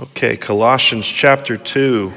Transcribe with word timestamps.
Okay, 0.00 0.34
Colossians 0.34 1.06
chapter 1.06 1.58
2. 1.58 2.10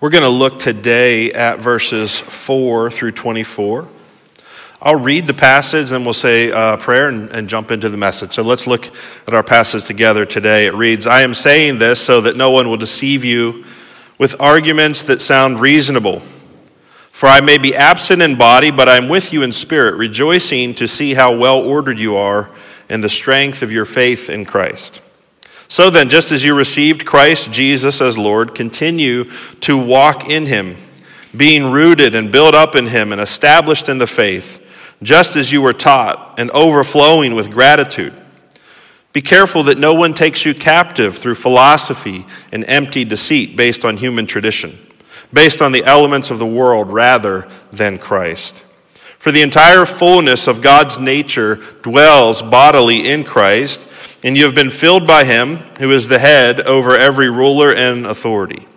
We're 0.00 0.10
going 0.10 0.24
to 0.24 0.28
look 0.28 0.58
today 0.58 1.32
at 1.32 1.60
verses 1.60 2.18
4 2.18 2.90
through 2.90 3.12
24. 3.12 3.86
I'll 4.82 4.96
read 4.96 5.28
the 5.28 5.34
passage, 5.34 5.90
then 5.90 6.02
we'll 6.02 6.14
say 6.14 6.50
a 6.50 6.76
prayer 6.76 7.08
and, 7.08 7.30
and 7.30 7.48
jump 7.48 7.70
into 7.70 7.88
the 7.88 7.96
message. 7.96 8.32
So 8.32 8.42
let's 8.42 8.66
look 8.66 8.90
at 9.28 9.34
our 9.34 9.44
passage 9.44 9.84
together 9.84 10.26
today. 10.26 10.66
It 10.66 10.74
reads 10.74 11.06
I 11.06 11.20
am 11.20 11.32
saying 11.32 11.78
this 11.78 12.00
so 12.00 12.22
that 12.22 12.36
no 12.36 12.50
one 12.50 12.68
will 12.68 12.76
deceive 12.76 13.24
you 13.24 13.64
with 14.18 14.40
arguments 14.40 15.04
that 15.04 15.22
sound 15.22 15.60
reasonable. 15.60 16.22
For 17.12 17.28
I 17.28 17.40
may 17.40 17.58
be 17.58 17.76
absent 17.76 18.20
in 18.20 18.36
body, 18.36 18.72
but 18.72 18.88
I 18.88 18.96
am 18.96 19.08
with 19.08 19.32
you 19.32 19.44
in 19.44 19.52
spirit, 19.52 19.94
rejoicing 19.94 20.74
to 20.74 20.88
see 20.88 21.14
how 21.14 21.36
well 21.36 21.60
ordered 21.60 22.00
you 22.00 22.16
are 22.16 22.50
and 22.94 23.02
the 23.02 23.08
strength 23.08 23.60
of 23.60 23.72
your 23.72 23.84
faith 23.84 24.30
in 24.30 24.44
Christ. 24.44 25.00
So 25.66 25.90
then, 25.90 26.08
just 26.08 26.30
as 26.30 26.44
you 26.44 26.54
received 26.54 27.04
Christ 27.04 27.50
Jesus 27.50 28.00
as 28.00 28.16
Lord, 28.16 28.54
continue 28.54 29.24
to 29.62 29.76
walk 29.76 30.30
in 30.30 30.46
him, 30.46 30.76
being 31.36 31.72
rooted 31.72 32.14
and 32.14 32.30
built 32.30 32.54
up 32.54 32.76
in 32.76 32.86
him 32.86 33.10
and 33.10 33.20
established 33.20 33.88
in 33.88 33.98
the 33.98 34.06
faith, 34.06 34.64
just 35.02 35.34
as 35.34 35.50
you 35.50 35.60
were 35.60 35.72
taught, 35.72 36.38
and 36.38 36.52
overflowing 36.52 37.34
with 37.34 37.50
gratitude. 37.50 38.14
Be 39.12 39.20
careful 39.20 39.64
that 39.64 39.78
no 39.78 39.92
one 39.92 40.14
takes 40.14 40.44
you 40.44 40.54
captive 40.54 41.18
through 41.18 41.34
philosophy 41.34 42.24
and 42.52 42.64
empty 42.68 43.04
deceit 43.04 43.56
based 43.56 43.84
on 43.84 43.96
human 43.96 44.26
tradition, 44.26 44.78
based 45.32 45.60
on 45.60 45.72
the 45.72 45.84
elements 45.84 46.30
of 46.30 46.38
the 46.38 46.46
world 46.46 46.92
rather 46.92 47.48
than 47.72 47.98
Christ. 47.98 48.63
For 49.24 49.32
the 49.32 49.40
entire 49.40 49.86
fullness 49.86 50.46
of 50.46 50.60
God's 50.60 50.98
nature 50.98 51.54
dwells 51.80 52.42
bodily 52.42 53.08
in 53.08 53.24
Christ, 53.24 53.80
and 54.22 54.36
you 54.36 54.44
have 54.44 54.54
been 54.54 54.68
filled 54.68 55.06
by 55.06 55.24
him, 55.24 55.56
who 55.78 55.90
is 55.92 56.08
the 56.08 56.18
head 56.18 56.60
over 56.60 56.94
every 56.94 57.30
ruler 57.30 57.74
and 57.74 58.04
authority. 58.04 58.68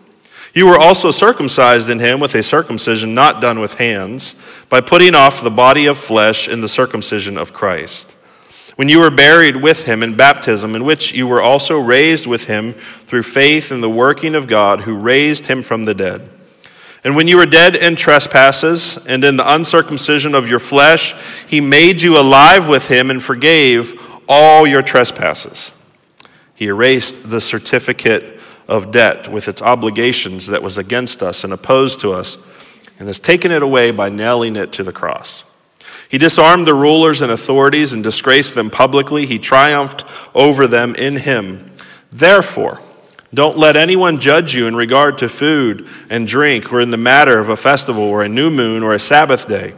You 0.54 0.68
were 0.68 0.80
also 0.80 1.12
circumcised 1.12 1.90
in 1.90 2.00
him 2.00 2.22
with 2.22 2.34
a 2.34 2.44
circumcision 2.44 3.14
not 3.14 3.42
done 3.42 3.60
with 3.60 3.74
hands, 3.74 4.42
by 4.70 4.80
putting 4.80 5.16
off 5.16 5.44
the 5.44 5.52
body 5.52 5.86
of 5.86 5.98
flesh 5.98 6.48
in 6.48 6.62
the 6.62 6.70
circumcision 6.70 7.38
of 7.38 7.52
Christ. 7.52 8.10
When 8.78 8.88
you 8.88 9.00
were 9.00 9.12
buried 9.12 9.58
with 9.58 9.84
him 9.84 10.02
in 10.02 10.16
baptism, 10.16 10.76
in 10.76 10.86
which 10.86 11.12
you 11.12 11.28
were 11.28 11.42
also 11.42 11.78
raised 11.78 12.26
with 12.26 12.46
him 12.46 12.72
through 12.72 13.24
faith 13.24 13.70
in 13.70 13.82
the 13.82 13.90
working 13.90 14.34
of 14.34 14.48
God 14.48 14.80
who 14.80 14.96
raised 14.96 15.48
him 15.48 15.62
from 15.62 15.84
the 15.84 15.94
dead. 15.94 16.30
And 17.04 17.16
when 17.16 17.28
you 17.28 17.38
were 17.38 17.46
dead 17.46 17.76
in 17.76 17.96
trespasses 17.96 19.06
and 19.06 19.24
in 19.24 19.38
the 19.38 19.54
uncircumcision 19.54 20.36
of 20.36 20.50
your 20.50 20.60
flesh, 20.60 21.14
he 21.48 21.62
made 21.62 22.02
you 22.02 22.20
alive 22.20 22.68
with 22.68 22.88
him 22.88 23.10
and 23.10 23.24
forgave 23.24 24.00
all 24.28 24.68
your 24.68 24.82
trespasses. 24.82 25.72
He 26.56 26.68
erased 26.68 27.30
the 27.30 27.40
certificate 27.40 28.40
of 28.68 28.92
debt 28.92 29.28
with 29.28 29.48
its 29.48 29.62
obligations 29.62 30.48
that 30.48 30.64
was 30.64 30.78
against 30.78 31.22
us 31.22 31.44
and 31.44 31.54
opposed 31.54 32.02
to 32.02 32.12
us, 32.12 32.38
and 33.00 33.08
has 33.08 33.20
taken 33.20 33.52
it 33.52 33.62
away 33.62 33.92
by 33.92 34.10
nailing 34.10 34.56
it 34.56 34.72
to 34.74 34.84
the 34.84 34.92
cross. 34.92 35.44
He 36.10 36.18
disarmed 36.18 36.66
the 36.66 36.74
rulers 36.74 37.22
and 37.22 37.32
authorities 37.32 37.94
and 37.94 38.04
disgraced 38.04 38.56
them 38.56 38.70
publicly. 38.70 39.26
He 39.26 39.40
triumphed 39.40 40.04
over 40.34 40.66
them 40.68 40.96
in 40.96 41.18
him. 41.18 41.72
Therefore, 42.12 42.82
don't 43.38 43.56
let 43.56 43.76
anyone 43.76 44.20
judge 44.20 44.56
you 44.56 44.66
in 44.66 44.76
regard 44.76 45.20
to 45.20 45.30
food 45.30 45.88
and 46.10 46.28
drink, 46.28 46.74
or 46.74 46.82
in 46.82 46.90
the 46.90 46.98
matter 46.98 47.38
of 47.38 47.50
a 47.50 47.56
festival, 47.56 48.02
or 48.02 48.24
a 48.24 48.28
new 48.28 48.50
moon, 48.50 48.82
or 48.82 48.96
a 48.96 49.00
Sabbath 49.00 49.48
day. 49.48 49.74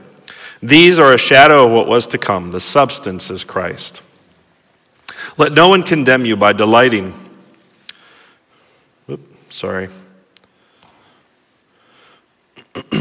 These 0.64 0.98
are 0.98 1.14
a 1.14 1.18
shadow 1.18 1.66
of 1.66 1.74
what 1.74 1.86
was 1.86 2.08
to 2.08 2.18
come. 2.18 2.52
The 2.52 2.62
substance 2.62 3.30
is 3.30 3.44
Christ. 3.44 4.02
Let 5.38 5.52
no 5.52 5.68
one 5.68 5.84
condemn 5.84 6.24
you 6.24 6.38
by 6.38 6.54
delighting. 6.54 7.14
Oops, 9.10 9.24
sorry. 9.50 9.90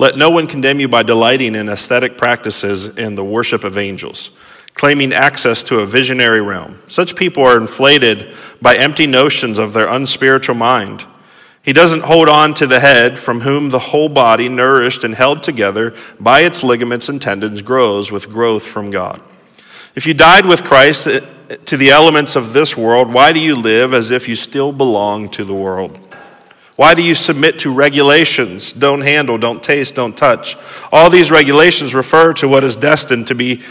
Let 0.00 0.16
no 0.16 0.30
one 0.30 0.48
condemn 0.48 0.80
you 0.80 0.88
by 0.88 1.04
delighting 1.04 1.54
in 1.54 1.68
ascetic 1.68 2.18
practices 2.18 2.98
and 2.98 3.16
the 3.16 3.22
worship 3.22 3.62
of 3.62 3.78
angels 3.78 4.36
claiming 4.78 5.12
access 5.12 5.64
to 5.64 5.80
a 5.80 5.86
visionary 5.86 6.40
realm. 6.40 6.78
Such 6.86 7.16
people 7.16 7.42
are 7.42 7.60
inflated 7.60 8.32
by 8.62 8.76
empty 8.76 9.08
notions 9.08 9.58
of 9.58 9.72
their 9.72 9.88
unspiritual 9.88 10.54
mind. 10.54 11.04
He 11.64 11.72
doesn't 11.72 12.04
hold 12.04 12.28
on 12.28 12.54
to 12.54 12.66
the 12.66 12.78
head, 12.78 13.18
from 13.18 13.40
whom 13.40 13.70
the 13.70 13.80
whole 13.80 14.08
body, 14.08 14.48
nourished 14.48 15.02
and 15.02 15.16
held 15.16 15.42
together 15.42 15.94
by 16.20 16.42
its 16.42 16.62
ligaments 16.62 17.08
and 17.08 17.20
tendons, 17.20 17.60
grows 17.60 18.12
with 18.12 18.30
growth 18.30 18.62
from 18.62 18.90
God. 18.90 19.20
If 19.96 20.06
you 20.06 20.14
died 20.14 20.46
with 20.46 20.62
Christ 20.62 21.08
eh, 21.08 21.20
to 21.56 21.76
the 21.76 21.90
elements 21.90 22.36
of 22.36 22.52
this 22.52 22.76
world, 22.76 23.12
why 23.12 23.32
do 23.32 23.40
you 23.40 23.56
live 23.56 23.92
as 23.92 24.12
if 24.12 24.28
you 24.28 24.36
still 24.36 24.70
belong 24.70 25.28
to 25.30 25.44
the 25.44 25.54
world? 25.54 25.98
Why 26.76 26.94
do 26.94 27.02
you 27.02 27.16
submit 27.16 27.58
to 27.60 27.74
regulations? 27.74 28.72
Don't 28.72 29.00
handle, 29.00 29.38
don't 29.38 29.60
taste, 29.60 29.96
don't 29.96 30.16
touch. 30.16 30.56
All 30.92 31.10
these 31.10 31.32
regulations 31.32 31.92
refer 31.92 32.32
to 32.34 32.46
what 32.46 32.62
is 32.62 32.76
destined 32.76 33.26
to 33.26 33.34
be 33.34 33.64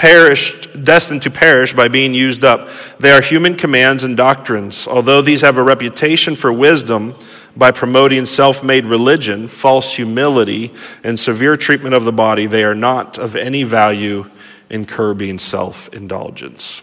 perished, 0.00 0.82
destined 0.82 1.20
to 1.20 1.30
perish 1.30 1.74
by 1.74 1.86
being 1.86 2.14
used 2.14 2.42
up. 2.42 2.70
They 2.98 3.10
are 3.10 3.20
human 3.20 3.54
commands 3.54 4.02
and 4.02 4.16
doctrines. 4.16 4.88
Although 4.88 5.20
these 5.20 5.42
have 5.42 5.58
a 5.58 5.62
reputation 5.62 6.36
for 6.36 6.50
wisdom 6.50 7.14
by 7.54 7.70
promoting 7.70 8.24
self 8.24 8.64
made 8.64 8.86
religion, 8.86 9.46
false 9.46 9.94
humility, 9.94 10.72
and 11.04 11.20
severe 11.20 11.54
treatment 11.54 11.94
of 11.94 12.06
the 12.06 12.12
body, 12.12 12.46
they 12.46 12.64
are 12.64 12.74
not 12.74 13.18
of 13.18 13.36
any 13.36 13.62
value 13.62 14.24
in 14.70 14.86
curbing 14.86 15.38
self 15.38 15.92
indulgence. 15.92 16.80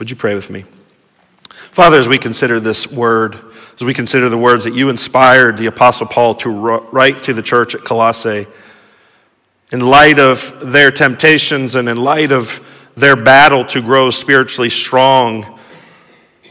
Would 0.00 0.10
you 0.10 0.16
pray 0.16 0.34
with 0.34 0.50
me? 0.50 0.64
Father, 1.70 1.96
as 1.96 2.08
we 2.08 2.18
consider 2.18 2.58
this 2.58 2.90
word, 2.90 3.38
as 3.76 3.84
we 3.84 3.94
consider 3.94 4.28
the 4.28 4.36
words 4.36 4.64
that 4.64 4.74
you 4.74 4.88
inspired 4.88 5.58
the 5.58 5.66
Apostle 5.66 6.08
Paul 6.08 6.34
to 6.36 6.50
write 6.50 7.22
to 7.22 7.32
the 7.32 7.42
church 7.42 7.76
at 7.76 7.82
Colossae, 7.82 8.48
in 9.72 9.80
light 9.80 10.18
of 10.18 10.72
their 10.72 10.90
temptations 10.90 11.74
and 11.74 11.88
in 11.88 11.96
light 11.96 12.30
of 12.30 12.60
their 12.96 13.16
battle 13.16 13.64
to 13.66 13.80
grow 13.80 14.10
spiritually 14.10 14.70
strong, 14.70 15.58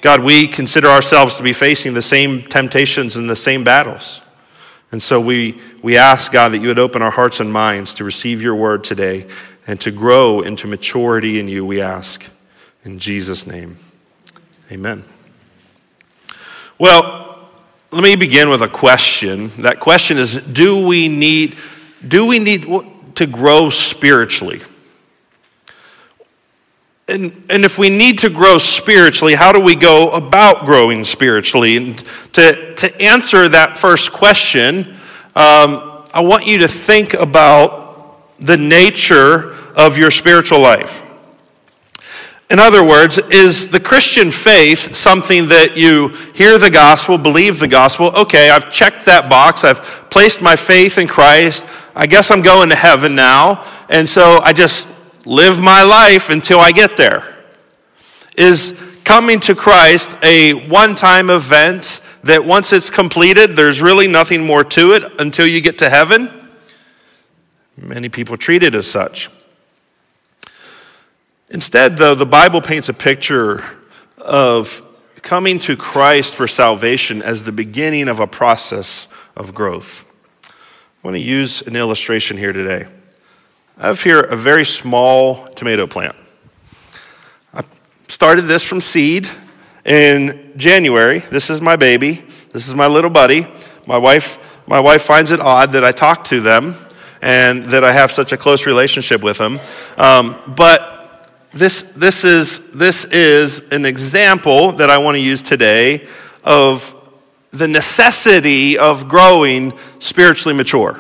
God, 0.02 0.22
we 0.22 0.48
consider 0.48 0.88
ourselves 0.88 1.38
to 1.38 1.44
be 1.44 1.54
facing 1.54 1.94
the 1.94 2.02
same 2.02 2.44
temptations 2.44 3.18
and 3.18 3.30
the 3.30 3.36
same 3.36 3.64
battles. 3.64 4.22
And 4.92 5.02
so 5.02 5.20
we, 5.20 5.60
we 5.82 5.98
ask, 5.98 6.32
God, 6.32 6.50
that 6.54 6.60
you 6.60 6.68
would 6.68 6.80
open 6.80 7.02
our 7.02 7.12
hearts 7.12 7.40
and 7.40 7.52
minds 7.52 7.96
to 7.96 8.04
receive 8.04 8.42
your 8.42 8.56
word 8.56 8.84
today 8.84 9.28
and 9.68 9.82
to 9.82 9.92
grow 9.92 10.42
into 10.42 10.68
maturity 10.68 11.40
in 11.40 11.48
you, 11.48 11.66
we 11.66 11.82
ask. 11.82 12.26
In 12.84 13.00
Jesus' 13.00 13.48
name, 13.48 13.78
amen. 14.72 15.04
Well, 16.78 17.50
let 17.92 18.04
me 18.04 18.16
begin 18.16 18.50
with 18.50 18.62
a 18.62 18.68
question. 18.68 19.50
That 19.60 19.80
question 19.80 20.18
is 20.18 20.46
Do 20.46 20.86
we 20.86 21.08
need, 21.08 21.58
do 22.08 22.28
we 22.28 22.38
need, 22.38 22.66
to 23.16 23.26
grow 23.26 23.70
spiritually. 23.70 24.62
And, 27.08 27.46
and 27.50 27.64
if 27.64 27.78
we 27.78 27.90
need 27.90 28.20
to 28.20 28.30
grow 28.30 28.58
spiritually, 28.58 29.36
how 29.36 29.52
do 29.52 29.60
we 29.60 29.76
go 29.76 30.12
about 30.12 30.66
growing 30.66 31.04
spiritually? 31.04 31.78
And 31.78 31.98
to, 32.34 32.74
to 32.76 33.02
answer 33.02 33.48
that 33.48 33.78
first 33.78 34.12
question, 34.12 34.96
um, 35.36 36.04
I 36.14 36.24
want 36.24 36.48
you 36.48 36.60
to 36.60 36.68
think 36.68 37.14
about 37.14 38.38
the 38.40 38.58
nature 38.58 39.54
of 39.76 39.98
your 39.98 40.10
spiritual 40.10 40.60
life. 40.60 41.04
In 42.50 42.60
other 42.60 42.84
words, 42.84 43.18
is 43.18 43.72
the 43.72 43.80
Christian 43.80 44.32
faith 44.32 44.96
something 44.96 45.48
that 45.50 45.78
you 45.78 46.10
hear 46.34 46.58
the 46.58 46.70
gospel, 46.70 47.18
believe 47.18 47.60
the 47.60 47.68
gospel? 47.68 48.12
Okay, 48.16 48.50
I've 48.50 48.72
checked 48.72 49.06
that 49.06 49.30
box, 49.30 49.64
I've 49.64 49.80
placed 50.10 50.42
my 50.42 50.56
faith 50.56 50.98
in 50.98 51.08
Christ, 51.08 51.66
I 51.96 52.08
guess 52.08 52.30
I'm 52.30 52.42
going 52.42 52.70
to 52.70 52.76
heaven 52.76 53.16
now, 53.16 53.66
and 53.90 54.08
so 54.08 54.40
I 54.40 54.52
just 54.52 54.94
live 55.26 55.60
my 55.62 55.84
life 55.84 56.30
until 56.30 56.60
I 56.60 56.72
get 56.72 56.98
there. 56.98 57.24
Is 58.38 58.80
coming 59.06 59.40
to 59.42 59.56
Christ 59.56 60.18
a 60.22 60.68
one 60.68 60.96
time 60.96 61.30
event 61.30 62.02
that 62.24 62.44
once 62.44 62.74
it's 62.74 62.90
completed, 62.90 63.56
there's 63.56 63.82
really 63.82 64.08
nothing 64.08 64.46
more 64.46 64.64
to 64.64 64.94
it 64.94 65.04
until 65.20 65.48
you 65.48 65.62
get 65.62 65.78
to 65.78 65.90
heaven? 65.90 66.30
Many 67.78 68.10
people 68.10 68.36
treat 68.36 68.64
it 68.64 68.74
as 68.74 68.88
such. 68.88 69.30
Instead, 71.50 71.98
though, 71.98 72.16
the 72.16 72.26
Bible 72.26 72.62
paints 72.62 72.90
a 72.90 72.94
picture 72.94 73.64
of 74.18 74.82
coming 75.22 75.60
to 75.60 75.76
Christ 75.76 76.34
for 76.34 76.48
salvation 76.48 77.22
as 77.22 77.44
the 77.44 77.52
beginning 77.52 78.08
of 78.08 78.20
a 78.20 78.28
process 78.28 79.08
of 79.36 79.54
growth. 79.54 80.05
I 81.06 81.08
want 81.08 81.18
to 81.18 81.22
use 81.22 81.62
an 81.62 81.76
illustration 81.76 82.36
here 82.36 82.52
today. 82.52 82.88
I 83.78 83.90
have 83.90 84.02
here 84.02 84.22
a 84.22 84.36
very 84.36 84.66
small 84.66 85.46
tomato 85.50 85.86
plant. 85.86 86.16
I 87.54 87.62
started 88.08 88.48
this 88.48 88.64
from 88.64 88.82
seed 88.82 89.30
in 89.86 90.54
January. 90.58 91.20
This 91.20 91.52
is 91.52 91.62
my 91.62 91.76
baby. 91.76 92.24
This 92.54 92.68
is 92.68 92.74
my 92.74 92.88
little 92.88 93.12
buddy. 93.12 93.46
My 93.86 94.00
wife, 94.00 94.66
my 94.68 94.80
wife 94.80 95.04
finds 95.04 95.30
it 95.30 95.40
odd 95.40 95.74
that 95.74 95.84
I 95.84 95.92
talk 95.92 96.24
to 96.24 96.42
them 96.42 96.74
and 97.22 97.66
that 97.66 97.84
I 97.84 97.92
have 97.92 98.12
such 98.12 98.32
a 98.32 98.38
close 98.38 98.66
relationship 98.66 99.22
with 99.22 99.38
them. 99.38 99.60
Um, 100.00 100.36
but 100.56 101.30
this, 101.54 101.84
this, 101.84 102.24
is, 102.24 102.72
this 102.72 103.06
is 103.06 103.70
an 103.70 103.86
example 103.86 104.72
that 104.72 104.90
I 104.90 104.98
want 104.98 105.18
to 105.18 105.22
use 105.22 105.44
today 105.44 106.08
of 106.44 106.95
the 107.58 107.68
necessity 107.68 108.78
of 108.78 109.08
growing 109.08 109.74
spiritually 110.00 110.56
mature. 110.56 111.00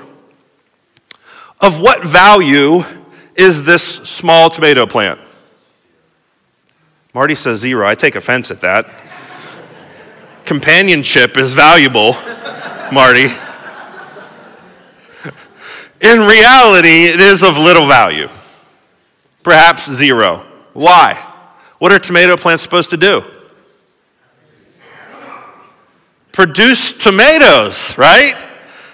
Of 1.62 1.82
what 1.82 2.04
value 2.04 2.84
is 3.36 3.66
this 3.66 3.84
small 3.84 4.50
tomato 4.50 4.86
plant? 4.86 5.20
Marty 7.14 7.36
says 7.36 7.60
zero. 7.60 7.88
I 7.88 7.96
take 7.96 8.16
offense 8.16 8.52
at 8.52 8.62
that. 8.62 8.90
Companionship 10.46 11.38
is 11.38 11.54
valuable, 11.54 12.14
Marty. 12.92 13.28
In 16.02 16.20
reality, 16.20 17.06
it 17.06 17.20
is 17.20 17.42
of 17.44 17.58
little 17.58 17.88
value, 17.88 18.30
perhaps 19.44 19.90
zero. 19.92 20.46
Why? 20.74 21.14
What 21.80 21.92
are 21.92 22.00
tomato 22.00 22.38
plants 22.38 22.64
supposed 22.64 22.92
to 22.92 22.98
do? 22.98 23.24
Produce 26.36 26.92
tomatoes, 26.92 27.98
right? 27.98 28.36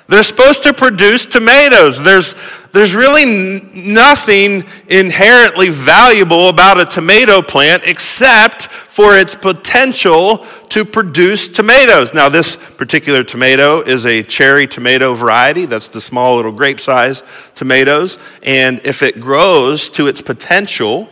They're 0.08 0.22
supposed 0.22 0.62
to 0.62 0.74
produce 0.74 1.26
tomatoes. 1.26 2.04
There's, 2.04 2.36
there's 2.72 2.94
really 2.94 3.62
nothing 3.74 4.64
inherently 4.88 5.70
valuable 5.70 6.50
about 6.50 6.80
a 6.80 6.86
tomato 6.86 7.42
plant 7.42 7.82
except 7.88 8.68
for 8.68 9.18
its 9.18 9.34
potential 9.34 10.46
to 10.70 10.86
produce 10.86 11.48
tomatoes. 11.48 12.14
Now, 12.14 12.30
this 12.30 12.56
particular 12.56 13.24
tomato 13.24 13.82
is 13.82 14.06
a 14.06 14.22
cherry 14.22 14.68
tomato 14.68 15.16
variety. 15.16 15.66
That's 15.66 15.90
the 15.90 16.00
small 16.00 16.36
little 16.36 16.52
grape 16.52 16.80
size 16.80 17.24
tomatoes. 17.56 18.20
And 18.44 18.86
if 18.86 19.02
it 19.02 19.20
grows 19.20 19.90
to 19.90 20.06
its 20.06 20.22
potential, 20.22 21.10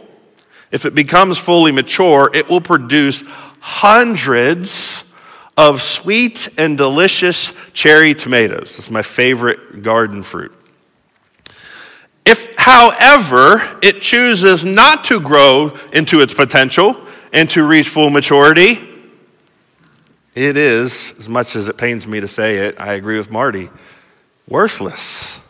if 0.69 0.85
it 0.85 0.93
becomes 0.93 1.39
fully 1.39 1.71
mature, 1.71 2.29
it 2.35 2.47
will 2.47 2.61
produce 2.61 3.23
hundreds 3.61 5.08
of 5.59 5.81
sweet 5.81 6.47
and 6.57 6.77
delicious 6.77 7.51
cherry 7.73 8.13
tomatoes. 8.13 8.77
It's 8.77 8.89
my 8.89 9.01
favorite 9.01 9.81
garden 9.81 10.23
fruit. 10.23 10.55
If, 12.25 12.55
however, 12.57 13.61
it 13.83 14.01
chooses 14.01 14.63
not 14.63 15.03
to 15.05 15.19
grow 15.19 15.75
into 15.91 16.21
its 16.21 16.33
potential 16.33 16.95
and 17.33 17.49
to 17.49 17.67
reach 17.67 17.89
full 17.89 18.09
maturity, 18.09 18.79
it 20.33 20.55
is, 20.55 21.13
as 21.19 21.27
much 21.27 21.57
as 21.57 21.67
it 21.67 21.77
pains 21.77 22.07
me 22.07 22.21
to 22.21 22.27
say 22.29 22.67
it, 22.67 22.79
I 22.79 22.93
agree 22.93 23.17
with 23.17 23.29
Marty, 23.29 23.69
worthless. 24.47 25.41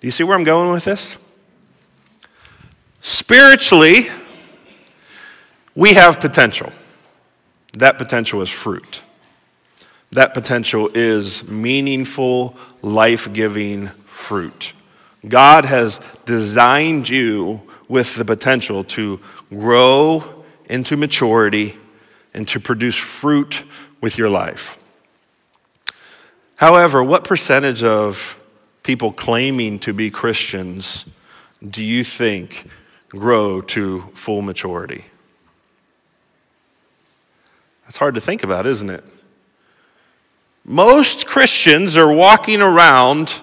Do 0.00 0.06
you 0.06 0.10
see 0.10 0.24
where 0.24 0.36
I'm 0.36 0.44
going 0.44 0.72
with 0.72 0.84
this? 0.84 1.16
Spiritually, 3.00 4.08
we 5.74 5.94
have 5.94 6.20
potential. 6.20 6.70
That 7.74 7.98
potential 7.98 8.40
is 8.40 8.50
fruit. 8.50 9.02
That 10.12 10.32
potential 10.32 10.90
is 10.94 11.48
meaningful, 11.48 12.56
life 12.82 13.32
giving 13.32 13.88
fruit. 14.04 14.72
God 15.26 15.64
has 15.64 16.00
designed 16.24 17.08
you 17.08 17.62
with 17.88 18.14
the 18.14 18.24
potential 18.24 18.84
to 18.84 19.20
grow 19.50 20.44
into 20.66 20.96
maturity 20.96 21.76
and 22.32 22.46
to 22.48 22.60
produce 22.60 22.96
fruit 22.96 23.64
with 24.00 24.18
your 24.18 24.30
life. 24.30 24.78
However, 26.56 27.02
what 27.02 27.24
percentage 27.24 27.82
of 27.82 28.40
people 28.82 29.12
claiming 29.12 29.80
to 29.80 29.92
be 29.92 30.10
Christians 30.10 31.06
do 31.68 31.82
you 31.82 32.04
think 32.04 32.68
grow 33.08 33.60
to 33.62 34.02
full 34.14 34.42
maturity? 34.42 35.06
That's 37.84 37.96
hard 37.96 38.14
to 38.14 38.20
think 38.20 38.42
about, 38.44 38.66
isn't 38.66 38.90
it? 38.90 39.04
Most 40.64 41.26
Christians 41.26 41.96
are 41.96 42.10
walking 42.10 42.62
around, 42.62 43.34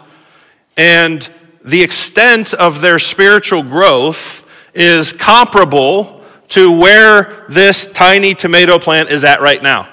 and 0.75 1.29
the 1.63 1.83
extent 1.83 2.53
of 2.53 2.81
their 2.81 2.97
spiritual 2.97 3.61
growth 3.61 4.47
is 4.73 5.13
comparable 5.13 6.23
to 6.49 6.77
where 6.79 7.45
this 7.47 7.85
tiny 7.85 8.33
tomato 8.33 8.79
plant 8.79 9.09
is 9.09 9.23
at 9.23 9.41
right 9.41 9.61
now. 9.61 9.87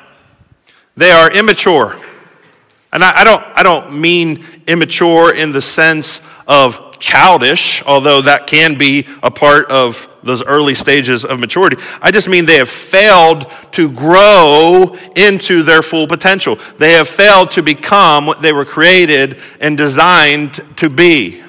They 0.97 1.11
are 1.11 1.31
immature. 1.31 1.97
And 2.93 3.05
I, 3.05 3.21
I 3.21 3.25
don't, 3.25 3.43
I 3.55 3.63
don't 3.63 4.01
mean 4.01 4.45
immature 4.67 5.35
in 5.35 5.53
the 5.53 5.61
sense 5.61 6.23
of 6.47 6.88
childish, 7.01 7.83
although 7.85 8.21
that 8.23 8.47
can 8.47 8.77
be 8.77 9.07
a 9.23 9.31
part 9.31 9.71
of 9.71 10.07
those 10.23 10.43
early 10.43 10.75
stages 10.75 11.25
of 11.25 11.41
maturity. 11.41 11.77
I 12.03 12.11
just 12.11 12.29
mean 12.29 12.47
they 12.47 12.59
have 12.59 12.69
failed 12.69 13.51
to 13.73 13.91
grow 13.91 14.97
into 15.17 15.63
their 15.63 15.83
full 15.83 16.07
potential. 16.07 16.57
They 16.79 16.93
have 16.93 17.09
failed 17.09 17.53
to 17.53 17.63
become 17.63 18.27
what 18.27 18.43
they 18.43 18.53
were 18.53 18.65
created 18.65 19.39
and 19.61 19.77
designed 19.77 20.55
to 20.77 20.91
be. 20.91 21.43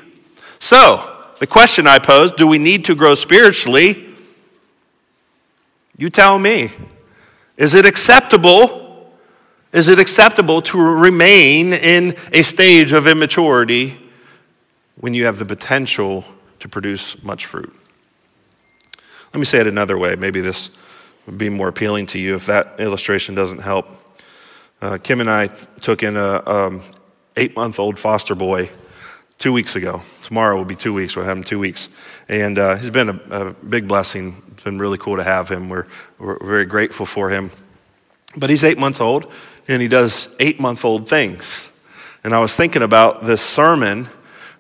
So, 0.60 1.06
the 1.40 1.48
question 1.48 1.88
I 1.88 2.00
pose 2.00 2.32
do 2.32 2.48
we 2.48 2.58
need 2.58 2.86
to 2.86 2.96
grow 2.96 3.14
spiritually? 3.16 4.16
You 5.98 6.10
tell 6.10 6.40
me. 6.40 6.72
Is 7.58 7.74
it 7.74 7.86
acceptable? 7.86 9.12
Is 9.74 9.88
it 9.88 10.00
acceptable 10.00 10.62
to 10.64 10.78
remain 10.80 11.74
in 11.74 12.16
a 12.32 12.42
stage 12.42 12.94
of 12.94 13.06
immaturity 13.06 14.00
when 15.00 15.14
you 15.14 15.26
have 15.26 15.40
the 15.40 15.46
potential 15.46 16.26
to 16.60 16.70
produce 16.70 17.24
much 17.24 17.46
fruit? 17.46 17.74
Let 19.34 19.40
me 19.40 19.46
say 19.46 19.60
it 19.60 19.68
another 19.68 19.98
way. 19.98 20.16
Maybe 20.16 20.42
this 20.42 20.72
would 21.26 21.38
be 21.38 21.50
more 21.50 21.68
appealing 21.68 22.08
to 22.08 22.20
you 22.20 22.36
if 22.36 22.46
that 22.48 22.80
illustration 22.80 23.36
doesn't 23.36 23.62
help. 23.62 23.88
Uh, 24.82 24.98
Kim 24.98 25.22
and 25.22 25.30
I 25.30 25.48
took 25.82 26.04
in 26.04 26.18
a 26.18 26.42
um, 26.50 26.82
eight 27.38 27.56
month 27.56 27.80
old 27.80 28.00
foster 28.00 28.34
boy 28.34 28.70
two 29.38 29.54
weeks 29.54 29.76
ago. 29.76 30.02
Tomorrow 30.24 30.58
will 30.58 30.66
be 30.66 30.76
two 30.76 30.94
weeks. 30.94 31.16
We'll 31.16 31.26
have 31.26 31.38
him 31.38 31.44
two 31.44 31.60
weeks. 31.60 31.90
And 32.28 32.58
uh, 32.58 32.76
he's 32.76 32.90
been 32.90 33.10
a, 33.10 33.20
a, 33.32 33.54
big 33.54 33.88
blessing. 33.88 34.42
It's 34.52 34.64
been 34.64 34.80
really 34.80 34.98
cool 34.98 35.18
to 35.18 35.24
have 35.24 35.50
him. 35.50 35.70
We're, 35.70 35.86
we're 36.18 36.44
very 36.46 36.66
grateful 36.66 37.06
for 37.06 37.30
him. 37.30 37.52
But 38.36 38.50
he's 38.50 38.64
eight 38.64 38.78
months 38.78 39.02
old 39.02 39.32
and 39.68 39.82
he 39.82 39.88
does 39.88 40.36
eight 40.40 40.60
month 40.60 40.84
old 40.86 41.08
things. 41.08 41.72
And 42.24 42.34
I 42.34 42.40
was 42.40 42.56
thinking 42.56 42.82
about 42.82 43.26
this 43.26 43.42
sermon 43.42 44.10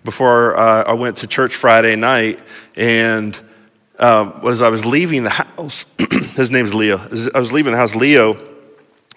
before 0.04 0.58
uh, 0.58 0.84
I 0.84 0.94
went 0.94 1.18
to 1.18 1.28
church 1.28 1.56
Friday 1.56 1.96
night. 1.96 2.40
And 2.76 3.40
um, 4.00 4.42
was 4.42 4.62
I 4.62 4.70
was 4.70 4.86
leaving 4.86 5.24
the 5.24 5.30
house. 5.30 5.86
his 6.36 6.50
name's 6.50 6.74
Leo. 6.74 6.98
I 6.98 7.40
was 7.40 7.52
leaving 7.52 7.74
the 7.74 7.78
house. 7.78 7.96
Leo 7.96 8.38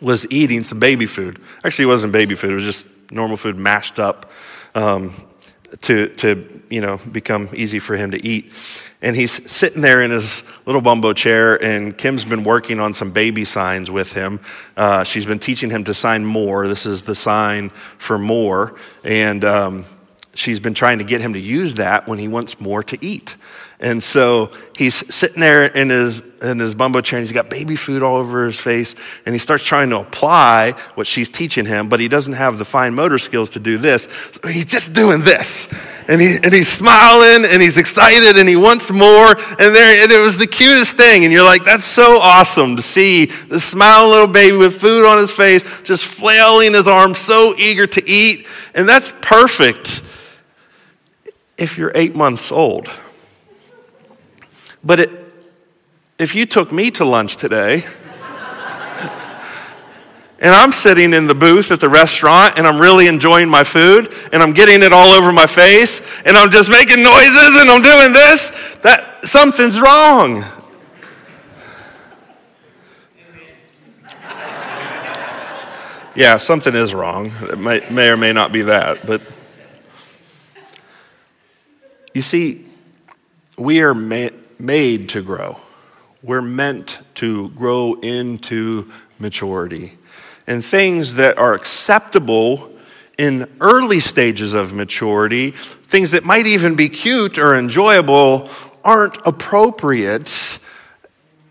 was 0.01 0.31
eating 0.31 0.65
some 0.65 0.81
baby 0.81 1.07
food. 1.07 1.41
Actually, 1.65 1.85
it 1.85 1.89
wasn't 1.89 2.13
baby 2.13 2.35
food. 2.35 2.51
It 2.51 2.55
was 2.55 2.65
just 2.65 2.87
normal 3.13 3.37
food 3.37 3.57
mashed 3.57 3.99
up 4.01 4.33
um, 4.75 5.15
to, 5.83 6.09
to, 6.09 6.63
you 6.69 6.81
know, 6.81 6.99
become 7.11 7.49
easy 7.55 7.79
for 7.79 7.97
him 7.97 8.11
to 8.11 8.27
eat. 8.27 8.53
And 9.01 9.17
he's 9.17 9.51
sitting 9.51 9.83
there 9.83 10.03
in 10.03 10.11
his 10.11 10.45
little 10.65 10.81
bumbo 10.81 11.13
chair, 11.13 11.63
and 11.63 11.97
Kim's 11.97 12.25
been 12.25 12.45
working 12.45 12.79
on 12.79 12.95
some 12.95 13.11
baby 13.11 13.45
signs 13.45 13.91
with 13.91 14.13
him. 14.13 14.41
Uh, 14.77 15.03
she's 15.03 15.27
been 15.27 15.41
teaching 15.41 15.71
him 15.71 15.85
to 15.85 15.95
sign 15.95 16.25
more. 16.25 16.69
This 16.69 16.87
is 16.87 17.03
the 17.03 17.15
sign 17.15 17.71
for 17.71 18.17
more. 18.17 18.77
And 19.03 19.45
um, 19.45 19.85
she's 20.35 20.61
been 20.61 20.75
trying 20.75 20.99
to 20.99 21.05
get 21.05 21.21
him 21.21 21.35
to 21.35 21.41
use 21.41 21.77
that 21.77 22.09
when 22.09 22.19
he 22.19 22.29
wants 22.29 22.61
more 22.61 22.83
to 22.85 22.99
eat. 23.05 23.37
And 23.83 24.01
so 24.01 24.53
he's 24.77 24.95
sitting 25.13 25.41
there 25.41 25.67
in 25.67 25.91
his, 25.91 26.23
in 26.41 26.61
his 26.61 26.73
bumbo 26.73 27.01
chair 27.01 27.19
and 27.19 27.27
he's 27.27 27.33
got 27.33 27.51
baby 27.51 27.75
food 27.75 28.01
all 28.01 28.15
over 28.15 28.47
his 28.47 28.57
face. 28.57 28.95
And 29.27 29.35
he 29.35 29.41
starts 29.41 29.65
trying 29.65 29.91
to 29.91 29.99
apply 29.99 30.73
what 30.95 31.09
she's 31.09 31.29
teaching 31.29 31.67
him, 31.67 31.89
but 31.89 31.99
he 31.99 32.07
doesn't 32.07 32.35
have 32.35 32.59
the 32.59 32.65
fine 32.65 32.95
motor 32.95 33.19
skills 33.19 33.51
to 33.51 33.59
do 33.59 33.79
this. 33.79 34.05
So 34.05 34.49
he's 34.49 34.67
just 34.67 34.95
doing 34.95 35.23
this. 35.23 35.75
And, 36.07 36.21
he, 36.21 36.37
and 36.37 36.53
he's 36.53 36.69
smiling 36.69 37.45
and 37.45 37.61
he's 37.61 37.77
excited 37.77 38.39
and 38.39 38.49
he 38.49 38.55
wants 38.55 38.89
more. 38.89 39.31
And, 39.31 39.75
there, 39.75 40.05
and 40.05 40.13
it 40.13 40.25
was 40.25 40.39
the 40.39 40.47
cutest 40.47 40.95
thing. 40.95 41.25
And 41.25 41.33
you're 41.33 41.45
like, 41.45 41.65
that's 41.65 41.85
so 41.85 42.21
awesome 42.23 42.77
to 42.77 42.83
see 42.83 43.27
the 43.27 43.59
smiling 43.59 44.13
little 44.13 44.33
baby 44.33 44.57
with 44.57 44.81
food 44.81 45.05
on 45.05 45.19
his 45.19 45.33
face, 45.33 45.65
just 45.83 46.05
flailing 46.05 46.73
his 46.73 46.87
arms, 46.87 47.19
so 47.19 47.53
eager 47.59 47.89
to 47.89 48.09
eat. 48.09 48.47
And 48.77 48.89
that's 48.89 49.13
perfect 49.23 50.03
if 51.57 51.79
you're 51.79 51.93
eight 51.95 52.15
months 52.15 52.51
old. 52.51 52.89
But 54.85 55.01
it, 55.01 55.11
if 56.19 56.35
you 56.35 56.47
took 56.47 56.73
me 56.73 56.91
to 56.93 57.05
lunch 57.05 57.37
today, 57.37 57.85
and 60.41 60.55
I'm 60.55 60.73
sitting 60.73 61.13
in 61.13 61.27
the 61.27 61.35
booth 61.35 61.71
at 61.71 61.81
the 61.81 61.89
restaurant 61.89 62.59
and 62.59 62.67
I'm 62.67 62.81
really 62.81 63.07
enjoying 63.07 63.49
my 63.49 63.65
food 63.65 64.13
and 64.33 64.43
I'm 64.43 64.53
getting 64.53 64.83
it 64.83 64.93
all 64.93 65.13
over 65.13 65.33
my 65.33 65.47
face 65.47 66.01
and 66.25 66.37
I'm 66.37 66.51
just 66.51 66.71
making 66.71 67.03
noises 67.03 67.61
and 67.61 67.71
I'm 67.71 67.83
doing 67.83 68.13
this, 68.13 68.51
that 68.83 69.25
something's 69.25 69.81
wrong. 69.81 70.45
Yeah, 76.15 76.37
something 76.37 76.75
is 76.75 76.93
wrong. 76.93 77.33
It 77.41 77.59
may, 77.59 77.89
may 77.89 78.11
or 78.11 78.19
may 78.19 78.35
not 78.35 78.53
be 78.53 78.61
that, 78.61 79.07
but 79.07 79.23
you 82.15 82.23
see, 82.23 82.65
we 83.57 83.81
are 83.81 83.95
ma- 83.95 84.29
made 84.59 85.09
to 85.11 85.23
grow. 85.23 85.59
We're 86.23 86.43
meant 86.43 87.01
to 87.17 87.49
grow 87.51 87.95
into 87.95 88.91
maturity. 89.19 89.99
And 90.47 90.65
things 90.65 91.15
that 91.15 91.39
are 91.39 91.55
acceptable 91.55 92.71
in 93.19 93.51
early 93.61 94.01
stages 94.01 94.55
of 94.55 94.73
maturity, 94.73 95.51
things 95.51 96.13
that 96.13 96.25
might 96.25 96.47
even 96.47 96.75
be 96.75 96.89
cute 96.89 97.39
or 97.39 97.55
enjoyable, 97.57 98.49
aren't 98.85 99.17
appropriate 99.27 100.59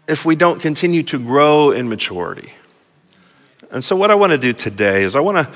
if 0.07 0.25
we 0.25 0.35
don't 0.35 0.59
continue 0.59 1.03
to 1.03 1.19
grow 1.19 1.71
in 1.71 1.87
maturity. 1.87 2.53
And 3.71 3.83
so, 3.83 3.95
what 3.95 4.11
I 4.11 4.15
want 4.15 4.31
to 4.31 4.37
do 4.37 4.51
today 4.51 5.03
is 5.03 5.15
I 5.15 5.21
want 5.21 5.37
to, 5.37 5.53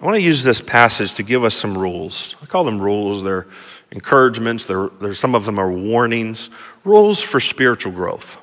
I 0.00 0.04
want 0.04 0.16
to 0.16 0.22
use 0.22 0.44
this 0.44 0.60
passage 0.60 1.14
to 1.14 1.22
give 1.22 1.42
us 1.42 1.54
some 1.54 1.76
rules. 1.76 2.36
I 2.42 2.46
call 2.46 2.64
them 2.64 2.78
rules. 2.78 3.22
They're 3.22 3.46
encouragements, 3.92 4.66
they're, 4.66 4.88
they're, 5.00 5.14
some 5.14 5.34
of 5.34 5.46
them 5.46 5.58
are 5.58 5.70
warnings, 5.70 6.50
rules 6.84 7.20
for 7.20 7.40
spiritual 7.40 7.92
growth. 7.92 8.38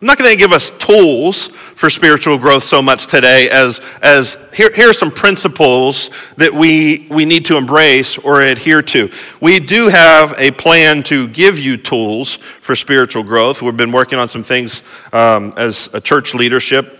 I'm 0.00 0.06
not 0.06 0.16
going 0.16 0.30
to 0.30 0.36
give 0.36 0.52
us 0.52 0.70
tools 0.78 1.48
for 1.48 1.90
spiritual 1.90 2.38
growth 2.38 2.62
so 2.62 2.80
much 2.80 3.08
today 3.08 3.50
as, 3.50 3.80
as 4.00 4.36
here, 4.54 4.72
here 4.72 4.90
are 4.90 4.92
some 4.92 5.10
principles 5.10 6.10
that 6.36 6.52
we, 6.52 7.08
we 7.10 7.24
need 7.24 7.44
to 7.46 7.56
embrace 7.56 8.16
or 8.16 8.40
adhere 8.42 8.80
to. 8.82 9.10
We 9.40 9.58
do 9.58 9.88
have 9.88 10.34
a 10.38 10.52
plan 10.52 11.02
to 11.04 11.26
give 11.28 11.58
you 11.58 11.76
tools 11.76 12.36
for 12.36 12.76
spiritual 12.76 13.24
growth. 13.24 13.60
We've 13.60 13.76
been 13.76 13.90
working 13.90 14.20
on 14.20 14.28
some 14.28 14.44
things 14.44 14.84
um, 15.12 15.52
as 15.56 15.88
a 15.92 16.00
church 16.00 16.32
leadership 16.32 16.97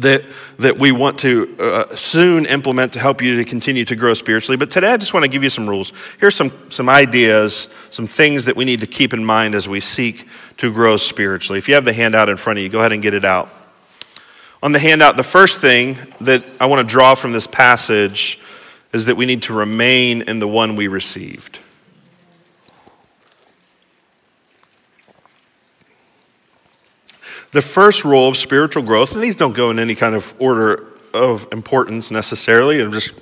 that, 0.00 0.28
that 0.58 0.78
we 0.78 0.92
want 0.92 1.18
to 1.20 1.56
uh, 1.58 1.94
soon 1.94 2.46
implement 2.46 2.92
to 2.94 2.98
help 2.98 3.22
you 3.22 3.36
to 3.36 3.44
continue 3.44 3.84
to 3.84 3.96
grow 3.96 4.14
spiritually. 4.14 4.56
But 4.56 4.70
today 4.70 4.92
I 4.92 4.96
just 4.96 5.14
want 5.14 5.24
to 5.24 5.30
give 5.30 5.42
you 5.42 5.50
some 5.50 5.68
rules. 5.68 5.92
Here's 6.18 6.34
some, 6.34 6.50
some 6.70 6.88
ideas, 6.88 7.72
some 7.90 8.06
things 8.06 8.44
that 8.46 8.56
we 8.56 8.64
need 8.64 8.80
to 8.80 8.86
keep 8.86 9.12
in 9.12 9.24
mind 9.24 9.54
as 9.54 9.68
we 9.68 9.80
seek 9.80 10.26
to 10.58 10.72
grow 10.72 10.96
spiritually. 10.96 11.58
If 11.58 11.68
you 11.68 11.74
have 11.74 11.84
the 11.84 11.92
handout 11.92 12.28
in 12.28 12.36
front 12.36 12.58
of 12.58 12.62
you, 12.62 12.68
go 12.68 12.80
ahead 12.80 12.92
and 12.92 13.02
get 13.02 13.14
it 13.14 13.24
out. 13.24 13.50
On 14.62 14.72
the 14.72 14.78
handout, 14.78 15.16
the 15.16 15.22
first 15.22 15.60
thing 15.60 15.96
that 16.20 16.44
I 16.60 16.66
want 16.66 16.86
to 16.86 16.90
draw 16.90 17.14
from 17.14 17.32
this 17.32 17.46
passage 17.46 18.38
is 18.92 19.06
that 19.06 19.16
we 19.16 19.24
need 19.24 19.42
to 19.42 19.54
remain 19.54 20.22
in 20.22 20.38
the 20.38 20.48
one 20.48 20.76
we 20.76 20.88
received. 20.88 21.58
The 27.52 27.62
first 27.62 28.04
rule 28.04 28.28
of 28.28 28.36
spiritual 28.36 28.84
growth, 28.84 29.12
and 29.12 29.22
these 29.22 29.34
don't 29.34 29.54
go 29.54 29.70
in 29.70 29.78
any 29.78 29.96
kind 29.96 30.14
of 30.14 30.34
order 30.38 30.86
of 31.12 31.48
importance 31.52 32.10
necessarily, 32.10 32.80
I'm 32.80 32.92
just 32.92 33.12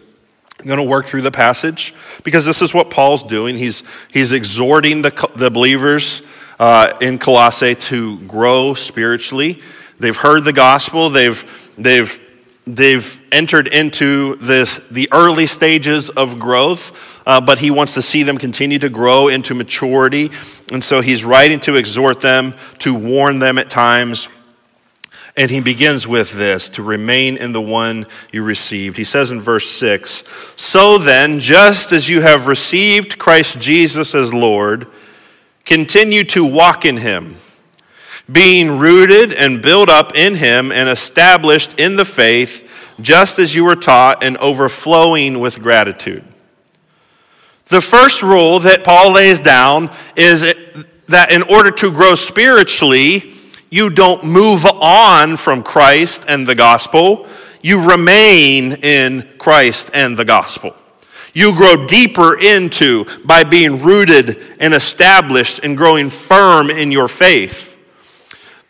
going 0.67 0.79
to 0.79 0.85
work 0.85 1.07
through 1.07 1.23
the 1.23 1.31
passage 1.31 1.95
because 2.25 2.45
this 2.45 2.61
is 2.61 2.75
what 2.75 2.91
Paul's 2.91 3.23
doing. 3.23 3.57
He's, 3.57 3.85
he's 4.13 4.33
exhorting 4.33 5.03
the, 5.03 5.31
the 5.37 5.51
believers 5.51 6.23
uh, 6.59 6.93
in 7.01 7.19
Colossae 7.19 7.75
to 7.75 8.19
grow 8.21 8.75
spiritually. 8.75 9.63
They've 9.99 10.17
heard 10.17 10.45
the 10.45 10.53
gospel, 10.53 11.09
they've, 11.09 11.73
they've, 11.79 12.28
they've 12.75 13.21
entered 13.33 13.69
into 13.69 14.37
this, 14.37 14.79
the 14.91 15.09
early 15.13 15.47
stages 15.47 16.11
of 16.11 16.39
growth 16.39 17.19
uh, 17.29 17.43
but 17.43 17.59
he 17.59 17.71
wants 17.71 17.93
to 17.93 18.01
see 18.01 18.23
them 18.23 18.39
continue 18.39 18.79
to 18.79 18.89
grow 18.89 19.29
into 19.29 19.55
maturity. 19.55 20.31
And 20.73 20.83
so 20.83 21.03
he's 21.03 21.27
writing 21.27 21.61
to 21.61 21.77
exhort 21.77 22.21
them, 22.21 22.55
to 22.79 22.95
warn 22.95 23.39
them 23.39 23.59
at 23.59 23.69
times. 23.69 24.29
And 25.37 25.51
he 25.51 25.61
begins 25.61 26.09
with 26.09 26.33
this 26.33 26.71
to 26.71 26.83
remain 26.83 27.37
in 27.37 27.53
the 27.53 27.61
one 27.61 28.07
you 28.33 28.43
received. 28.43 28.97
He 28.97 29.05
says 29.05 29.31
in 29.31 29.43
verse 29.43 29.69
6 29.69 30.25
So 30.57 30.97
then, 30.97 31.39
just 31.39 31.93
as 31.93 32.09
you 32.09 32.23
have 32.23 32.47
received 32.47 33.19
Christ 33.19 33.61
Jesus 33.61 34.15
as 34.15 34.33
Lord, 34.33 34.87
continue 35.67 36.25
to 36.25 36.47
walk 36.47 36.87
in 36.87 36.97
him, 36.97 37.37
being 38.31 38.79
rooted 38.79 39.33
and 39.33 39.63
built 39.63 39.89
up 39.89 40.15
in 40.15 40.35
him 40.35 40.71
and 40.71 40.89
established 40.89 41.79
in 41.79 41.97
the 41.97 42.05
faith, 42.05 42.65
just 43.01 43.39
as 43.39 43.55
you 43.55 43.65
were 43.65 43.77
taught, 43.77 44.23
and 44.23 44.37
overflowing 44.39 45.41
with 45.41 45.63
gratitude. 45.63 46.25
The 47.67 47.81
first 47.81 48.23
rule 48.23 48.59
that 48.61 48.85
Paul 48.85 49.13
lays 49.13 49.41
down 49.41 49.91
is 50.17 50.41
that 51.09 51.33
in 51.33 51.43
order 51.43 51.71
to 51.71 51.91
grow 51.91 52.15
spiritually, 52.15 53.33
you 53.71 53.91
don't 53.91 54.25
move 54.25 54.65
on 54.65 55.37
from 55.37 55.63
Christ 55.63 56.25
and 56.27 56.47
the 56.47 56.55
gospel. 56.55 57.27
You 57.61 57.91
remain 57.91 58.73
in 58.73 59.29
Christ 59.39 59.91
and 59.93 60.17
the 60.17 60.25
gospel. 60.25 60.75
You 61.35 61.55
grow 61.55 61.87
deeper 61.87 62.39
into 62.39 63.05
by 63.25 63.45
being 63.45 63.83
rooted 63.83 64.43
and 64.61 64.73
established 64.73 65.61
and 65.63 65.77
growing 65.77 66.09
firm 66.09 66.71
in 66.71 66.91
your 66.91 67.09
faith. 67.09 67.68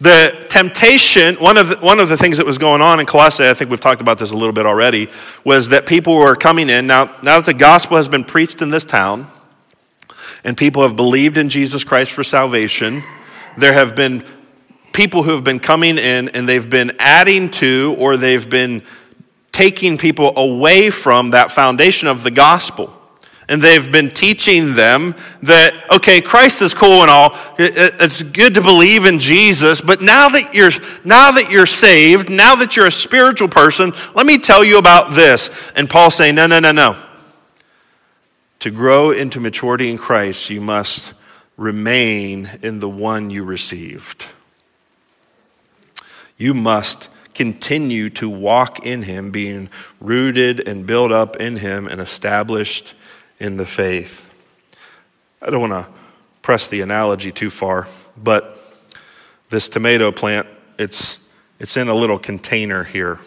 The 0.00 0.46
temptation, 0.48 1.34
one 1.36 1.56
of 1.56 1.70
the, 1.70 1.76
one 1.78 1.98
of 1.98 2.08
the 2.08 2.16
things 2.16 2.36
that 2.36 2.46
was 2.46 2.56
going 2.56 2.80
on 2.80 3.00
in 3.00 3.06
Colossae, 3.06 3.48
I 3.48 3.54
think 3.54 3.68
we've 3.68 3.80
talked 3.80 4.00
about 4.00 4.18
this 4.18 4.30
a 4.30 4.36
little 4.36 4.52
bit 4.52 4.64
already, 4.64 5.08
was 5.44 5.70
that 5.70 5.86
people 5.86 6.14
were 6.14 6.36
coming 6.36 6.70
in. 6.70 6.86
Now, 6.86 7.06
now 7.22 7.40
that 7.40 7.46
the 7.46 7.54
gospel 7.54 7.96
has 7.96 8.06
been 8.06 8.22
preached 8.22 8.62
in 8.62 8.70
this 8.70 8.84
town, 8.84 9.26
and 10.44 10.56
people 10.56 10.82
have 10.82 10.94
believed 10.94 11.36
in 11.36 11.48
Jesus 11.48 11.82
Christ 11.82 12.12
for 12.12 12.22
salvation, 12.22 13.02
there 13.56 13.72
have 13.72 13.96
been 13.96 14.24
people 14.92 15.24
who 15.24 15.32
have 15.32 15.42
been 15.44 15.58
coming 15.60 15.98
in 15.98 16.28
and 16.28 16.48
they've 16.48 16.70
been 16.70 16.92
adding 17.00 17.50
to 17.50 17.96
or 17.98 18.16
they've 18.16 18.48
been 18.48 18.82
taking 19.50 19.98
people 19.98 20.32
away 20.36 20.90
from 20.90 21.30
that 21.30 21.50
foundation 21.50 22.06
of 22.06 22.22
the 22.22 22.30
gospel 22.30 22.97
and 23.48 23.62
they've 23.62 23.90
been 23.90 24.10
teaching 24.10 24.74
them 24.74 25.14
that, 25.42 25.72
okay, 25.90 26.20
Christ 26.20 26.60
is 26.60 26.74
cool 26.74 27.00
and 27.02 27.10
all. 27.10 27.36
It's 27.58 28.22
good 28.22 28.54
to 28.54 28.60
believe 28.60 29.06
in 29.06 29.18
Jesus, 29.18 29.80
but 29.80 30.02
now 30.02 30.28
that 30.28 30.54
you're, 30.54 30.70
now 31.02 31.30
that 31.32 31.50
you're 31.50 31.66
saved, 31.66 32.28
now 32.28 32.56
that 32.56 32.76
you're 32.76 32.86
a 32.86 32.90
spiritual 32.90 33.48
person, 33.48 33.92
let 34.14 34.26
me 34.26 34.38
tell 34.38 34.62
you 34.62 34.78
about 34.78 35.14
this. 35.14 35.50
And 35.74 35.88
Paul's 35.88 36.14
saying, 36.14 36.34
no, 36.34 36.46
no, 36.46 36.58
no, 36.58 36.72
no. 36.72 36.96
To 38.60 38.70
grow 38.70 39.12
into 39.12 39.40
maturity 39.40 39.90
in 39.90 39.98
Christ, 39.98 40.50
you 40.50 40.60
must 40.60 41.14
remain 41.56 42.50
in 42.62 42.80
the 42.80 42.88
one 42.88 43.30
you 43.30 43.44
received. 43.44 44.26
You 46.36 46.54
must 46.54 47.08
continue 47.34 48.10
to 48.10 48.28
walk 48.28 48.84
in 48.84 49.02
him, 49.02 49.30
being 49.30 49.70
rooted 50.00 50.66
and 50.68 50.86
built 50.86 51.12
up 51.12 51.36
in 51.36 51.56
him 51.56 51.86
and 51.86 52.00
established 52.00 52.94
in 53.38 53.56
the 53.56 53.66
faith. 53.66 54.24
I 55.40 55.50
don't 55.50 55.60
want 55.60 55.72
to 55.72 55.92
press 56.42 56.66
the 56.66 56.80
analogy 56.80 57.30
too 57.30 57.50
far, 57.50 57.86
but 58.16 58.58
this 59.50 59.68
tomato 59.68 60.10
plant, 60.12 60.46
it's, 60.78 61.18
it's 61.58 61.76
in 61.76 61.88
a 61.88 61.94
little 61.94 62.18
container 62.18 62.84
here. 62.84 63.18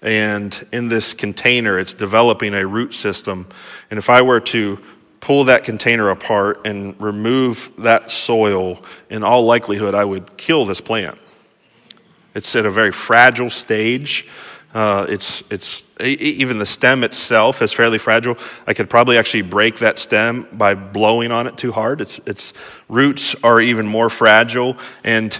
And 0.00 0.66
in 0.72 0.88
this 0.88 1.12
container, 1.12 1.78
it's 1.78 1.92
developing 1.92 2.54
a 2.54 2.66
root 2.66 2.94
system. 2.94 3.48
And 3.90 3.98
if 3.98 4.08
I 4.08 4.22
were 4.22 4.40
to 4.40 4.78
pull 5.20 5.44
that 5.44 5.64
container 5.64 6.10
apart 6.10 6.60
and 6.64 7.00
remove 7.00 7.72
that 7.78 8.10
soil, 8.10 8.82
in 9.10 9.24
all 9.24 9.44
likelihood, 9.44 9.94
I 9.94 10.04
would 10.04 10.36
kill 10.36 10.64
this 10.64 10.80
plant. 10.80 11.18
It's 12.34 12.54
at 12.54 12.64
a 12.64 12.70
very 12.70 12.92
fragile 12.92 13.50
stage. 13.50 14.28
Uh, 14.78 15.06
it's, 15.08 15.42
it's, 15.50 15.82
even 16.00 16.60
the 16.60 16.64
stem 16.64 17.02
itself 17.02 17.62
is 17.62 17.72
fairly 17.72 17.98
fragile. 17.98 18.38
I 18.64 18.74
could 18.74 18.88
probably 18.88 19.18
actually 19.18 19.42
break 19.42 19.80
that 19.80 19.98
stem 19.98 20.46
by 20.52 20.74
blowing 20.74 21.32
on 21.32 21.48
it 21.48 21.56
too 21.56 21.72
hard. 21.72 22.00
Its, 22.00 22.20
its 22.26 22.52
roots 22.88 23.34
are 23.42 23.60
even 23.60 23.88
more 23.88 24.08
fragile. 24.08 24.78
And 25.02 25.36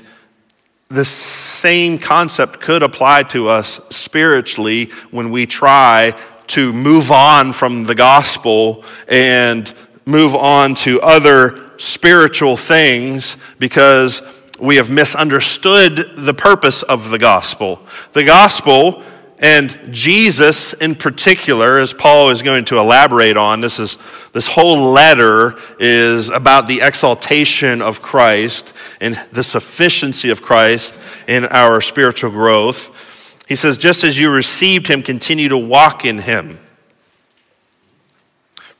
the 0.88 1.04
same 1.04 2.00
concept 2.00 2.58
could 2.60 2.82
apply 2.82 3.22
to 3.34 3.48
us 3.48 3.80
spiritually 3.90 4.86
when 5.12 5.30
we 5.30 5.46
try 5.46 6.18
to 6.48 6.72
move 6.72 7.12
on 7.12 7.52
from 7.52 7.84
the 7.84 7.94
gospel 7.94 8.82
and 9.06 9.72
move 10.04 10.34
on 10.34 10.74
to 10.74 11.00
other 11.00 11.70
spiritual 11.78 12.56
things 12.56 13.36
because 13.60 14.20
we 14.58 14.74
have 14.78 14.90
misunderstood 14.90 16.16
the 16.16 16.34
purpose 16.34 16.82
of 16.82 17.10
the 17.10 17.20
gospel. 17.20 17.80
The 18.14 18.24
gospel 18.24 19.04
and 19.40 19.92
Jesus, 19.92 20.72
in 20.72 20.96
particular, 20.96 21.78
as 21.78 21.92
Paul 21.92 22.30
is 22.30 22.42
going 22.42 22.64
to 22.66 22.78
elaborate 22.78 23.36
on, 23.36 23.60
this, 23.60 23.78
is, 23.78 23.96
this 24.32 24.48
whole 24.48 24.90
letter 24.90 25.54
is 25.78 26.28
about 26.28 26.66
the 26.66 26.80
exaltation 26.82 27.80
of 27.80 28.02
Christ 28.02 28.72
and 29.00 29.14
the 29.30 29.44
sufficiency 29.44 30.30
of 30.30 30.42
Christ 30.42 30.98
in 31.28 31.44
our 31.46 31.80
spiritual 31.80 32.32
growth. 32.32 33.44
He 33.46 33.54
says, 33.54 33.78
just 33.78 34.02
as 34.02 34.18
you 34.18 34.28
received 34.30 34.88
him, 34.88 35.02
continue 35.02 35.48
to 35.50 35.58
walk 35.58 36.04
in 36.04 36.18
him. 36.18 36.58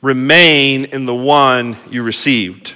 Remain 0.03 0.87
in 0.87 1.07
the 1.07 1.15
one 1.15 1.77
you 1.89 2.03
received. 2.03 2.75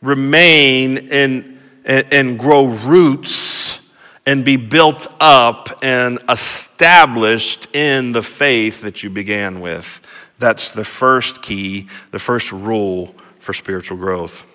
Remain 0.00 0.96
in, 0.96 1.60
and, 1.84 2.06
and 2.10 2.38
grow 2.38 2.68
roots 2.68 3.49
and 4.30 4.44
be 4.44 4.56
built 4.56 5.08
up 5.18 5.70
and 5.82 6.20
established 6.28 7.66
in 7.74 8.12
the 8.12 8.22
faith 8.22 8.80
that 8.82 9.02
you 9.02 9.10
began 9.10 9.60
with. 9.60 10.00
That's 10.38 10.70
the 10.70 10.84
first 10.84 11.42
key, 11.42 11.88
the 12.12 12.20
first 12.20 12.52
rule 12.52 13.12
for 13.40 13.52
spiritual 13.52 13.98
growth. 13.98 14.46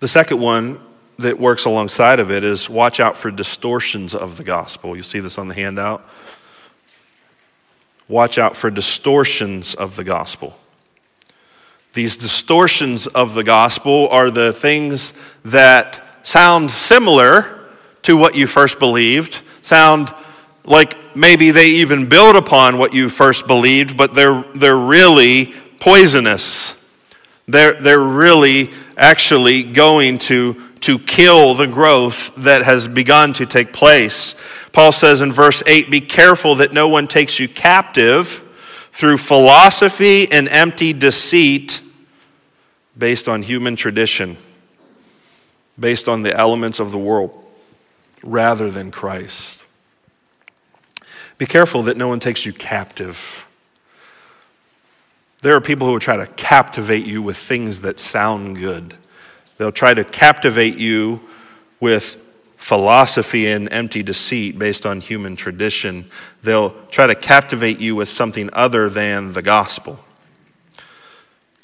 The 0.00 0.08
second 0.08 0.38
one 0.38 0.82
that 1.18 1.40
works 1.40 1.64
alongside 1.64 2.20
of 2.20 2.30
it 2.30 2.44
is 2.44 2.68
watch 2.68 3.00
out 3.00 3.16
for 3.16 3.30
distortions 3.30 4.14
of 4.14 4.36
the 4.36 4.44
gospel. 4.44 4.94
You 4.94 5.02
see 5.02 5.20
this 5.20 5.38
on 5.38 5.48
the 5.48 5.54
handout. 5.54 6.06
Watch 8.06 8.36
out 8.36 8.54
for 8.54 8.70
distortions 8.70 9.74
of 9.74 9.96
the 9.96 10.04
gospel. 10.04 10.58
These 11.94 12.18
distortions 12.18 13.06
of 13.06 13.32
the 13.32 13.44
gospel 13.44 14.08
are 14.10 14.30
the 14.30 14.52
things 14.52 15.14
that 15.42 16.02
sound 16.22 16.70
similar 16.70 17.55
to 18.06 18.16
what 18.16 18.36
you 18.36 18.46
first 18.46 18.78
believed, 18.78 19.40
sound 19.62 20.14
like 20.64 21.16
maybe 21.16 21.50
they 21.50 21.70
even 21.70 22.08
build 22.08 22.36
upon 22.36 22.78
what 22.78 22.94
you 22.94 23.08
first 23.08 23.48
believed, 23.48 23.96
but 23.96 24.14
they're, 24.14 24.44
they're 24.54 24.78
really 24.78 25.52
poisonous. 25.80 26.80
They're, 27.48 27.72
they're 27.72 27.98
really 27.98 28.70
actually 28.96 29.64
going 29.64 30.18
to, 30.18 30.54
to 30.82 31.00
kill 31.00 31.54
the 31.54 31.66
growth 31.66 32.32
that 32.36 32.62
has 32.62 32.86
begun 32.86 33.32
to 33.34 33.46
take 33.46 33.72
place. 33.72 34.36
Paul 34.70 34.92
says 34.92 35.20
in 35.20 35.32
verse 35.32 35.64
8 35.66 35.90
Be 35.90 36.00
careful 36.00 36.54
that 36.56 36.72
no 36.72 36.86
one 36.86 37.08
takes 37.08 37.40
you 37.40 37.48
captive 37.48 38.28
through 38.92 39.18
philosophy 39.18 40.30
and 40.30 40.48
empty 40.48 40.92
deceit 40.92 41.80
based 42.96 43.26
on 43.26 43.42
human 43.42 43.74
tradition, 43.74 44.36
based 45.76 46.06
on 46.06 46.22
the 46.22 46.32
elements 46.32 46.78
of 46.78 46.92
the 46.92 46.98
world, 46.98 47.45
rather 48.26 48.70
than 48.70 48.90
Christ. 48.90 49.64
Be 51.38 51.46
careful 51.46 51.82
that 51.82 51.96
no 51.96 52.08
one 52.08 52.20
takes 52.20 52.46
you 52.46 52.52
captive. 52.52 53.46
There 55.42 55.54
are 55.54 55.60
people 55.60 55.86
who 55.86 55.92
will 55.92 56.00
try 56.00 56.16
to 56.16 56.26
captivate 56.26 57.04
you 57.04 57.22
with 57.22 57.36
things 57.36 57.82
that 57.82 58.00
sound 58.00 58.56
good. 58.56 58.94
They'll 59.58 59.72
try 59.72 59.94
to 59.94 60.04
captivate 60.04 60.76
you 60.76 61.20
with 61.78 62.22
philosophy 62.56 63.46
and 63.46 63.70
empty 63.70 64.02
deceit 64.02 64.58
based 64.58 64.86
on 64.86 65.00
human 65.00 65.36
tradition. 65.36 66.10
They'll 66.42 66.70
try 66.88 67.06
to 67.06 67.14
captivate 67.14 67.78
you 67.78 67.94
with 67.94 68.08
something 68.08 68.50
other 68.52 68.88
than 68.88 69.34
the 69.34 69.42
gospel. 69.42 70.00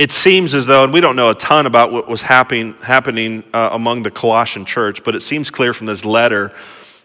It 0.02 0.10
seems 0.10 0.52
as 0.52 0.66
though, 0.66 0.82
and 0.82 0.92
we 0.92 1.00
don't 1.00 1.14
know 1.14 1.30
a 1.30 1.34
ton 1.36 1.64
about 1.64 1.92
what 1.92 2.08
was 2.08 2.22
happening, 2.22 2.74
happening 2.82 3.44
uh, 3.54 3.68
among 3.70 4.02
the 4.02 4.10
Colossian 4.10 4.64
church, 4.64 5.04
but 5.04 5.14
it 5.14 5.20
seems 5.20 5.48
clear 5.48 5.72
from 5.72 5.86
this 5.86 6.04
letter 6.04 6.50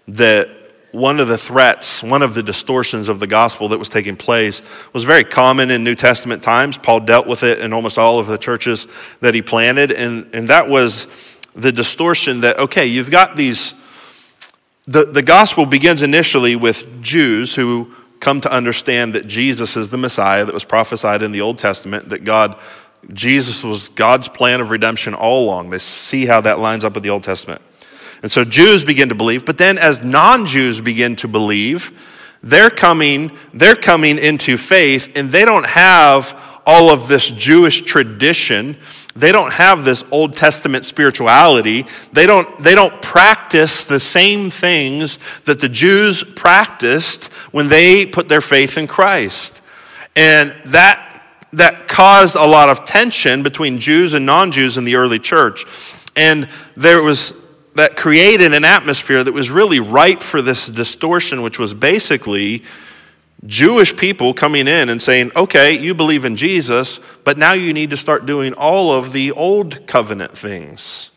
that 0.07 0.49
one 0.93 1.19
of 1.19 1.27
the 1.27 1.37
threats, 1.37 2.01
one 2.01 2.23
of 2.23 2.33
the 2.33 2.41
distortions 2.41 3.07
of 3.07 3.19
the 3.19 3.27
gospel 3.27 3.67
that 3.67 3.77
was 3.77 3.87
taking 3.87 4.15
place 4.15 4.63
was 4.93 5.03
very 5.03 5.23
common 5.23 5.69
in 5.69 5.83
New 5.83 5.93
Testament 5.93 6.41
times. 6.41 6.75
Paul 6.75 7.01
dealt 7.01 7.27
with 7.27 7.43
it 7.43 7.59
in 7.59 7.71
almost 7.71 7.99
all 7.99 8.17
of 8.17 8.25
the 8.25 8.35
churches 8.39 8.87
that 9.19 9.35
he 9.35 9.43
planted, 9.43 9.91
and, 9.91 10.27
and 10.33 10.47
that 10.47 10.67
was 10.67 11.05
the 11.53 11.71
distortion 11.71 12.41
that, 12.41 12.57
okay, 12.57 12.87
you've 12.87 13.11
got 13.11 13.35
these. 13.35 13.75
The, 14.87 15.05
the 15.05 15.21
gospel 15.21 15.67
begins 15.67 16.01
initially 16.01 16.55
with 16.55 17.03
Jews 17.03 17.53
who 17.53 17.93
come 18.19 18.41
to 18.41 18.51
understand 18.51 19.13
that 19.13 19.27
Jesus 19.27 19.77
is 19.77 19.91
the 19.91 19.97
Messiah 19.97 20.45
that 20.45 20.53
was 20.53 20.65
prophesied 20.65 21.21
in 21.21 21.31
the 21.31 21.41
Old 21.41 21.59
Testament, 21.59 22.09
that 22.09 22.23
God, 22.23 22.57
Jesus 23.13 23.63
was 23.63 23.89
God's 23.89 24.27
plan 24.27 24.61
of 24.61 24.69
redemption 24.69 25.13
all 25.13 25.45
along. 25.45 25.69
They 25.69 25.79
see 25.79 26.25
how 26.25 26.41
that 26.41 26.59
lines 26.59 26.83
up 26.83 26.93
with 26.93 27.03
the 27.03 27.09
Old 27.09 27.23
Testament. 27.23 27.61
And 28.21 28.31
so 28.31 28.43
Jews 28.43 28.83
begin 28.83 29.09
to 29.09 29.15
believe, 29.15 29.45
but 29.45 29.57
then 29.57 29.77
as 29.77 30.03
non-Jews 30.03 30.81
begin 30.81 31.15
to 31.17 31.27
believe, 31.27 31.91
they're 32.43 32.69
coming, 32.69 33.31
they're 33.53 33.75
coming 33.75 34.17
into 34.17 34.57
faith 34.57 35.11
and 35.15 35.29
they 35.29 35.45
don't 35.45 35.65
have 35.65 36.35
all 36.65 36.89
of 36.89 37.07
this 37.07 37.29
Jewish 37.29 37.81
tradition. 37.81 38.75
They 39.15 39.31
don't 39.31 39.53
have 39.53 39.85
this 39.85 40.03
Old 40.11 40.35
Testament 40.35 40.83
spirituality. 40.83 41.85
They 42.11 42.25
don't, 42.25 42.59
they 42.59 42.75
don't 42.75 43.01
practice 43.01 43.85
the 43.85 44.01
same 44.01 44.49
things 44.49 45.17
that 45.45 45.61
the 45.61 45.69
Jews 45.69 46.23
practiced 46.23 47.31
when 47.51 47.69
they 47.69 48.05
put 48.05 48.27
their 48.27 48.41
faith 48.41 48.77
in 48.77 48.85
Christ. 48.85 49.61
And 50.17 50.53
that, 50.65 51.06
that 51.53 51.87
caused 51.87 52.35
a 52.35 52.45
lot 52.45 52.69
of 52.69 52.85
tension 52.85 53.43
between 53.43 53.79
Jews 53.79 54.13
and 54.13 54.25
non 54.25 54.51
Jews 54.51 54.77
in 54.77 54.83
the 54.83 54.95
early 54.95 55.19
church. 55.19 55.65
And 56.15 56.49
there 56.75 57.01
was 57.01 57.33
that 57.77 57.95
created 57.95 58.53
an 58.53 58.65
atmosphere 58.65 59.23
that 59.23 59.31
was 59.31 59.51
really 59.51 59.79
ripe 59.79 60.21
for 60.21 60.41
this 60.41 60.65
distortion, 60.67 61.43
which 61.43 61.59
was 61.59 61.75
basically 61.75 62.63
Jewish 63.45 63.95
people 63.95 64.33
coming 64.33 64.67
in 64.67 64.89
and 64.89 64.99
saying, 64.99 65.31
okay, 65.35 65.77
you 65.77 65.93
believe 65.93 66.25
in 66.25 66.35
Jesus, 66.35 66.99
but 67.23 67.37
now 67.37 67.53
you 67.53 67.73
need 67.73 67.91
to 67.91 67.97
start 67.97 68.25
doing 68.25 68.53
all 68.53 68.91
of 68.91 69.13
the 69.13 69.31
old 69.31 69.85
covenant 69.85 70.35
things. 70.35 71.11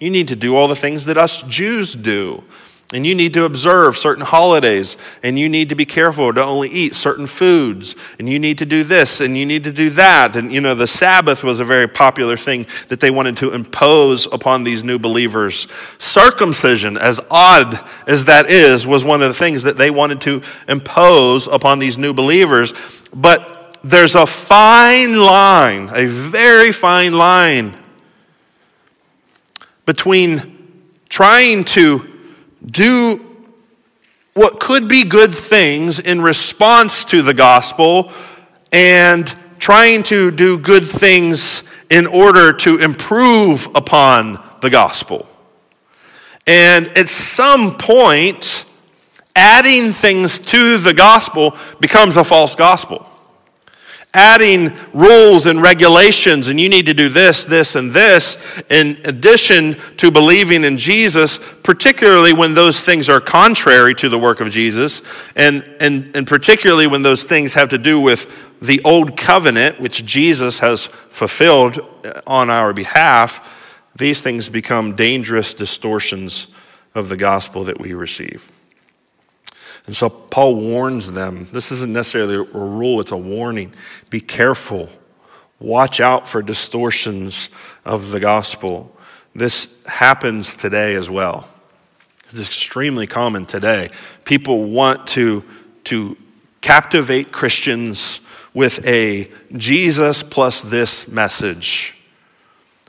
You 0.00 0.10
need 0.10 0.28
to 0.28 0.36
do 0.36 0.56
all 0.56 0.66
the 0.66 0.74
things 0.74 1.04
that 1.04 1.16
us 1.16 1.42
Jews 1.42 1.94
do. 1.94 2.42
And 2.92 3.06
you 3.06 3.14
need 3.14 3.34
to 3.34 3.44
observe 3.44 3.96
certain 3.96 4.24
holidays, 4.24 4.96
and 5.22 5.38
you 5.38 5.48
need 5.48 5.68
to 5.68 5.76
be 5.76 5.84
careful 5.84 6.32
to 6.34 6.42
only 6.42 6.68
eat 6.68 6.96
certain 6.96 7.28
foods, 7.28 7.94
and 8.18 8.28
you 8.28 8.40
need 8.40 8.58
to 8.58 8.66
do 8.66 8.82
this, 8.82 9.20
and 9.20 9.38
you 9.38 9.46
need 9.46 9.62
to 9.62 9.72
do 9.72 9.90
that. 9.90 10.34
And 10.34 10.52
you 10.52 10.60
know, 10.60 10.74
the 10.74 10.88
Sabbath 10.88 11.44
was 11.44 11.60
a 11.60 11.64
very 11.64 11.86
popular 11.86 12.36
thing 12.36 12.66
that 12.88 12.98
they 12.98 13.12
wanted 13.12 13.36
to 13.38 13.52
impose 13.52 14.26
upon 14.26 14.64
these 14.64 14.82
new 14.82 14.98
believers. 14.98 15.68
Circumcision, 15.98 16.98
as 16.98 17.20
odd 17.30 17.78
as 18.08 18.24
that 18.24 18.50
is, 18.50 18.88
was 18.88 19.04
one 19.04 19.22
of 19.22 19.28
the 19.28 19.34
things 19.34 19.62
that 19.62 19.78
they 19.78 19.92
wanted 19.92 20.20
to 20.22 20.42
impose 20.66 21.46
upon 21.46 21.78
these 21.78 21.96
new 21.96 22.12
believers. 22.12 22.74
But 23.14 23.78
there's 23.84 24.16
a 24.16 24.26
fine 24.26 25.16
line, 25.16 25.90
a 25.94 26.06
very 26.06 26.72
fine 26.72 27.12
line 27.12 27.78
between 29.86 30.82
trying 31.08 31.64
to 31.64 32.09
do 32.64 33.26
what 34.34 34.60
could 34.60 34.88
be 34.88 35.04
good 35.04 35.34
things 35.34 35.98
in 35.98 36.20
response 36.20 37.04
to 37.06 37.22
the 37.22 37.34
gospel 37.34 38.12
and 38.72 39.34
trying 39.58 40.02
to 40.04 40.30
do 40.30 40.58
good 40.58 40.88
things 40.88 41.62
in 41.90 42.06
order 42.06 42.52
to 42.52 42.78
improve 42.78 43.66
upon 43.74 44.42
the 44.60 44.70
gospel. 44.70 45.26
And 46.46 46.86
at 46.96 47.08
some 47.08 47.76
point, 47.76 48.64
adding 49.34 49.92
things 49.92 50.38
to 50.38 50.78
the 50.78 50.94
gospel 50.94 51.56
becomes 51.80 52.16
a 52.16 52.24
false 52.24 52.54
gospel 52.54 53.09
adding 54.12 54.72
rules 54.92 55.46
and 55.46 55.62
regulations, 55.62 56.48
and 56.48 56.60
you 56.60 56.68
need 56.68 56.86
to 56.86 56.94
do 56.94 57.08
this, 57.08 57.44
this, 57.44 57.76
and 57.76 57.92
this, 57.92 58.36
in 58.68 58.98
addition 59.04 59.76
to 59.96 60.10
believing 60.10 60.64
in 60.64 60.76
Jesus, 60.76 61.38
particularly 61.62 62.32
when 62.32 62.54
those 62.54 62.80
things 62.80 63.08
are 63.08 63.20
contrary 63.20 63.94
to 63.94 64.08
the 64.08 64.18
work 64.18 64.40
of 64.40 64.50
Jesus, 64.50 65.02
and, 65.36 65.62
and, 65.80 66.14
and 66.16 66.26
particularly 66.26 66.88
when 66.88 67.02
those 67.02 67.22
things 67.22 67.54
have 67.54 67.68
to 67.68 67.78
do 67.78 68.00
with 68.00 68.58
the 68.60 68.80
old 68.84 69.16
covenant, 69.16 69.80
which 69.80 70.04
Jesus 70.04 70.58
has 70.58 70.86
fulfilled 70.86 71.78
uh, 72.04 72.20
on 72.26 72.50
our 72.50 72.72
behalf, 72.72 73.86
these 73.96 74.20
things 74.20 74.48
become 74.48 74.96
dangerous 74.96 75.54
distortions 75.54 76.48
of 76.94 77.08
the 77.08 77.16
gospel 77.16 77.64
that 77.64 77.80
we 77.80 77.94
receive. 77.94 78.50
And 79.86 79.96
so 79.96 80.08
Paul 80.08 80.56
warns 80.56 81.12
them. 81.12 81.48
This 81.52 81.72
isn't 81.72 81.92
necessarily 81.92 82.36
a 82.36 82.42
rule, 82.42 83.00
it's 83.00 83.12
a 83.12 83.16
warning. 83.16 83.74
Be 84.08 84.20
careful. 84.20 84.88
Watch 85.58 86.00
out 86.00 86.26
for 86.26 86.42
distortions 86.42 87.50
of 87.84 88.12
the 88.12 88.20
gospel. 88.20 88.96
This 89.34 89.76
happens 89.86 90.54
today 90.54 90.94
as 90.94 91.10
well. 91.10 91.46
It's 92.30 92.46
extremely 92.46 93.06
common 93.06 93.44
today. 93.44 93.90
People 94.24 94.64
want 94.64 95.06
to, 95.08 95.44
to 95.84 96.16
captivate 96.60 97.32
Christians 97.32 98.26
with 98.54 98.84
a 98.86 99.30
Jesus 99.52 100.22
plus 100.22 100.62
this 100.62 101.08
message. 101.08 101.99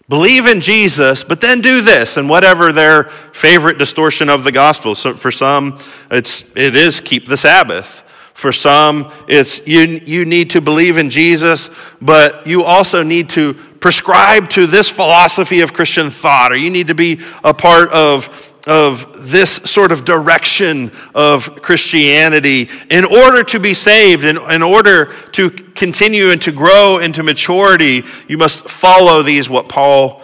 Believe 0.09 0.45
in 0.45 0.61
Jesus, 0.61 1.23
but 1.23 1.39
then 1.39 1.61
do 1.61 1.81
this, 1.81 2.17
and 2.17 2.29
whatever 2.29 2.73
their 2.73 3.05
favorite 3.05 3.77
distortion 3.77 4.29
of 4.29 4.43
the 4.43 4.51
gospel. 4.51 4.93
So 4.95 5.13
for 5.13 5.31
some, 5.31 5.79
it's, 6.09 6.51
it 6.55 6.75
is 6.75 6.99
keep 6.99 7.27
the 7.27 7.37
Sabbath. 7.37 8.03
For 8.33 8.51
some, 8.51 9.11
it's 9.27 9.67
you, 9.67 10.01
you 10.05 10.25
need 10.25 10.49
to 10.51 10.61
believe 10.61 10.97
in 10.97 11.09
Jesus, 11.09 11.69
but 12.01 12.47
you 12.47 12.63
also 12.63 13.03
need 13.03 13.29
to 13.29 13.55
prescribe 13.81 14.49
to 14.51 14.67
this 14.67 14.89
philosophy 14.89 15.59
of 15.59 15.73
Christian 15.73 16.09
thought, 16.09 16.53
or 16.53 16.55
you 16.55 16.69
need 16.69 16.87
to 16.87 16.95
be 16.95 17.19
a 17.43 17.53
part 17.53 17.89
of 17.89 18.47
of 18.67 19.31
this 19.31 19.53
sort 19.53 19.91
of 19.91 20.05
direction 20.05 20.91
of 21.15 21.61
Christianity 21.61 22.69
in 22.89 23.05
order 23.05 23.43
to 23.45 23.59
be 23.59 23.73
saved, 23.73 24.23
in, 24.23 24.37
in 24.51 24.61
order 24.61 25.13
to 25.31 25.49
continue 25.49 26.29
and 26.29 26.41
to 26.43 26.51
grow 26.51 26.99
into 26.99 27.23
maturity, 27.23 28.03
you 28.27 28.37
must 28.37 28.69
follow 28.69 29.23
these, 29.23 29.49
what 29.49 29.67
Paul 29.67 30.21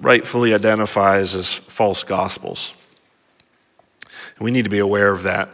rightfully 0.00 0.52
identifies 0.52 1.34
as 1.34 1.52
false 1.52 2.02
gospels. 2.02 2.72
We 4.38 4.50
need 4.50 4.64
to 4.64 4.70
be 4.70 4.80
aware 4.80 5.12
of 5.12 5.22
that. 5.22 5.48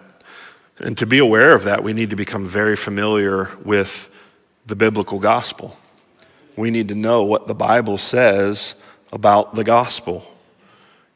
And 0.78 0.96
to 0.98 1.06
be 1.06 1.18
aware 1.18 1.54
of 1.54 1.64
that, 1.64 1.84
we 1.84 1.92
need 1.92 2.10
to 2.10 2.16
become 2.16 2.46
very 2.46 2.76
familiar 2.76 3.50
with 3.62 4.10
the 4.66 4.74
biblical 4.74 5.20
gospel. 5.20 5.76
We 6.56 6.70
need 6.70 6.88
to 6.88 6.94
know 6.94 7.24
what 7.24 7.46
the 7.46 7.54
Bible 7.54 7.98
says 7.98 8.74
about 9.12 9.54
the 9.54 9.64
gospel. 9.64 10.24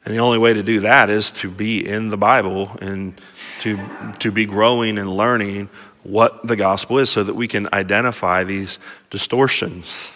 And 0.04 0.14
the 0.14 0.18
only 0.18 0.38
way 0.38 0.54
to 0.54 0.62
do 0.62 0.80
that 0.80 1.10
is 1.10 1.30
to 1.32 1.50
be 1.50 1.86
in 1.86 2.10
the 2.10 2.16
Bible 2.16 2.70
and 2.80 3.20
to, 3.60 3.78
to 4.20 4.30
be 4.30 4.46
growing 4.46 4.98
and 4.98 5.16
learning 5.16 5.68
what 6.04 6.46
the 6.46 6.54
gospel 6.54 6.98
is 6.98 7.10
so 7.10 7.24
that 7.24 7.34
we 7.34 7.48
can 7.48 7.68
identify 7.72 8.44
these 8.44 8.78
distortions. 9.10 10.12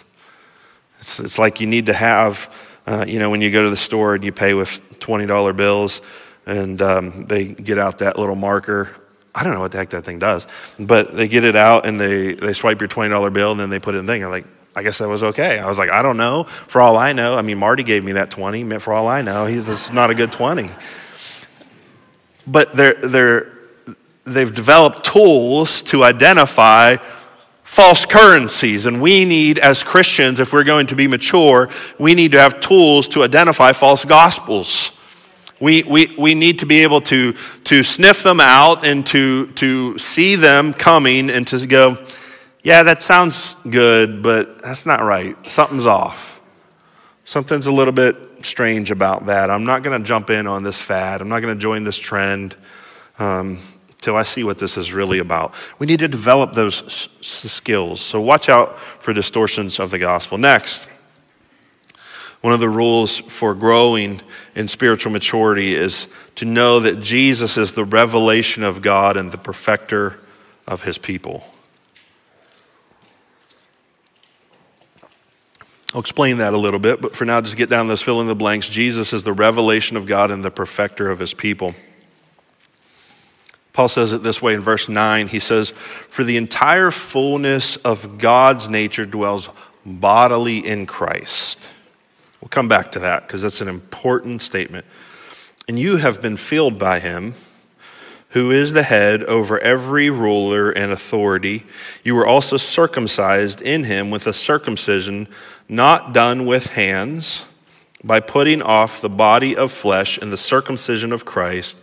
It's, 0.99 1.19
it's 1.19 1.37
like 1.37 1.59
you 1.59 1.67
need 1.67 1.87
to 1.87 1.93
have, 1.93 2.53
uh, 2.85 3.03
you 3.05 3.19
know, 3.19 3.29
when 3.29 3.41
you 3.41 3.51
go 3.51 3.63
to 3.63 3.69
the 3.69 3.75
store 3.75 4.15
and 4.15 4.23
you 4.23 4.31
pay 4.31 4.53
with 4.53 4.99
$20 4.99 5.55
bills 5.57 6.01
and 6.45 6.81
um, 6.81 7.25
they 7.25 7.45
get 7.45 7.77
out 7.77 7.97
that 7.97 8.17
little 8.17 8.35
marker. 8.35 8.89
I 9.35 9.43
don't 9.43 9.53
know 9.53 9.61
what 9.61 9.73
the 9.73 9.77
heck 9.77 9.89
that 9.89 10.05
thing 10.05 10.19
does, 10.19 10.47
but 10.79 11.15
they 11.15 11.27
get 11.27 11.43
it 11.43 11.55
out 11.55 11.85
and 11.85 11.99
they, 11.99 12.33
they 12.33 12.53
swipe 12.53 12.79
your 12.79 12.89
$20 12.89 13.33
bill 13.33 13.51
and 13.51 13.59
then 13.59 13.69
they 13.69 13.79
put 13.79 13.95
it 13.95 13.99
in 13.99 14.05
the 14.05 14.13
thing. 14.13 14.23
I'm 14.23 14.31
like, 14.31 14.45
I 14.75 14.83
guess 14.83 14.99
that 14.99 15.09
was 15.09 15.23
okay. 15.23 15.59
I 15.59 15.67
was 15.67 15.77
like, 15.77 15.89
I 15.89 16.01
don't 16.01 16.17
know. 16.17 16.43
For 16.45 16.79
all 16.81 16.95
I 16.95 17.11
know, 17.11 17.35
I 17.35 17.41
mean, 17.41 17.57
Marty 17.57 17.83
gave 17.83 18.03
me 18.05 18.13
that 18.13 18.31
20. 18.31 18.79
For 18.79 18.93
all 18.93 19.07
I 19.07 19.21
know, 19.21 19.45
he's 19.45 19.65
just 19.65 19.93
not 19.93 20.09
a 20.09 20.15
good 20.15 20.31
20. 20.31 20.69
But 22.47 22.73
they're, 22.73 22.93
they're, 22.93 23.53
they've 24.23 24.53
developed 24.53 25.03
tools 25.03 25.81
to 25.83 26.03
identify 26.03 26.97
false 27.63 28.05
currencies. 28.05 28.85
And 28.85 29.01
we 29.01 29.25
need, 29.25 29.59
as 29.59 29.83
Christians, 29.83 30.39
if 30.39 30.53
we're 30.53 30.63
going 30.63 30.87
to 30.87 30.95
be 30.95 31.07
mature, 31.07 31.69
we 31.99 32.15
need 32.15 32.31
to 32.31 32.39
have 32.39 32.61
tools 32.61 33.07
to 33.09 33.23
identify 33.23 33.73
false 33.73 34.05
gospels. 34.05 34.97
We, 35.59 35.83
we, 35.83 36.15
we 36.17 36.33
need 36.33 36.59
to 36.59 36.65
be 36.65 36.79
able 36.79 37.01
to, 37.01 37.33
to 37.65 37.83
sniff 37.83 38.23
them 38.23 38.39
out 38.39 38.85
and 38.85 39.05
to, 39.07 39.47
to 39.53 39.97
see 39.97 40.35
them 40.35 40.73
coming 40.73 41.29
and 41.29 41.45
to 41.47 41.67
go, 41.67 42.03
yeah, 42.63 42.83
that 42.83 43.01
sounds 43.01 43.55
good, 43.69 44.21
but 44.21 44.61
that's 44.61 44.85
not 44.85 45.01
right. 45.01 45.35
Something's 45.49 45.85
off. 45.85 46.39
Something's 47.25 47.67
a 47.67 47.71
little 47.71 47.93
bit 47.93 48.15
strange 48.41 48.91
about 48.91 49.27
that. 49.27 49.49
I'm 49.49 49.63
not 49.63 49.83
going 49.83 49.99
to 49.99 50.05
jump 50.05 50.29
in 50.29 50.47
on 50.47 50.63
this 50.63 50.79
fad. 50.79 51.21
I'm 51.21 51.29
not 51.29 51.41
going 51.41 51.55
to 51.55 51.61
join 51.61 51.83
this 51.83 51.97
trend 51.97 52.55
um, 53.19 53.59
I 54.07 54.23
see 54.23 54.43
what 54.43 54.57
this 54.57 54.77
is 54.77 54.91
really 54.91 55.19
about. 55.19 55.53
We 55.77 55.85
need 55.85 55.99
to 55.99 56.07
develop 56.07 56.53
those 56.53 56.81
s- 56.83 57.09
skills. 57.21 58.01
So 58.01 58.19
watch 58.19 58.49
out 58.49 58.79
for 58.79 59.13
distortions 59.13 59.79
of 59.79 59.91
the 59.91 59.99
gospel. 59.99 60.39
Next, 60.39 60.87
one 62.41 62.53
of 62.53 62.59
the 62.59 62.69
rules 62.69 63.19
for 63.19 63.53
growing 63.53 64.21
in 64.55 64.67
spiritual 64.67 65.11
maturity 65.11 65.75
is 65.75 66.07
to 66.35 66.45
know 66.45 66.79
that 66.79 66.99
Jesus 66.99 67.57
is 67.57 67.73
the 67.73 67.85
revelation 67.85 68.63
of 68.63 68.81
God 68.81 69.17
and 69.17 69.31
the 69.31 69.37
perfecter 69.37 70.19
of 70.65 70.81
his 70.81 70.97
people. 70.97 71.45
I'll 75.93 76.01
explain 76.01 76.37
that 76.37 76.53
a 76.53 76.57
little 76.57 76.79
bit, 76.79 77.01
but 77.01 77.15
for 77.15 77.25
now, 77.25 77.41
just 77.41 77.57
get 77.57 77.69
down 77.69 77.87
those 77.87 78.01
fill 78.01 78.21
in 78.21 78.27
the 78.27 78.35
blanks. 78.35 78.69
Jesus 78.69 79.11
is 79.11 79.23
the 79.23 79.33
revelation 79.33 79.97
of 79.97 80.05
God 80.05 80.31
and 80.31 80.43
the 80.43 80.51
perfecter 80.51 81.09
of 81.09 81.19
his 81.19 81.33
people. 81.33 81.73
Paul 83.73 83.89
says 83.89 84.13
it 84.13 84.23
this 84.23 84.41
way 84.41 84.53
in 84.53 84.61
verse 84.61 84.87
9. 84.87 85.27
He 85.27 85.39
says, 85.39 85.71
For 85.71 86.23
the 86.23 86.37
entire 86.37 86.91
fullness 86.91 87.75
of 87.77 88.17
God's 88.17 88.69
nature 88.69 89.05
dwells 89.05 89.49
bodily 89.85 90.59
in 90.65 90.85
Christ. 90.85 91.69
We'll 92.39 92.49
come 92.49 92.67
back 92.67 92.93
to 92.93 92.99
that 92.99 93.27
because 93.27 93.41
that's 93.41 93.61
an 93.61 93.67
important 93.67 94.41
statement. 94.41 94.85
And 95.67 95.77
you 95.77 95.97
have 95.97 96.21
been 96.21 96.37
filled 96.37 96.79
by 96.79 96.99
him 96.99 97.33
who 98.29 98.49
is 98.49 98.73
the 98.73 98.83
head 98.83 99.23
over 99.23 99.59
every 99.59 100.09
ruler 100.09 100.71
and 100.71 100.91
authority. 100.91 101.65
You 102.03 102.15
were 102.15 102.25
also 102.25 102.57
circumcised 102.57 103.61
in 103.61 103.83
him 103.83 104.09
with 104.09 104.25
a 104.25 104.33
circumcision 104.33 105.27
not 105.67 106.13
done 106.13 106.45
with 106.45 106.67
hands, 106.71 107.45
by 108.03 108.19
putting 108.19 108.61
off 108.61 109.01
the 109.01 109.09
body 109.09 109.55
of 109.55 109.71
flesh 109.71 110.17
in 110.17 110.31
the 110.31 110.37
circumcision 110.37 111.11
of 111.11 111.25
Christ, 111.25 111.77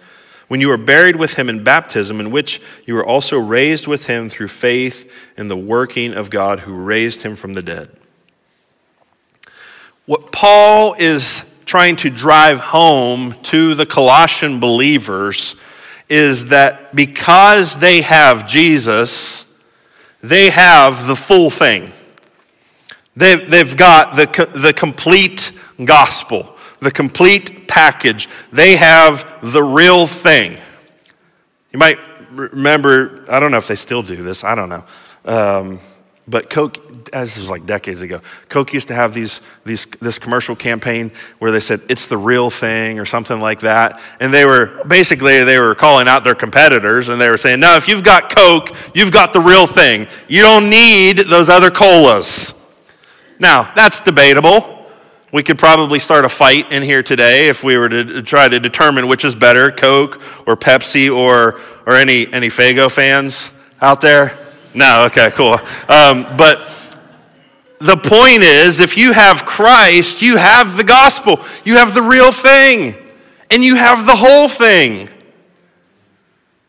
when 0.49 0.61
you 0.61 0.69
were 0.69 0.79
buried 0.79 1.17
with 1.17 1.35
him 1.35 1.49
in 1.49 1.63
baptism, 1.63 2.21
in 2.21 2.31
which 2.31 2.61
you 2.87 2.95
were 2.95 3.05
also 3.05 3.39
raised 3.39 3.87
with 3.87 4.07
him 4.07 4.29
through 4.29 4.49
faith 4.49 5.15
in 5.37 5.49
the 5.49 5.57
working 5.57 6.15
of 6.15 6.31
God 6.31 6.61
who 6.61 6.75
raised 6.75 7.23
him 7.23 7.37
from 7.37 7.55
the 7.55 7.63
dead. 7.63 7.91
What 10.07 10.33
Paul 10.33 10.95
is 10.99 11.45
trying 11.67 11.97
to 11.97 12.09
drive 12.09 12.61
home 12.61 13.35
to 13.43 13.75
the 13.75 13.85
Colossian 13.85 14.59
believers 14.59 15.55
is 16.09 16.47
that 16.47 16.97
because 16.97 17.77
they 17.77 18.01
have 18.01 18.49
Jesus, 18.49 19.45
they 20.23 20.49
have 20.49 21.07
the 21.07 21.15
full 21.15 21.51
thing. 21.51 21.93
They've, 23.19 23.51
they've 23.51 23.77
got 23.77 24.15
the, 24.15 24.27
the 24.55 24.73
complete 24.73 25.51
gospel, 25.85 26.55
the 26.79 26.93
complete 26.93 27.67
package. 27.67 28.29
They 28.53 28.77
have 28.77 29.41
the 29.43 29.63
real 29.63 30.07
thing. 30.07 30.57
You 31.73 31.81
might 31.81 31.99
remember, 32.31 33.25
I 33.29 33.41
don't 33.41 33.51
know 33.51 33.59
if 33.59 33.67
they 33.67 33.75
still 33.75 34.05
do 34.05 34.23
this, 34.23 34.45
I 34.45 34.55
don't 34.55 34.69
know. 34.69 34.85
Um, 35.25 35.81
but 36.29 36.49
Coke, 36.49 37.11
this 37.11 37.39
was 37.39 37.51
like 37.51 37.67
decades 37.67 38.03
ago, 38.03 38.21
Coke 38.49 38.73
used 38.73 38.87
to 38.87 38.95
have 38.95 39.15
these, 39.15 39.41
these, 39.65 39.87
this 39.87 40.21
commercial 40.21 40.55
campaign 40.55 41.11
where 41.41 41.51
they 41.51 41.59
said, 41.59 41.81
it's 41.89 42.07
the 42.07 42.17
real 42.17 42.51
thing 42.51 43.01
or 43.01 43.05
something 43.05 43.41
like 43.41 43.61
that. 43.61 44.01
And 44.21 44.33
they 44.33 44.45
were, 44.45 44.85
basically, 44.87 45.43
they 45.43 45.59
were 45.59 45.75
calling 45.75 46.07
out 46.07 46.23
their 46.23 46.37
competitors 46.37 47.09
and 47.09 47.21
they 47.21 47.31
were 47.31 47.37
saying, 47.37 47.59
no, 47.59 47.75
if 47.75 47.89
you've 47.89 48.05
got 48.05 48.33
Coke, 48.33 48.77
you've 48.95 49.11
got 49.11 49.33
the 49.33 49.41
real 49.41 49.67
thing. 49.67 50.07
You 50.29 50.43
don't 50.43 50.71
need 50.71 51.19
those 51.19 51.49
other 51.49 51.71
colas. 51.71 52.55
Now, 53.41 53.73
that's 53.75 54.01
debatable. 54.01 54.87
We 55.31 55.43
could 55.43 55.59
probably 55.59 55.99
start 55.99 56.25
a 56.25 56.29
fight 56.29 56.73
in 56.73 56.83
here 56.83 57.03
today 57.03 57.49
if 57.49 57.63
we 57.63 57.77
were 57.77 57.89
to 57.89 58.23
try 58.23 58.49
to 58.49 58.59
determine 58.59 59.09
which 59.09 59.25
is 59.25 59.35
better, 59.35 59.71
Coke 59.71 60.23
or 60.49 60.57
Pepsi 60.57 61.15
or, 61.15 61.61
or 61.87 61.97
any, 61.97 62.33
any 62.33 62.49
Faygo 62.49 62.91
fans 62.91 63.51
out 63.81 64.01
there. 64.01 64.37
No, 64.75 65.05
okay, 65.05 65.31
cool. 65.33 65.59
Um, 65.89 66.37
but 66.37 66.75
the 67.79 67.97
point 67.97 68.43
is, 68.43 68.81
if 68.81 68.97
you 68.97 69.13
have 69.13 69.45
Christ, 69.45 70.23
you 70.23 70.37
have 70.37 70.77
the 70.77 70.85
gospel, 70.85 71.41
you 71.65 71.77
have 71.77 71.95
the 71.95 72.03
real 72.03 72.33
thing, 72.33 72.95
and 73.51 73.63
you 73.63 73.77
have 73.77 74.07
the 74.07 74.17
whole 74.17 74.49
thing. 74.49 75.09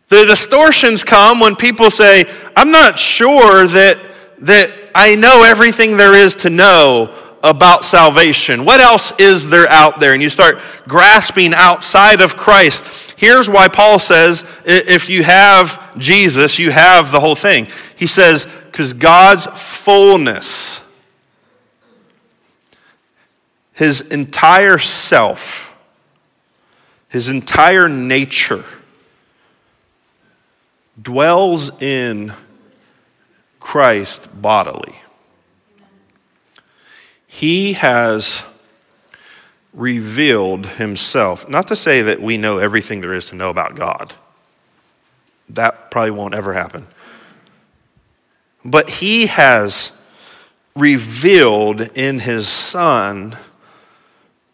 The 0.09 0.25
distortions 0.25 1.03
come 1.03 1.39
when 1.39 1.55
people 1.55 1.89
say, 1.89 2.25
I'm 2.55 2.71
not 2.71 2.99
sure 2.99 3.67
that, 3.67 4.08
that 4.41 4.71
I 4.95 5.15
know 5.15 5.43
everything 5.43 5.97
there 5.97 6.13
is 6.13 6.35
to 6.35 6.49
know 6.49 7.13
about 7.43 7.85
salvation. 7.85 8.65
What 8.65 8.81
else 8.81 9.13
is 9.19 9.47
there 9.49 9.69
out 9.69 9.99
there? 9.99 10.13
And 10.13 10.21
you 10.21 10.29
start 10.29 10.59
grasping 10.87 11.53
outside 11.53 12.21
of 12.21 12.35
Christ. 12.35 12.83
Here's 13.17 13.49
why 13.49 13.67
Paul 13.67 13.99
says 13.99 14.43
if 14.65 15.09
you 15.09 15.23
have 15.23 15.97
Jesus, 15.97 16.59
you 16.59 16.71
have 16.71 17.11
the 17.11 17.19
whole 17.19 17.35
thing. 17.35 17.67
He 17.95 18.07
says, 18.07 18.45
because 18.65 18.93
God's 18.93 19.45
fullness, 19.45 20.81
his 23.73 24.01
entire 24.01 24.77
self, 24.77 25.77
his 27.09 27.29
entire 27.29 27.89
nature, 27.89 28.65
dwells 31.01 31.81
in 31.81 32.33
Christ 33.69 34.41
bodily. 34.41 34.95
He 37.27 37.73
has 37.73 38.43
revealed 39.75 40.65
himself. 40.65 41.47
Not 41.47 41.67
to 41.67 41.75
say 41.75 42.01
that 42.01 42.19
we 42.19 42.39
know 42.39 42.57
everything 42.57 43.01
there 43.01 43.13
is 43.13 43.27
to 43.27 43.35
know 43.35 43.51
about 43.51 43.75
God, 43.75 44.15
that 45.49 45.91
probably 45.91 46.09
won't 46.09 46.33
ever 46.33 46.53
happen. 46.53 46.87
But 48.65 48.89
he 48.89 49.27
has 49.27 49.95
revealed 50.75 51.95
in 51.95 52.17
his 52.17 52.47
Son 52.47 53.37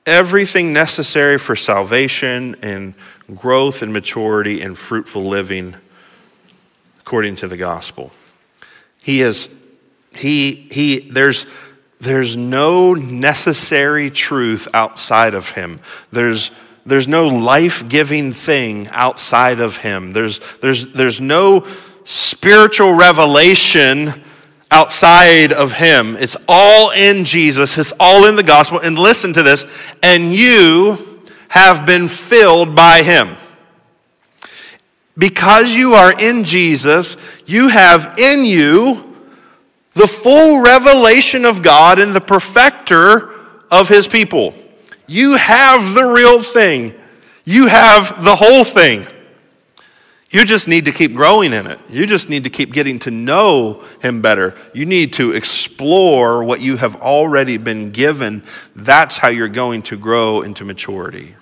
everything 0.05 0.73
necessary 0.73 1.37
for 1.37 1.55
salvation 1.55 2.57
and 2.61 2.95
growth 3.33 3.81
and 3.81 3.93
maturity 3.93 4.59
and 4.59 4.77
fruitful 4.77 5.23
living 5.23 5.73
according 6.99 7.37
to 7.37 7.47
the 7.47 7.55
gospel. 7.55 8.11
He 9.05 9.21
is, 9.21 9.53
he, 10.15 10.53
he, 10.71 10.97
there's, 10.97 11.45
there's 11.99 12.35
no 12.35 12.95
necessary 12.95 14.09
truth 14.09 14.67
outside 14.73 15.35
of 15.35 15.51
him. 15.51 15.79
There's, 16.09 16.49
there's 16.87 17.07
no 17.07 17.27
life 17.27 17.87
giving 17.87 18.33
thing 18.33 18.87
outside 18.87 19.59
of 19.59 19.77
him. 19.77 20.11
There's, 20.11 20.39
there's, 20.57 20.91
there's 20.91 21.21
no 21.21 21.67
spiritual 22.03 22.95
revelation 22.95 24.09
outside 24.71 25.53
of 25.53 25.71
him. 25.73 26.15
It's 26.15 26.35
all 26.47 26.89
in 26.89 27.25
Jesus, 27.25 27.77
it's 27.77 27.93
all 27.99 28.25
in 28.25 28.35
the 28.35 28.41
gospel. 28.41 28.79
And 28.79 28.97
listen 28.97 29.33
to 29.33 29.43
this 29.43 29.67
and 30.01 30.33
you 30.33 31.21
have 31.49 31.85
been 31.85 32.07
filled 32.07 32.75
by 32.75 33.03
him. 33.03 33.35
Because 35.17 35.73
you 35.73 35.93
are 35.93 36.19
in 36.19 36.43
Jesus, 36.43 37.15
you 37.45 37.69
have 37.69 38.19
in 38.19 38.43
you 38.43 39.15
the 39.93 40.07
full 40.07 40.61
revelation 40.61 41.45
of 41.45 41.63
God 41.63 41.99
and 41.99 42.13
the 42.13 42.21
perfecter 42.21 43.31
of 43.71 43.87
his 43.87 44.07
people. 44.07 44.53
You 45.07 45.35
have 45.35 45.93
the 45.93 46.03
real 46.03 46.41
thing. 46.41 46.93
You 47.45 47.67
have 47.67 48.23
the 48.23 48.35
whole 48.35 48.63
thing. 48.63 49.07
You 50.31 50.43
just 50.43 50.67
need 50.67 50.83
to 50.85 50.91
keep 50.91 51.13
growing 51.13 51.53
in 51.53 51.65
it. 51.65 51.79
You 51.87 52.05
just 52.05 52.27
need 52.27 52.43
to 52.43 52.49
keep 52.49 52.73
getting 52.73 52.99
to 52.99 53.11
know 53.11 53.85
Him 54.01 54.21
better. 54.21 54.53
You 54.73 54.85
need 54.85 55.13
to 55.13 55.31
explore 55.31 56.43
what 56.43 56.59
you 56.59 56.75
have 56.75 56.97
already 56.97 57.57
been 57.57 57.91
given. 57.91 58.43
That's 58.75 59.17
how 59.17 59.29
you're 59.29 59.47
going 59.47 59.83
to 59.83 59.97
grow 59.97 60.41
into 60.41 60.65
maturity. 60.65 61.35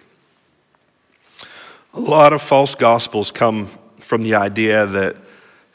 A 1.93 1.99
lot 1.99 2.34
of 2.34 2.41
false 2.41 2.75
gospels 2.75 3.32
come 3.32 3.67
from 3.97 4.21
the 4.21 4.36
idea 4.36 4.86
that 4.86 5.15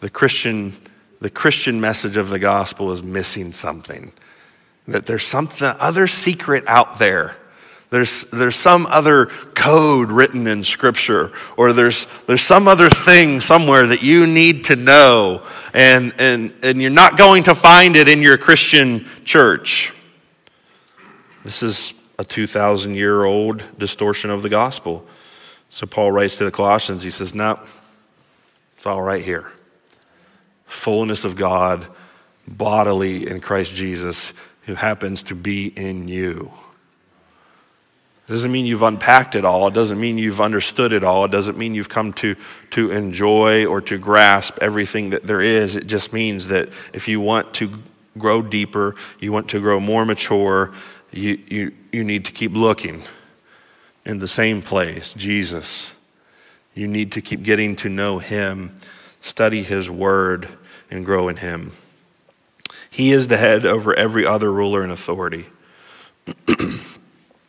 the 0.00 0.10
Christian, 0.10 0.72
the 1.20 1.30
Christian 1.30 1.80
message 1.80 2.16
of 2.16 2.28
the 2.28 2.38
gospel 2.38 2.92
is 2.92 3.02
missing 3.02 3.52
something, 3.52 4.12
that 4.86 5.06
there's 5.06 5.26
something 5.26 5.68
other 5.78 6.06
secret 6.06 6.64
out 6.66 6.98
there 6.98 7.36
there's, 7.90 8.24
there's 8.24 8.56
some 8.56 8.86
other 8.86 9.26
code 9.26 10.10
written 10.10 10.46
in 10.46 10.62
Scripture, 10.62 11.32
or 11.56 11.72
there's, 11.72 12.06
there's 12.26 12.42
some 12.42 12.68
other 12.68 12.90
thing 12.90 13.40
somewhere 13.40 13.86
that 13.86 14.02
you 14.02 14.26
need 14.26 14.64
to 14.64 14.76
know, 14.76 15.42
and, 15.72 16.12
and, 16.18 16.54
and 16.62 16.82
you're 16.82 16.90
not 16.90 17.16
going 17.16 17.44
to 17.44 17.54
find 17.54 17.96
it 17.96 18.06
in 18.06 18.20
your 18.20 18.36
Christian 18.36 19.06
church. 19.24 19.94
This 21.44 21.62
is 21.62 21.94
a 22.18 22.24
2,000 22.24 22.94
year 22.94 23.24
old 23.24 23.62
distortion 23.78 24.28
of 24.28 24.42
the 24.42 24.50
gospel. 24.50 25.06
So 25.70 25.86
Paul 25.86 26.12
writes 26.12 26.36
to 26.36 26.44
the 26.44 26.50
Colossians, 26.50 27.02
he 27.02 27.10
says, 27.10 27.34
No, 27.34 27.58
it's 28.76 28.86
all 28.86 29.02
right 29.02 29.22
here. 29.22 29.50
Fullness 30.66 31.24
of 31.24 31.36
God 31.36 31.86
bodily 32.46 33.28
in 33.28 33.40
Christ 33.40 33.74
Jesus, 33.74 34.32
who 34.62 34.74
happens 34.74 35.22
to 35.24 35.34
be 35.34 35.66
in 35.66 36.08
you. 36.08 36.52
It 38.26 38.32
doesn't 38.32 38.52
mean 38.52 38.66
you've 38.66 38.82
unpacked 38.82 39.34
it 39.34 39.44
all. 39.44 39.68
It 39.68 39.74
doesn't 39.74 39.98
mean 39.98 40.18
you've 40.18 40.40
understood 40.40 40.92
it 40.92 41.02
all. 41.02 41.24
It 41.24 41.30
doesn't 41.30 41.56
mean 41.56 41.74
you've 41.74 41.88
come 41.88 42.12
to, 42.14 42.36
to 42.70 42.90
enjoy 42.90 43.64
or 43.64 43.80
to 43.82 43.96
grasp 43.96 44.58
everything 44.60 45.10
that 45.10 45.26
there 45.26 45.40
is. 45.40 45.74
It 45.74 45.86
just 45.86 46.12
means 46.12 46.48
that 46.48 46.68
if 46.92 47.08
you 47.08 47.20
want 47.20 47.54
to 47.54 47.82
grow 48.18 48.42
deeper, 48.42 48.94
you 49.18 49.32
want 49.32 49.48
to 49.50 49.60
grow 49.60 49.80
more 49.80 50.04
mature, 50.04 50.72
you, 51.10 51.38
you, 51.46 51.72
you 51.90 52.04
need 52.04 52.26
to 52.26 52.32
keep 52.32 52.52
looking 52.52 53.02
in 54.08 54.18
the 54.18 54.26
same 54.26 54.60
place, 54.60 55.12
Jesus. 55.12 55.92
You 56.74 56.88
need 56.88 57.12
to 57.12 57.20
keep 57.20 57.44
getting 57.44 57.76
to 57.76 57.88
know 57.88 58.18
Him, 58.18 58.74
study 59.20 59.62
His 59.62 59.88
Word, 59.88 60.48
and 60.90 61.04
grow 61.04 61.28
in 61.28 61.36
Him. 61.36 61.70
He 62.90 63.12
is 63.12 63.28
the 63.28 63.36
head 63.36 63.64
over 63.64 63.94
every 63.94 64.26
other 64.26 64.52
ruler 64.52 64.82
and 64.82 64.90
authority. 64.90 65.46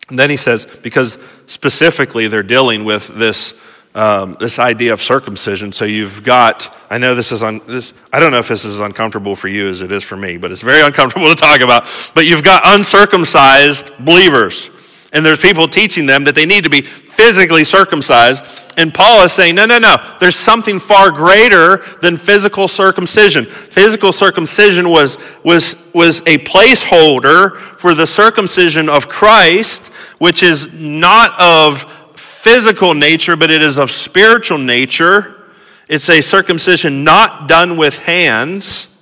And 0.10 0.18
then 0.18 0.30
he 0.30 0.38
says, 0.38 0.66
because 0.66 1.18
specifically 1.46 2.28
they're 2.28 2.44
dealing 2.44 2.84
with 2.84 3.08
this, 3.08 3.60
um, 3.94 4.38
this 4.40 4.58
idea 4.58 4.94
of 4.94 5.02
circumcision. 5.02 5.72
So 5.72 5.86
you've 5.86 6.24
got, 6.24 6.76
I 6.90 6.98
know 6.98 7.14
this 7.14 7.32
is 7.32 7.44
on, 7.44 7.62
this, 7.68 7.94
I 8.12 8.20
don't 8.20 8.32
know 8.32 8.40
if 8.40 8.48
this 8.48 8.66
is 8.66 8.80
uncomfortable 8.80 9.36
for 9.36 9.48
you 9.48 9.68
as 9.68 9.82
it 9.82 9.92
is 9.92 10.04
for 10.04 10.18
me, 10.18 10.38
but 10.38 10.52
it's 10.52 10.62
very 10.62 10.82
uncomfortable 10.86 11.30
to 11.30 11.36
talk 11.36 11.62
about. 11.62 11.86
But 12.16 12.26
you've 12.26 12.44
got 12.44 12.64
uncircumcised 12.66 14.04
believers. 14.04 14.72
And 15.12 15.26
there's 15.26 15.42
people 15.42 15.68
teaching 15.68 16.06
them 16.06 16.24
that 16.26 16.36
they 16.36 16.46
need 16.46 16.64
to 16.66 16.70
be 16.70 16.82
physically 16.82 17.64
circumcised. 17.64 18.44
And 18.78 18.94
Paul 18.94 19.24
is 19.24 19.34
saying, 19.34 19.56
no, 19.56 19.66
no, 19.66 19.80
no. 19.80 19.98
There's 20.20 20.36
something 20.36 20.80
far 20.80 21.12
greater 21.12 21.78
than 22.02 22.16
physical 22.16 22.68
circumcision. 22.68 23.46
Physical 23.46 24.12
circumcision 24.12 24.90
was, 24.90 25.18
was, 25.44 25.76
was 25.94 26.20
a 26.22 26.38
placeholder 26.40 27.56
for 27.58 27.96
the 27.96 28.06
circumcision 28.06 28.88
of 28.88 29.10
Christ, 29.10 29.88
which 30.20 30.44
is 30.44 30.74
not 30.74 31.32
of 31.40 31.84
physical 32.16 32.94
nature, 32.94 33.36
but 33.36 33.50
it 33.50 33.64
is 33.64 33.78
of 33.78 33.90
spiritual 33.90 34.60
nature. 34.60 35.44
It's 35.90 36.08
a 36.08 36.22
circumcision 36.22 37.04
not 37.04 37.50
done 37.50 37.78
with 37.78 37.98
hands. 37.98 38.96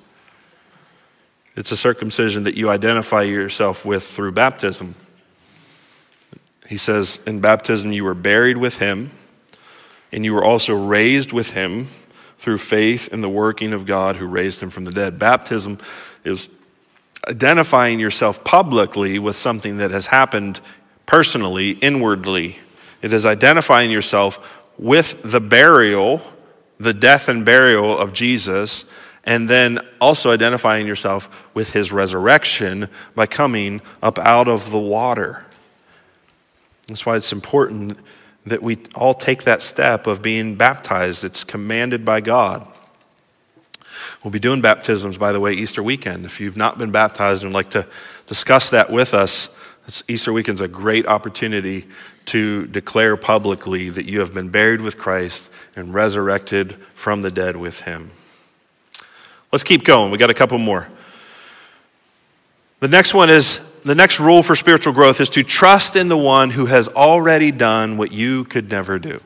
It's 1.58 1.72
a 1.72 1.78
circumcision 1.78 2.44
that 2.44 2.56
you 2.56 2.70
identify 2.70 3.24
yourself 3.24 3.86
with 3.86 4.08
through 4.08 4.32
baptism. 4.32 4.96
He 6.68 6.78
says, 6.78 7.20
In 7.26 7.40
baptism, 7.40 7.92
you 7.92 8.04
were 8.04 8.14
buried 8.14 8.58
with 8.58 8.78
him, 8.80 9.12
and 10.12 10.26
you 10.26 10.34
were 10.34 10.44
also 10.44 10.74
raised 10.74 11.32
with 11.32 11.52
him 11.52 11.88
through 12.38 12.58
faith 12.60 13.10
in 13.10 13.22
the 13.22 13.30
working 13.30 13.74
of 13.74 13.86
God 13.86 14.18
who 14.18 14.28
raised 14.28 14.62
him 14.62 14.70
from 14.70 14.84
the 14.84 14.92
dead. 14.92 15.18
Baptism 15.18 15.80
is 16.24 16.50
identifying 17.28 18.00
yourself 18.00 18.44
publicly 18.44 19.20
with 19.20 19.36
something 19.36 19.78
that 19.78 19.92
has 19.92 20.08
happened 20.08 20.62
personally, 21.06 21.72
inwardly. 21.72 22.58
It 23.02 23.14
is 23.14 23.26
identifying 23.26 23.90
yourself 23.90 24.66
with 24.78 25.22
the 25.24 25.42
burial, 25.42 26.22
the 26.78 26.94
death 26.94 27.28
and 27.28 27.44
burial 27.44 27.98
of 27.98 28.14
Jesus, 28.14 28.86
and 29.24 29.50
then 29.50 29.80
also 30.00 30.32
identifying 30.32 30.88
yourself 30.88 31.50
with 31.54 31.74
his 31.74 31.92
resurrection 31.92 32.88
by 33.16 33.26
coming 33.26 33.82
up 34.02 34.20
out 34.20 34.48
of 34.48 34.72
the 34.72 34.80
water. 34.80 35.47
That's 36.88 37.06
why 37.06 37.16
it's 37.18 37.32
important 37.32 37.98
that 38.46 38.64
we 38.64 38.78
all 38.96 39.14
take 39.14 39.44
that 39.44 39.62
step 39.62 40.08
of 40.08 40.22
being 40.22 40.56
baptized. 40.56 41.24
It's 41.24 41.44
commanded 41.44 42.06
by 42.06 42.22
God. 42.22 42.66
We'll 44.24 44.32
be 44.32 44.40
doing 44.40 44.62
baptisms, 44.62 45.18
by 45.18 45.32
the 45.32 45.40
way, 45.40 45.54
Easter 45.54 45.84
weekend. 45.84 46.26
If 46.26 46.40
you've 46.40 46.58
not 46.58 46.78
been 46.78 46.92
baptized 46.92 47.44
and 47.44 47.52
would 47.52 47.58
like 47.58 47.72
to 47.72 47.88
discuss 48.26 48.70
that 48.70 48.90
with 48.90 49.14
us, 49.14 49.50
Easter 50.08 50.34
weekend 50.34 50.60
is 50.60 50.62
a 50.62 50.68
great 50.68 51.08
opportunity 51.08 51.86
to 52.26 52.68
declare 52.68 53.16
publicly 53.16 53.90
that 53.90 54.06
you 54.06 54.20
have 54.20 54.34
been 54.34 54.50
buried 54.50 54.82
with 54.82 54.98
Christ 54.98 55.50
and 55.76 55.94
resurrected 55.94 56.74
from 56.94 57.22
the 57.22 57.32
dead 57.32 57.56
with 57.56 57.82
him. 57.82 58.12
Let's 59.52 59.64
keep 59.64 59.86
going. 59.86 60.12
We 60.12 60.18
got 60.18 60.30
a 60.30 60.34
couple 60.34 60.58
more. 60.58 60.90
The 62.80 62.90
next 62.90 63.14
one 63.14 63.30
is 63.30 63.60
the 63.88 63.96
next 63.96 64.20
rule 64.20 64.44
for 64.44 64.56
spiritual 64.56 64.94
growth 64.94 65.22
is 65.22 65.30
to 65.30 65.44
trust 65.44 65.96
in 65.96 66.10
the 66.10 66.18
one 66.18 66.50
who 66.50 66.66
has 66.66 66.90
already 66.90 67.52
done 67.52 67.98
what 67.98 68.12
you 68.12 68.44
could 68.44 68.70
never 68.70 69.00
do. 69.00 69.22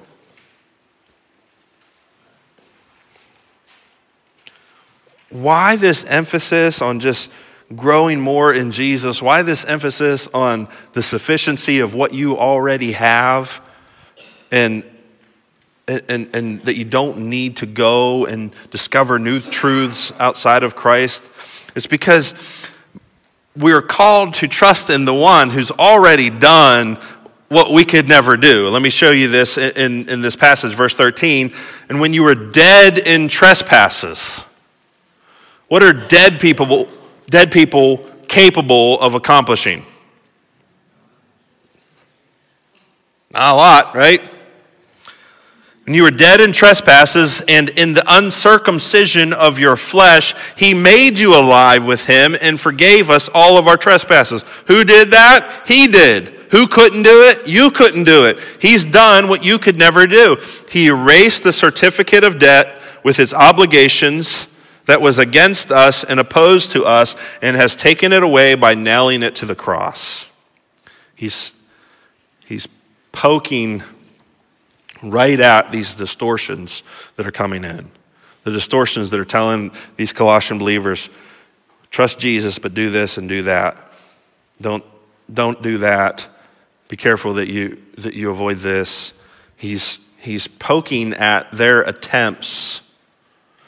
Why 5.31 5.77
this 5.77 6.03
emphasis 6.05 6.81
on 6.81 6.99
just 6.99 7.31
growing 7.75 8.21
more 8.21 8.53
in 8.53 8.71
Jesus? 8.71 9.21
Why 9.21 9.41
this 9.41 9.65
emphasis 9.65 10.27
on 10.27 10.67
the 10.93 11.01
sufficiency 11.01 11.79
of 11.79 11.95
what 11.95 12.13
you 12.13 12.37
already 12.37 12.91
have 12.91 13.61
and, 14.51 14.83
and, 15.87 16.29
and 16.35 16.63
that 16.65 16.75
you 16.75 16.85
don't 16.85 17.17
need 17.17 17.57
to 17.57 17.65
go 17.65 18.25
and 18.25 18.53
discover 18.69 19.17
new 19.17 19.39
truths 19.39 20.11
outside 20.19 20.61
of 20.61 20.75
Christ? 20.75 21.23
It's 21.75 21.87
because 21.87 22.33
we're 23.55 23.81
called 23.81 24.35
to 24.35 24.47
trust 24.47 24.89
in 24.89 25.05
the 25.05 25.13
one 25.13 25.49
who's 25.49 25.71
already 25.71 26.29
done 26.29 26.97
what 27.49 27.71
we 27.71 27.83
could 27.83 28.07
never 28.07 28.37
do. 28.37 28.69
Let 28.69 28.81
me 28.81 28.89
show 28.89 29.11
you 29.11 29.27
this 29.27 29.57
in, 29.57 30.07
in 30.07 30.21
this 30.21 30.37
passage, 30.37 30.73
verse 30.73 30.93
13. 30.93 31.51
And 31.89 31.99
when 31.99 32.13
you 32.13 32.23
were 32.23 32.35
dead 32.35 32.97
in 32.97 33.27
trespasses, 33.27 34.45
what 35.67 35.83
are 35.83 35.93
dead 35.93 36.39
people 36.39 36.87
dead 37.29 37.51
people 37.51 38.09
capable 38.27 38.99
of 38.99 39.15
accomplishing? 39.15 39.83
Not 43.31 43.53
a 43.53 43.55
lot, 43.55 43.95
right? 43.95 44.21
When 45.91 45.97
you 45.97 46.03
were 46.03 46.11
dead 46.11 46.39
in 46.39 46.53
trespasses 46.53 47.41
and 47.49 47.67
in 47.71 47.93
the 47.95 48.03
uncircumcision 48.07 49.33
of 49.33 49.59
your 49.59 49.75
flesh, 49.75 50.33
he 50.55 50.73
made 50.73 51.19
you 51.19 51.37
alive 51.37 51.85
with 51.85 52.05
him 52.05 52.33
and 52.39 52.57
forgave 52.57 53.09
us 53.09 53.29
all 53.33 53.57
of 53.57 53.67
our 53.67 53.75
trespasses. 53.75 54.45
Who 54.67 54.85
did 54.85 55.11
that? 55.11 55.63
He 55.67 55.89
did. 55.89 56.29
Who 56.51 56.65
couldn't 56.67 57.03
do 57.03 57.23
it? 57.29 57.45
You 57.45 57.71
couldn't 57.71 58.05
do 58.05 58.23
it. 58.23 58.37
He's 58.61 58.85
done 58.85 59.27
what 59.27 59.43
you 59.43 59.59
could 59.59 59.77
never 59.77 60.07
do. 60.07 60.37
He 60.69 60.87
erased 60.87 61.43
the 61.43 61.51
certificate 61.51 62.23
of 62.23 62.39
debt 62.39 62.79
with 63.03 63.19
its 63.19 63.33
obligations 63.33 64.47
that 64.85 65.01
was 65.01 65.19
against 65.19 65.73
us 65.73 66.05
and 66.05 66.21
opposed 66.21 66.71
to 66.71 66.85
us 66.85 67.17
and 67.41 67.57
has 67.57 67.75
taken 67.75 68.13
it 68.13 68.23
away 68.23 68.55
by 68.55 68.75
nailing 68.75 69.23
it 69.23 69.35
to 69.35 69.45
the 69.45 69.55
cross. 69.55 70.29
He's, 71.15 71.51
he's 72.45 72.69
poking 73.11 73.83
right 75.03 75.39
at 75.39 75.71
these 75.71 75.93
distortions 75.93 76.83
that 77.15 77.25
are 77.25 77.31
coming 77.31 77.63
in. 77.63 77.89
The 78.43 78.51
distortions 78.51 79.09
that 79.09 79.19
are 79.19 79.25
telling 79.25 79.71
these 79.97 80.13
Colossian 80.13 80.57
believers, 80.57 81.09
trust 81.89 82.19
Jesus, 82.19 82.59
but 82.59 82.73
do 82.73 82.89
this 82.89 83.17
and 83.17 83.29
do 83.29 83.43
that. 83.43 83.91
Don't, 84.59 84.83
don't 85.31 85.61
do 85.61 85.79
that. 85.79 86.27
Be 86.87 86.97
careful 86.97 87.35
that 87.35 87.47
you, 87.47 87.81
that 87.97 88.13
you 88.13 88.29
avoid 88.31 88.57
this. 88.57 89.13
He's, 89.57 89.99
he's 90.19 90.47
poking 90.47 91.13
at 91.13 91.51
their 91.51 91.81
attempts 91.81 92.81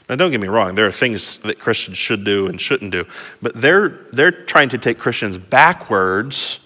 Now, 0.10 0.16
don't 0.16 0.32
get 0.32 0.42
me 0.42 0.48
wrong, 0.48 0.76
there 0.76 0.86
are 0.86 0.92
things 0.92 1.40
that 1.40 1.60
Christians 1.60 1.98
should 1.98 2.24
do 2.24 2.48
and 2.48 2.60
shouldn't 2.60 2.92
do, 2.92 3.06
but 3.42 3.54
they're, 3.60 3.90
they're 4.12 4.32
trying 4.32 4.70
to 4.70 4.78
take 4.78 5.00
Christians 5.00 5.38
backwards 5.38 6.60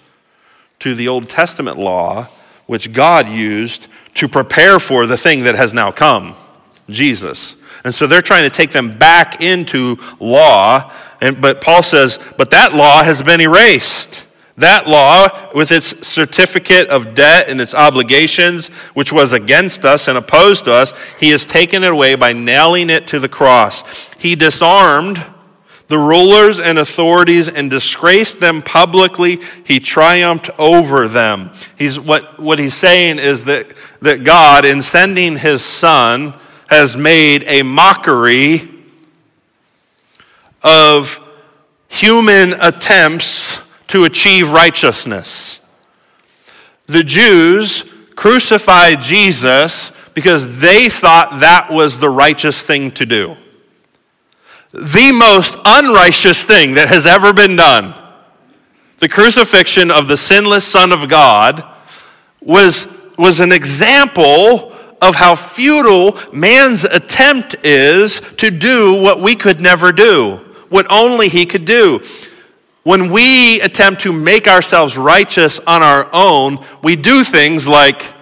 to 0.79 0.95
the 0.95 1.07
Old 1.07 1.29
Testament 1.29 1.77
law, 1.77 2.29
which 2.67 2.93
God 2.93 3.27
used 3.27 3.87
to 4.15 4.27
prepare 4.27 4.79
for 4.79 5.05
the 5.05 5.17
thing 5.17 5.43
that 5.43 5.55
has 5.55 5.73
now 5.73 5.91
come 5.91 6.35
Jesus. 6.89 7.55
And 7.83 7.93
so 7.93 8.07
they're 8.07 8.21
trying 8.21 8.43
to 8.43 8.49
take 8.49 8.71
them 8.71 8.97
back 8.97 9.41
into 9.41 9.97
law. 10.19 10.91
And, 11.21 11.41
but 11.41 11.61
Paul 11.61 11.83
says, 11.83 12.19
but 12.37 12.51
that 12.51 12.73
law 12.73 13.03
has 13.03 13.21
been 13.21 13.41
erased. 13.41 14.25
That 14.57 14.87
law, 14.87 15.51
with 15.53 15.71
its 15.71 16.07
certificate 16.07 16.89
of 16.89 17.13
debt 17.13 17.47
and 17.47 17.61
its 17.61 17.75
obligations, 17.75 18.69
which 18.95 19.11
was 19.11 19.31
against 19.31 19.85
us 19.85 20.07
and 20.07 20.17
opposed 20.17 20.65
to 20.65 20.73
us, 20.73 20.93
he 21.19 21.29
has 21.29 21.45
taken 21.45 21.83
it 21.83 21.91
away 21.91 22.15
by 22.15 22.33
nailing 22.33 22.89
it 22.89 23.05
to 23.07 23.19
the 23.19 23.29
cross. 23.29 24.09
He 24.17 24.35
disarmed 24.35 25.23
the 25.87 25.97
rulers 25.97 26.59
and 26.59 26.77
authorities 26.77 27.47
and 27.47 27.69
disgraced 27.69 28.39
them 28.39 28.61
publicly. 28.61 29.39
He 29.65 29.79
triumphed 29.79 30.49
over 30.59 31.07
them. 31.07 31.51
He's, 31.77 31.99
what, 31.99 32.39
what 32.39 32.59
he's 32.59 32.73
saying 32.73 33.19
is 33.19 33.45
that, 33.45 33.73
that 34.01 34.23
God, 34.23 34.65
in 34.65 34.81
sending 34.81 35.37
his 35.37 35.63
son, 35.63 36.33
has 36.69 36.97
made 36.97 37.43
a 37.47 37.63
mockery 37.63 38.69
of 40.61 41.19
human 41.87 42.53
attempts 42.59 43.59
to 43.87 44.03
achieve 44.03 44.51
righteousness. 44.51 45.65
The 46.87 47.03
Jews 47.03 47.85
crucified 48.15 49.01
Jesus 49.01 49.93
because 50.13 50.59
they 50.59 50.89
thought 50.89 51.39
that 51.39 51.71
was 51.71 51.99
the 51.99 52.09
righteous 52.09 52.61
thing 52.61 52.91
to 52.91 53.05
do. 53.05 53.37
The 54.71 55.11
most 55.13 55.55
unrighteous 55.65 56.43
thing 56.43 56.73
that 56.73 56.89
has 56.89 57.05
ever 57.05 57.33
been 57.33 57.55
done, 57.55 57.93
the 58.99 59.07
crucifixion 59.07 59.91
of 59.91 60.07
the 60.07 60.17
sinless 60.17 60.65
Son 60.65 60.91
of 60.91 61.07
God, 61.07 61.63
was, 62.41 62.87
was 63.17 63.39
an 63.39 63.51
example 63.51 64.73
of 65.01 65.15
how 65.15 65.35
futile 65.35 66.17
man's 66.33 66.83
attempt 66.83 67.55
is 67.63 68.19
to 68.37 68.49
do 68.49 69.01
what 69.01 69.21
we 69.21 69.35
could 69.35 69.61
never 69.61 69.91
do, 69.91 70.37
what 70.69 70.87
only 70.89 71.29
he 71.29 71.45
could 71.45 71.65
do. 71.65 72.01
When 72.83 73.11
we 73.11 73.61
attempt 73.61 74.01
to 74.01 74.13
make 74.13 74.47
ourselves 74.47 74.97
righteous 74.97 75.59
on 75.59 75.83
our 75.83 76.09
own, 76.13 76.59
we 76.81 76.95
do 76.95 77.23
things 77.23 77.67
like 77.67 78.13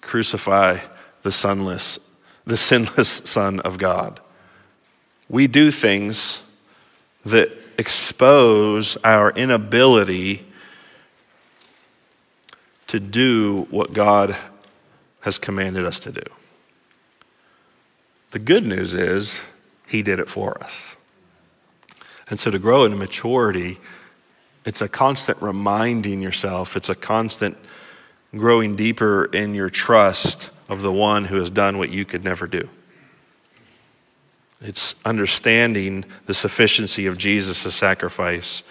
crucify 0.00 0.78
the 1.22 1.32
sunless, 1.32 1.98
the 2.44 2.56
sinless 2.56 3.08
Son 3.08 3.60
of 3.60 3.78
God. 3.78 4.20
We 5.28 5.46
do 5.46 5.70
things 5.70 6.40
that 7.24 7.50
expose 7.78 8.96
our 9.04 9.30
inability 9.30 10.46
to 12.86 13.00
do 13.00 13.66
what 13.70 13.92
God 13.92 14.36
has 15.22 15.38
commanded 15.38 15.84
us 15.84 15.98
to 16.00 16.12
do. 16.12 16.22
The 18.30 18.38
good 18.38 18.64
news 18.64 18.94
is, 18.94 19.40
He 19.86 20.02
did 20.02 20.20
it 20.20 20.28
for 20.28 20.62
us. 20.62 20.96
And 22.28 22.38
so 22.38 22.50
to 22.50 22.58
grow 22.58 22.84
in 22.84 22.96
maturity, 22.98 23.78
it's 24.64 24.80
a 24.80 24.88
constant 24.88 25.40
reminding 25.40 26.22
yourself, 26.22 26.76
it's 26.76 26.88
a 26.88 26.94
constant 26.94 27.56
growing 28.34 28.76
deeper 28.76 29.24
in 29.26 29.54
your 29.54 29.70
trust 29.70 30.50
of 30.68 30.82
the 30.82 30.92
one 30.92 31.24
who 31.24 31.36
has 31.36 31.50
done 31.50 31.78
what 31.78 31.90
you 31.90 32.04
could 32.04 32.24
never 32.24 32.46
do. 32.46 32.68
It's 34.60 34.94
understanding 35.04 36.04
the 36.24 36.34
sufficiency 36.34 37.06
of 37.06 37.18
Jesus' 37.18 37.74
sacrifice 37.74 38.62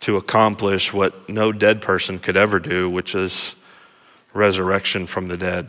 to 0.00 0.16
accomplish 0.16 0.92
what 0.92 1.28
no 1.28 1.52
dead 1.52 1.80
person 1.80 2.18
could 2.18 2.36
ever 2.36 2.58
do, 2.58 2.90
which 2.90 3.14
is 3.14 3.54
resurrection 4.34 5.06
from 5.06 5.28
the 5.28 5.36
dead. 5.36 5.68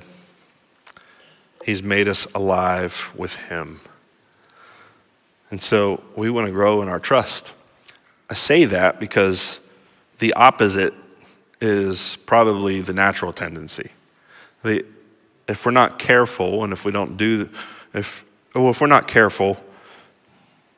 He's 1.65 1.83
made 1.83 2.07
us 2.07 2.25
alive 2.33 3.11
with 3.15 3.35
Him. 3.35 3.79
And 5.51 5.61
so 5.61 6.03
we 6.15 6.29
want 6.29 6.47
to 6.47 6.51
grow 6.51 6.81
in 6.81 6.89
our 6.89 6.99
trust. 6.99 7.53
I 8.29 8.33
say 8.33 8.65
that 8.65 8.99
because 8.99 9.59
the 10.19 10.33
opposite 10.33 10.93
is 11.61 12.17
probably 12.25 12.81
the 12.81 12.93
natural 12.93 13.31
tendency. 13.31 13.91
The, 14.63 14.83
if 15.47 15.65
we're 15.65 15.71
not 15.71 15.99
careful 15.99 16.63
and 16.63 16.73
if 16.73 16.85
we 16.85 16.91
don't 16.91 17.17
do, 17.17 17.49
if, 17.93 18.25
well, 18.53 18.69
if 18.69 18.81
we're 18.81 18.87
not 18.87 19.07
careful, 19.07 19.63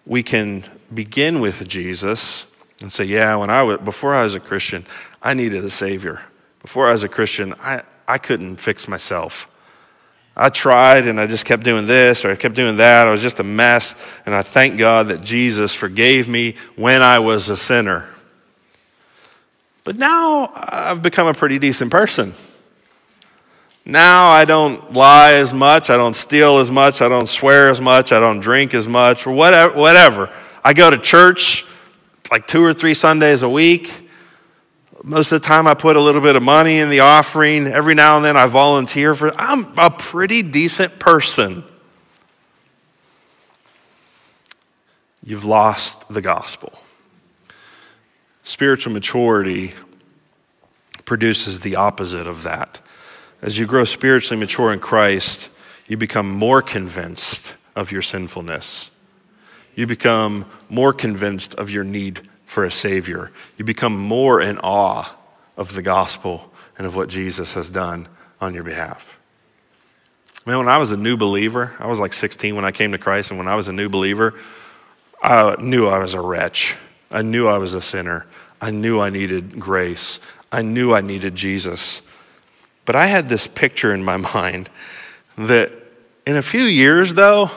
we 0.06 0.24
can 0.24 0.64
begin 0.94 1.40
with 1.42 1.68
Jesus 1.68 2.48
and 2.82 2.92
say, 2.92 3.04
yeah, 3.04 3.36
when 3.36 3.50
I 3.50 3.64
was, 3.64 3.80
before 3.80 4.14
I 4.14 4.24
was 4.24 4.36
a 4.36 4.40
Christian, 4.40 4.86
I 5.22 5.34
needed 5.34 5.64
a 5.64 5.70
Savior. 5.70 6.22
Before 6.62 6.88
I 6.88 6.92
was 6.92 7.04
a 7.04 7.10
Christian, 7.10 7.54
I, 7.60 7.84
I 8.08 8.18
couldn't 8.18 8.58
fix 8.58 8.88
myself. 8.88 9.50
I 10.38 10.50
tried 10.50 11.08
and 11.08 11.20
I 11.20 11.28
just 11.28 11.46
kept 11.46 11.64
doing 11.64 11.86
this 11.86 12.26
or 12.26 12.32
I 12.32 12.36
kept 12.36 12.56
doing 12.56 12.78
that. 12.78 13.08
I 13.08 13.12
was 13.12 13.22
just 13.22 13.40
a 13.40 13.44
mess. 13.44 13.96
And 14.26 14.36
I 14.36 14.42
thank 14.42 14.78
God 14.78 15.08
that 15.08 15.22
Jesus 15.22 15.74
forgave 15.74 16.28
me 16.28 16.56
when 16.76 17.02
I 17.02 17.20
was 17.20 17.48
a 17.48 17.56
sinner. 17.56 18.06
But 19.86 19.96
now 19.98 20.52
I've 20.54 21.02
become 21.02 21.28
a 21.28 21.34
pretty 21.34 21.60
decent 21.60 21.92
person. 21.92 22.34
Now 23.86 24.30
I 24.30 24.46
don't 24.46 24.94
lie 24.94 25.34
as 25.34 25.54
much. 25.54 25.92
I 25.92 25.98
don't 25.98 26.16
steal 26.16 26.58
as 26.58 26.72
much. 26.72 27.02
I 27.02 27.08
don't 27.08 27.28
swear 27.28 27.70
as 27.70 27.80
much. 27.80 28.12
I 28.12 28.20
don't 28.20 28.40
drink 28.40 28.74
as 28.74 28.88
much 28.88 29.28
or 29.28 29.32
whatever. 29.32 29.78
whatever. 29.80 30.34
I 30.64 30.74
go 30.74 30.90
to 30.90 30.98
church 30.98 31.66
like 32.32 32.48
two 32.48 32.64
or 32.64 32.74
three 32.74 32.96
Sundays 32.96 33.44
a 33.44 33.50
week. 33.50 34.10
Most 35.04 35.32
of 35.32 35.40
the 35.40 35.48
time, 35.48 35.68
I 35.68 35.76
put 35.76 35.98
a 35.98 36.02
little 36.02 36.22
bit 36.22 36.36
of 36.36 36.42
money 36.42 36.80
in 36.80 36.90
the 36.90 37.02
offering. 37.02 37.68
Every 37.68 37.94
now 37.94 38.16
and 38.16 38.26
then, 38.26 38.36
I 38.36 38.48
volunteer 38.48 39.14
for. 39.14 39.32
I'm 39.40 39.78
a 39.78 39.92
pretty 39.92 40.42
decent 40.42 40.98
person. 40.98 41.64
You've 45.24 45.46
lost 45.46 46.08
the 46.10 46.22
gospel. 46.22 46.74
Spiritual 48.44 48.94
maturity 48.94 49.74
produces 51.06 51.60
the 51.60 51.76
opposite 51.76 52.26
of 52.26 52.42
that. 52.42 52.80
As 53.42 53.60
you 53.60 53.66
grow 53.66 53.84
spiritually 53.84 54.40
mature 54.40 54.72
in 54.72 54.80
Christ, 54.80 55.50
you 55.88 55.98
become 55.98 56.30
more 56.30 56.62
convinced 56.62 57.54
of 57.76 57.92
your 57.92 58.02
sinfulness. 58.02 58.90
You 59.76 59.86
become 59.86 60.46
more 60.70 60.94
convinced 60.94 61.54
of 61.56 61.70
your 61.70 61.84
need 61.84 62.22
for 62.46 62.64
a 62.64 62.72
Savior. 62.72 63.32
You 63.58 63.66
become 63.66 63.98
more 63.98 64.42
in 64.42 64.58
awe 64.60 65.14
of 65.58 65.74
the 65.74 65.82
gospel 65.82 66.52
and 66.78 66.88
of 66.88 66.96
what 66.96 67.10
Jesus 67.10 67.54
has 67.54 67.70
done 67.70 68.08
on 68.40 68.54
your 68.54 68.64
behalf. 68.64 69.18
Man, 70.46 70.60
when 70.60 70.68
I 70.68 70.78
was 70.78 70.92
a 70.92 70.98
new 70.98 71.18
believer, 71.18 71.74
I 71.80 71.88
was 71.88 72.00
like 72.00 72.14
16 72.14 72.56
when 72.56 72.66
I 72.66 72.72
came 72.72 72.92
to 72.92 72.98
Christ, 72.98 73.32
and 73.32 73.38
when 73.38 73.48
I 73.48 73.56
was 73.56 73.68
a 73.68 73.74
new 73.74 73.90
believer, 73.90 74.36
I 75.22 75.56
knew 75.60 75.88
I 75.88 75.98
was 76.00 76.14
a 76.14 76.22
wretch. 76.22 76.76
I 77.10 77.22
knew 77.24 77.48
I 77.48 77.58
was 77.58 77.74
a 77.74 77.82
sinner. 77.82 78.26
I 78.62 78.72
knew 78.72 79.00
I 79.00 79.10
needed 79.10 79.60
grace. 79.60 80.20
I 80.52 80.62
knew 80.62 80.94
I 80.94 81.02
needed 81.02 81.36
Jesus. 81.36 82.02
But 82.86 82.96
I 82.96 83.08
had 83.08 83.30
this 83.30 83.48
picture 83.48 83.94
in 83.94 84.04
my 84.04 84.18
mind 84.36 84.70
that 85.38 85.72
in 86.26 86.36
a 86.38 86.42
few 86.42 86.64
years, 86.64 87.14
though, 87.14 87.50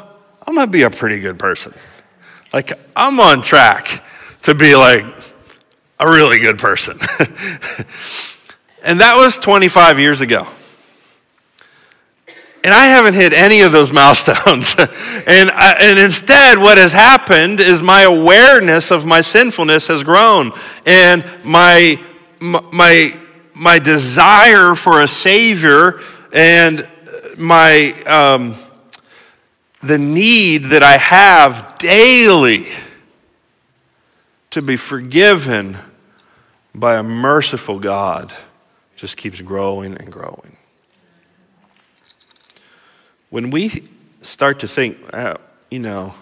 I'm 0.46 0.54
gonna 0.54 0.70
be 0.70 0.82
a 0.82 0.90
pretty 0.90 1.20
good 1.20 1.38
person. 1.38 1.74
Like, 2.52 2.72
I'm 2.96 3.20
on 3.20 3.42
track 3.42 4.02
to 4.42 4.54
be 4.54 4.74
like 4.74 5.04
a 6.00 6.08
really 6.08 6.38
good 6.38 6.58
person. 6.58 6.98
and 8.82 9.00
that 9.00 9.16
was 9.16 9.38
25 9.38 9.98
years 9.98 10.20
ago. 10.20 10.46
And 12.64 12.74
I 12.74 12.86
haven't 12.86 13.14
hit 13.14 13.32
any 13.32 13.60
of 13.60 13.72
those 13.72 13.92
milestones. 13.94 14.74
and, 14.78 15.50
I, 15.50 15.76
and 15.80 15.98
instead, 15.98 16.58
what 16.58 16.78
has 16.78 16.92
happened 16.92 17.60
is 17.60 17.82
my 17.82 18.02
awareness 18.02 18.90
of 18.90 19.04
my 19.04 19.20
sinfulness 19.20 19.86
has 19.88 20.02
grown. 20.02 20.52
And 20.86 21.24
my, 21.44 22.02
my, 22.40 22.62
my 22.72 23.16
desire 23.78 24.74
for 24.74 25.02
a 25.02 25.08
Savior 25.08 26.00
and 26.32 26.88
my, 27.36 27.92
um, 28.02 28.54
the 29.80 29.98
need 29.98 30.64
that 30.66 30.82
I 30.82 30.96
have 30.96 31.78
daily 31.78 32.66
to 34.50 34.62
be 34.62 34.76
forgiven 34.76 35.76
by 36.74 36.96
a 36.96 37.02
merciful 37.02 37.78
God 37.78 38.32
just 38.96 39.16
keeps 39.16 39.40
growing 39.40 39.96
and 39.96 40.12
growing. 40.12 40.56
When 43.30 43.50
we 43.50 43.88
start 44.22 44.60
to 44.60 44.68
think, 44.68 44.98
oh, 45.14 45.36
you 45.70 45.78
know, 45.78 46.14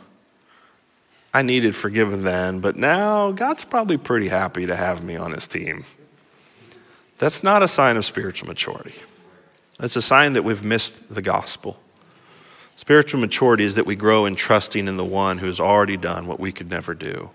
I 1.32 1.42
needed 1.42 1.76
forgiven 1.76 2.24
then, 2.24 2.60
but 2.60 2.76
now 2.76 3.30
God's 3.32 3.64
probably 3.64 3.96
pretty 3.96 4.28
happy 4.28 4.66
to 4.66 4.74
have 4.74 5.04
me 5.04 5.16
on 5.16 5.32
his 5.32 5.46
team. 5.46 5.84
That's 7.18 7.42
not 7.42 7.62
a 7.62 7.68
sign 7.68 7.96
of 7.96 8.04
spiritual 8.04 8.48
maturity. 8.48 8.94
That's 9.78 9.96
a 9.96 10.02
sign 10.02 10.34
that 10.34 10.42
we've 10.42 10.64
missed 10.64 11.14
the 11.14 11.22
gospel. 11.22 11.78
Spiritual 12.76 13.20
maturity 13.20 13.64
is 13.64 13.74
that 13.74 13.86
we 13.86 13.96
grow 13.96 14.26
in 14.26 14.34
trusting 14.34 14.86
in 14.86 14.96
the 14.96 15.04
one 15.04 15.38
who 15.38 15.46
has 15.46 15.58
already 15.58 15.96
done 15.96 16.26
what 16.26 16.38
we 16.38 16.52
could 16.52 16.70
never 16.70 16.94
do. 16.94 17.30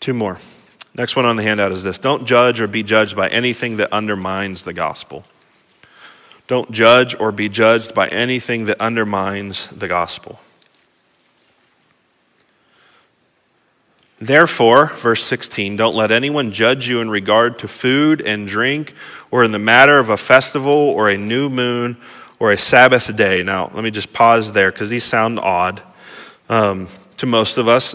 Two 0.00 0.12
more. 0.12 0.38
Next 0.94 1.16
one 1.16 1.24
on 1.24 1.36
the 1.36 1.42
handout 1.42 1.72
is 1.72 1.82
this 1.82 1.98
Don't 1.98 2.26
judge 2.26 2.60
or 2.60 2.66
be 2.66 2.82
judged 2.82 3.16
by 3.16 3.28
anything 3.28 3.78
that 3.78 3.92
undermines 3.92 4.64
the 4.64 4.72
gospel. 4.72 5.24
Don't 6.46 6.70
judge 6.70 7.14
or 7.18 7.30
be 7.30 7.48
judged 7.48 7.94
by 7.94 8.08
anything 8.08 8.66
that 8.66 8.80
undermines 8.80 9.68
the 9.68 9.88
gospel. 9.88 10.40
Therefore, 14.20 14.86
verse 14.86 15.22
16, 15.22 15.76
don't 15.76 15.94
let 15.94 16.10
anyone 16.10 16.50
judge 16.50 16.88
you 16.88 17.00
in 17.00 17.08
regard 17.08 17.60
to 17.60 17.68
food 17.68 18.20
and 18.20 18.48
drink 18.48 18.94
or 19.30 19.44
in 19.44 19.52
the 19.52 19.60
matter 19.60 19.98
of 19.98 20.08
a 20.08 20.16
festival 20.16 20.72
or 20.72 21.08
a 21.08 21.16
new 21.16 21.48
moon 21.48 21.96
or 22.40 22.50
a 22.50 22.58
Sabbath 22.58 23.14
day. 23.14 23.44
Now, 23.44 23.70
let 23.72 23.84
me 23.84 23.92
just 23.92 24.12
pause 24.12 24.52
there 24.52 24.72
because 24.72 24.90
these 24.90 25.04
sound 25.04 25.38
odd 25.38 25.80
um, 26.48 26.88
to 27.18 27.26
most 27.26 27.58
of 27.58 27.68
us. 27.68 27.94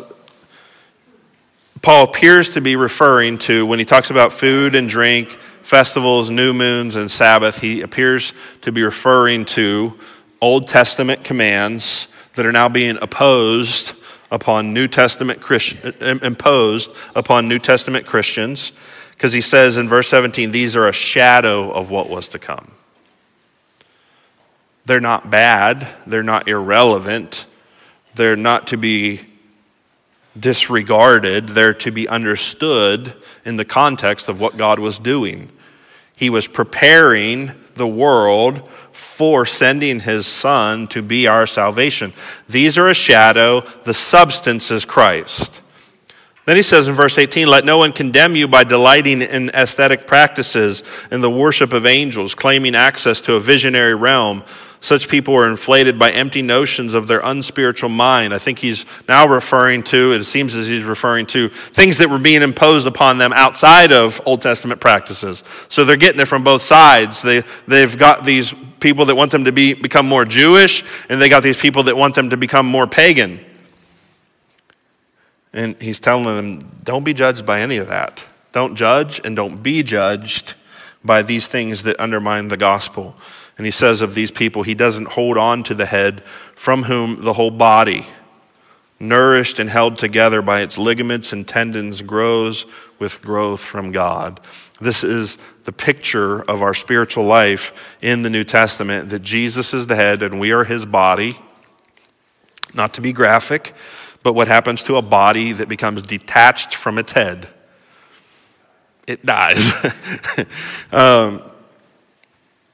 Paul 1.82 2.06
appears 2.06 2.52
to 2.52 2.62
be 2.62 2.78
referring 2.78 3.38
to, 3.40 3.66
when 3.66 3.80
he 3.80 3.84
talks 3.84 4.10
about 4.10 4.32
food 4.32 4.76
and 4.76 4.88
drink, 4.88 5.28
festivals, 5.28 6.30
new 6.30 6.54
moons, 6.54 6.96
and 6.96 7.12
Sabbath, 7.12 7.60
he 7.60 7.82
appears 7.82 8.32
to 8.62 8.72
be 8.72 8.84
referring 8.84 9.44
to 9.44 10.00
Old 10.40 10.70
Testament 10.70 11.26
commands 11.26 12.08
that 12.36 12.46
are 12.46 12.54
now 12.54 12.70
being 12.70 12.98
opposed 13.02 13.94
upon 14.34 14.74
New 14.74 14.88
Testament 14.88 15.40
imposed 16.02 16.90
upon 17.16 17.48
New 17.48 17.60
Testament 17.60 18.06
Christians, 18.06 18.74
because 19.12 19.32
he 19.32 19.42
says 19.42 19.78
in 19.78 19.88
verse 19.88 20.08
17, 20.10 20.52
these 20.52 20.76
are 20.76 20.90
a 20.90 20.94
shadow 20.94 21.72
of 21.72 21.92
what 21.92 22.10
was 22.10 22.28
to 22.30 22.40
come. 22.40 22.72
They're 24.86 25.00
not 25.00 25.30
bad, 25.30 25.88
they're 26.08 26.24
not 26.24 26.48
irrelevant, 26.48 27.46
they're 28.16 28.36
not 28.36 28.68
to 28.68 28.78
be 28.78 29.22
disregarded, 30.38 31.50
they're 31.50 31.76
to 31.76 31.92
be 31.92 32.10
understood 32.10 33.14
in 33.46 33.56
the 33.56 33.66
context 33.66 34.28
of 34.28 34.42
what 34.42 34.58
God 34.58 34.80
was 34.80 34.98
doing. 34.98 35.52
He 36.18 36.32
was 36.32 36.48
preparing 36.48 37.52
the 37.76 37.88
world 37.88 38.68
for 38.92 39.46
sending 39.46 40.00
his 40.00 40.26
son 40.26 40.88
to 40.88 41.02
be 41.02 41.28
our 41.28 41.48
salvation. 41.48 42.14
These 42.48 42.78
are 42.78 42.90
a 42.90 42.94
shadow, 42.94 43.62
the 43.84 43.94
substance 43.94 44.72
is 44.72 44.86
Christ. 44.86 45.62
Then 46.46 46.58
he 46.58 46.62
says 46.62 46.88
in 46.88 46.94
verse 46.94 47.18
18, 47.18 47.48
Let 47.48 47.64
no 47.64 47.78
one 47.78 47.94
condemn 47.94 48.36
you 48.36 48.48
by 48.48 48.64
delighting 48.66 49.22
in 49.22 49.50
ascetic 49.54 50.06
practices 50.06 50.84
and 51.10 51.24
the 51.24 51.30
worship 51.30 51.72
of 51.72 51.86
angels, 51.86 52.36
claiming 52.36 52.76
access 52.76 53.22
to 53.22 53.36
a 53.36 53.40
visionary 53.40 53.96
realm 53.96 54.44
such 54.84 55.08
people 55.08 55.34
are 55.34 55.48
inflated 55.48 55.98
by 55.98 56.12
empty 56.12 56.42
notions 56.42 56.94
of 56.94 57.08
their 57.08 57.22
unspiritual 57.24 57.88
mind. 57.88 58.34
I 58.34 58.38
think 58.38 58.60
he's 58.60 58.86
now 59.08 59.26
referring 59.26 59.82
to, 59.84 60.12
it 60.12 60.24
seems 60.26 60.54
as 60.56 60.68
he's 60.68 60.84
referring 60.84 61.26
to 61.28 61.48
things 61.48 62.00
that 62.00 62.10
were 62.10 62.20
being 62.20 62.42
imposed 62.42 62.86
upon 62.86 63.18
them 63.18 63.32
outside 63.32 63.94
of 63.94 64.20
Old 64.26 64.42
Testament 64.42 64.82
practices. 64.82 65.42
So 65.70 65.86
they're 65.86 65.96
getting 65.96 66.20
it 66.20 66.28
from 66.28 66.44
both 66.44 66.64
sides. 66.64 67.22
They, 67.22 67.44
they've 67.66 67.98
got 67.98 68.26
these 68.26 68.54
people 68.82 69.06
that 69.06 69.16
want 69.16 69.32
them 69.32 69.46
to 69.46 69.54
be, 69.54 69.74
become 69.74 70.06
more 70.06 70.26
Jewish, 70.26 70.84
and 71.08 71.22
they 71.22 71.30
got 71.30 71.44
these 71.44 71.58
people 71.58 71.84
that 71.84 71.96
want 71.96 72.14
them 72.16 72.32
to 72.32 72.36
become 72.36 72.66
more 72.66 72.86
pagan. 72.86 73.40
And 75.54 75.82
he's 75.82 76.00
telling 76.00 76.26
them, 76.26 76.80
don't 76.84 77.06
be 77.06 77.14
judged 77.14 77.46
by 77.46 77.62
any 77.62 77.78
of 77.78 77.88
that. 77.88 78.26
Don't 78.52 78.76
judge 78.76 79.22
and 79.24 79.34
don't 79.34 79.64
be 79.64 79.82
judged 79.82 80.56
by 81.06 81.22
these 81.22 81.48
things 81.48 81.84
that 81.84 81.98
undermine 82.02 82.50
the 82.50 82.58
gospel. 82.58 83.16
And 83.58 83.66
he 83.66 83.72
says 83.72 84.02
of 84.02 84.16
these 84.16 84.32
people, 84.32 84.64
he 84.64 84.74
doesn't 84.74 85.10
hold 85.10 85.38
on 85.38 85.64
to 85.64 85.76
the 85.76 85.86
head 85.86 86.22
from 86.56 86.84
whom 86.84 87.24
the 87.24 87.34
whole 87.34 87.52
body, 87.52 88.06
nourished 89.00 89.60
and 89.60 89.70
held 89.70 89.96
together 89.96 90.42
by 90.42 90.62
its 90.62 90.78
ligaments 90.78 91.34
and 91.34 91.48
tendons, 91.48 92.02
grows 92.02 92.66
with 93.00 93.22
growth 93.22 93.60
from 93.60 93.92
God. 93.92 94.40
This 94.82 95.04
is 95.04 95.38
the 95.66 95.72
picture 95.72 96.42
of 96.44 96.62
our 96.62 96.74
spiritual 96.74 97.26
life 97.26 97.96
in 98.02 98.24
the 98.24 98.30
New 98.30 98.44
Testament 98.44 99.10
that 99.10 99.22
Jesus 99.22 99.74
is 99.74 99.88
the 99.88 99.96
head 99.96 100.22
and 100.24 100.40
we 100.40 100.52
are 100.52 100.64
his 100.64 100.86
body. 100.86 101.38
Not 102.74 102.94
to 102.96 103.02
be 103.02 103.14
graphic, 103.14 103.74
but 104.24 104.34
what 104.34 104.48
happens 104.48 104.84
to 104.84 104.96
a 104.96 105.02
body 105.02 105.52
that 105.52 105.70
becomes 105.70 106.02
detached 106.02 106.76
from 106.76 106.98
its 106.98 107.12
head? 107.12 107.50
It 109.06 109.26
dies. 109.26 109.72
um, 110.92 111.44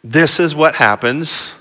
this 0.04 0.40
is 0.40 0.56
what 0.56 0.76
happens 0.76 1.54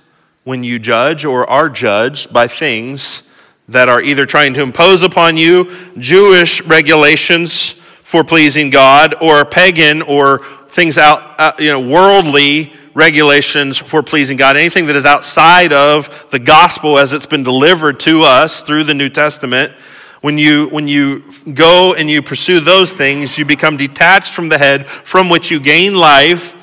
when 0.45 0.63
you 0.63 0.79
judge 0.79 1.25
or 1.25 1.49
are 1.51 1.69
judged 1.69 2.33
by 2.33 2.47
things 2.47 3.23
that 3.69 3.89
are 3.89 4.01
either 4.01 4.25
trying 4.25 4.55
to 4.55 4.63
impose 4.63 5.03
upon 5.03 5.37
you 5.37 5.75
Jewish 5.99 6.63
regulations 6.63 7.73
for 7.73 8.25
pleasing 8.25 8.71
God 8.71 9.15
or 9.21 9.45
pagan 9.45 10.03
or 10.03 10.39
things 10.69 10.97
out, 10.97 11.39
uh, 11.39 11.53
you 11.59 11.69
know, 11.69 11.87
worldly 11.87 12.73
regulations 12.95 13.77
for 13.77 14.03
pleasing 14.03 14.37
God. 14.37 14.57
Anything 14.57 14.87
that 14.87 14.97
is 14.97 15.05
outside 15.05 15.73
of 15.73 16.27
the 16.31 16.39
gospel 16.39 16.99
as 16.99 17.13
it's 17.13 17.27
been 17.27 17.43
delivered 17.43 18.01
to 18.01 18.23
us 18.23 18.63
through 18.63 18.85
the 18.85 18.95
New 18.95 19.09
Testament. 19.09 19.73
When 20.21 20.39
you, 20.39 20.69
when 20.69 20.89
you 20.89 21.25
go 21.53 21.95
and 21.95 22.09
you 22.09 22.23
pursue 22.23 22.61
those 22.61 22.93
things, 22.93 23.37
you 23.37 23.45
become 23.45 23.77
detached 23.77 24.33
from 24.33 24.49
the 24.49 24.59
head 24.59 24.87
from 24.87 25.29
which 25.29 25.51
you 25.51 25.61
gain 25.61 25.95
life 25.95 26.55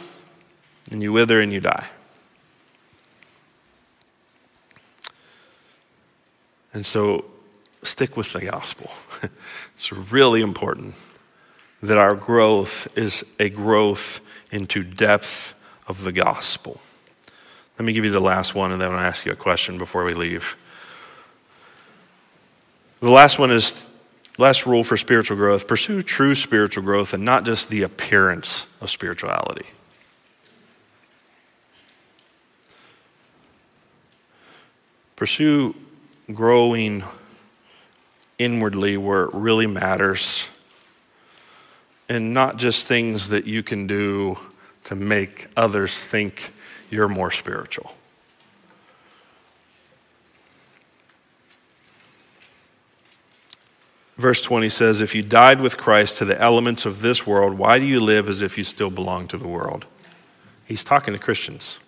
and 0.91 1.01
you 1.01 1.11
wither 1.11 1.39
and 1.39 1.51
you 1.51 1.59
die. 1.59 1.87
And 6.73 6.85
so 6.85 7.25
stick 7.83 8.17
with 8.17 8.33
the 8.33 8.41
gospel. 8.41 8.91
it's 9.75 9.91
really 9.91 10.41
important 10.41 10.95
that 11.81 11.97
our 11.97 12.15
growth 12.15 12.87
is 12.97 13.23
a 13.39 13.49
growth 13.49 14.19
into 14.51 14.83
depth 14.83 15.53
of 15.87 16.03
the 16.03 16.11
gospel. 16.11 16.81
Let 17.77 17.85
me 17.85 17.93
give 17.93 18.05
you 18.05 18.11
the 18.11 18.19
last 18.19 18.55
one 18.55 18.71
and 18.71 18.81
then 18.81 18.91
I'll 18.91 18.99
ask 18.99 19.25
you 19.25 19.31
a 19.31 19.35
question 19.35 19.77
before 19.77 20.03
we 20.03 20.13
leave. 20.13 20.57
The 22.99 23.09
last 23.09 23.37
one 23.37 23.51
is 23.51 23.85
last 24.37 24.65
rule 24.65 24.83
for 24.83 24.97
spiritual 24.97 25.37
growth 25.37 25.67
pursue 25.67 26.01
true 26.01 26.35
spiritual 26.35 26.83
growth 26.83 27.13
and 27.13 27.23
not 27.23 27.45
just 27.45 27.69
the 27.69 27.83
appearance 27.83 28.65
of 28.81 28.89
spirituality. 28.89 29.65
Pursue 35.15 35.75
growing 36.33 37.03
inwardly 38.37 38.97
where 38.97 39.23
it 39.23 39.33
really 39.33 39.67
matters 39.67 40.47
and 42.09 42.33
not 42.33 42.57
just 42.57 42.85
things 42.85 43.29
that 43.29 43.45
you 43.45 43.63
can 43.63 43.87
do 43.87 44.37
to 44.83 44.95
make 44.95 45.47
others 45.57 46.03
think 46.03 46.53
you're 46.89 47.07
more 47.07 47.31
spiritual. 47.31 47.93
Verse 54.17 54.41
20 54.41 54.69
says, 54.69 55.01
If 55.01 55.13
you 55.13 55.23
died 55.23 55.59
with 55.59 55.77
Christ 55.77 56.17
to 56.17 56.25
the 56.25 56.39
elements 56.39 56.85
of 56.85 57.01
this 57.01 57.27
world, 57.27 57.57
why 57.57 57.79
do 57.79 57.85
you 57.85 57.99
live 57.99 58.29
as 58.29 58.41
if 58.41 58.57
you 58.57 58.63
still 58.63 58.89
belong 58.89 59.27
to 59.27 59.37
the 59.37 59.47
world? 59.47 59.85
He's 60.65 60.83
talking 60.83 61.13
to 61.13 61.19
Christians. 61.19 61.79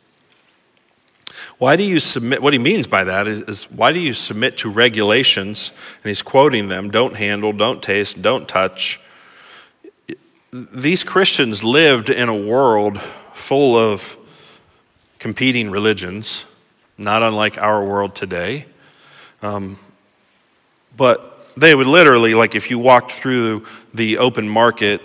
Why 1.60 1.76
do 1.76 1.84
you 1.84 2.00
submit? 2.00 2.42
What 2.42 2.54
he 2.54 2.60
means 2.60 2.86
by 2.86 3.04
that 3.04 3.28
is, 3.28 3.42
is, 3.42 3.72
why 3.72 3.92
do 3.92 4.00
you 4.00 4.14
submit 4.14 4.58
to 4.58 4.70
regulations? 4.70 5.72
And 6.04 6.10
he's 6.10 6.22
quoting 6.22 6.68
them 6.68 6.92
don't 6.92 7.16
handle, 7.16 7.52
don't 7.52 7.82
taste, 7.82 8.22
don't 8.22 8.48
touch. 8.48 9.00
These 10.52 11.04
Christians 11.04 11.64
lived 11.64 12.10
in 12.10 12.30
a 12.30 12.36
world 12.36 13.00
full 13.34 13.76
of 13.76 14.16
competing 15.18 15.72
religions, 15.72 16.46
not 16.98 17.24
unlike 17.24 17.58
our 17.58 17.84
world 17.84 18.14
today. 18.14 18.66
Um, 19.42 19.80
but 20.96 21.50
they 21.58 21.74
would 21.74 21.88
literally, 21.88 22.36
like 22.36 22.54
if 22.54 22.70
you 22.70 22.78
walked 22.78 23.12
through 23.12 23.66
the 23.94 24.20
open 24.20 24.48
market, 24.48 25.02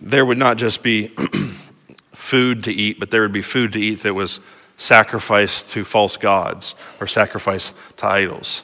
there 0.00 0.26
would 0.26 0.38
not 0.38 0.56
just 0.56 0.82
be 0.82 1.08
food 2.12 2.64
to 2.64 2.72
eat, 2.72 2.98
but 2.98 3.12
there 3.12 3.22
would 3.22 3.32
be 3.32 3.42
food 3.42 3.72
to 3.72 3.80
eat 3.80 4.00
that 4.00 4.14
was 4.14 4.40
sacrifice 4.80 5.60
to 5.60 5.84
false 5.84 6.16
gods 6.16 6.74
or 7.00 7.06
sacrifice 7.06 7.74
to 7.98 8.06
idols. 8.06 8.62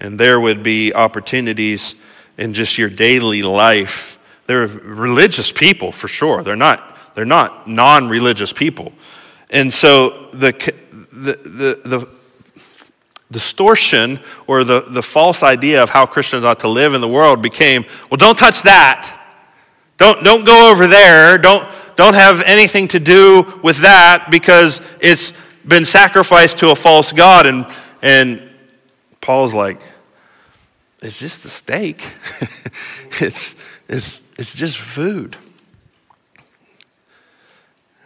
And 0.00 0.18
there 0.18 0.40
would 0.40 0.62
be 0.62 0.94
opportunities 0.94 1.94
in 2.38 2.54
just 2.54 2.78
your 2.78 2.88
daily 2.88 3.42
life. 3.42 4.18
They're 4.46 4.66
religious 4.66 5.52
people 5.52 5.92
for 5.92 6.08
sure. 6.08 6.42
They're 6.42 6.56
not, 6.56 7.14
they're 7.14 7.26
not 7.26 7.68
non 7.68 8.08
religious 8.08 8.52
people. 8.52 8.92
And 9.50 9.72
so 9.72 10.30
the, 10.30 10.52
the, 11.12 11.32
the, 11.32 11.88
the 11.88 12.08
distortion 13.30 14.20
or 14.46 14.64
the, 14.64 14.80
the 14.88 15.02
false 15.02 15.42
idea 15.42 15.82
of 15.82 15.90
how 15.90 16.06
Christians 16.06 16.46
ought 16.46 16.60
to 16.60 16.68
live 16.68 16.94
in 16.94 17.02
the 17.02 17.08
world 17.08 17.42
became 17.42 17.84
well, 18.10 18.16
don't 18.16 18.38
touch 18.38 18.62
that. 18.62 19.14
Don't, 19.98 20.24
don't 20.24 20.46
go 20.46 20.70
over 20.70 20.86
there. 20.86 21.36
Don't, 21.36 21.68
don't 21.96 22.14
have 22.14 22.40
anything 22.42 22.88
to 22.88 23.00
do 23.00 23.60
with 23.62 23.78
that 23.78 24.28
because 24.30 24.80
it's 25.00 25.32
been 25.68 25.84
sacrificed 25.84 26.58
to 26.58 26.70
a 26.70 26.74
false 26.74 27.12
God. 27.12 27.46
And, 27.46 27.66
And 28.02 28.48
Paul's 29.20 29.54
like, 29.54 29.80
it's 31.00 31.18
just 31.18 31.44
a 31.44 31.48
steak. 31.48 32.04
it's, 33.20 33.54
it's, 33.88 34.22
it's 34.38 34.52
just 34.52 34.78
food. 34.78 35.36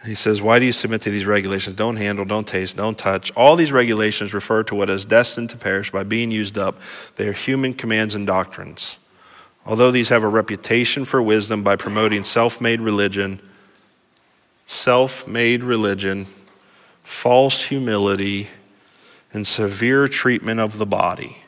He 0.05 0.15
says, 0.15 0.41
Why 0.41 0.59
do 0.59 0.65
you 0.65 0.73
submit 0.73 1.01
to 1.03 1.09
these 1.09 1.25
regulations? 1.25 1.75
Don't 1.75 1.95
handle, 1.95 2.25
don't 2.25 2.47
taste, 2.47 2.75
don't 2.75 2.97
touch. 2.97 3.31
All 3.31 3.55
these 3.55 3.71
regulations 3.71 4.33
refer 4.33 4.63
to 4.63 4.75
what 4.75 4.89
is 4.89 5.05
destined 5.05 5.49
to 5.51 5.57
perish 5.57 5.91
by 5.91 6.03
being 6.03 6.29
used 6.29 6.57
up. 6.57 6.79
They 7.15 7.27
are 7.27 7.33
human 7.33 7.73
commands 7.73 8.13
and 8.13 8.27
doctrines. 8.27 8.97
Although 9.65 9.91
these 9.91 10.09
have 10.09 10.23
a 10.23 10.27
reputation 10.27 11.05
for 11.05 11.21
wisdom 11.21 11.63
by 11.63 11.77
promoting 11.77 12.23
self 12.23 12.59
made 12.59 12.81
religion, 12.81 13.39
self 14.67 15.25
made 15.25 15.63
religion, 15.63 16.27
false 17.03 17.63
humility, 17.65 18.49
and 19.33 19.47
severe 19.47 20.07
treatment 20.07 20.59
of 20.59 20.77
the 20.77 20.85
body, 20.85 21.39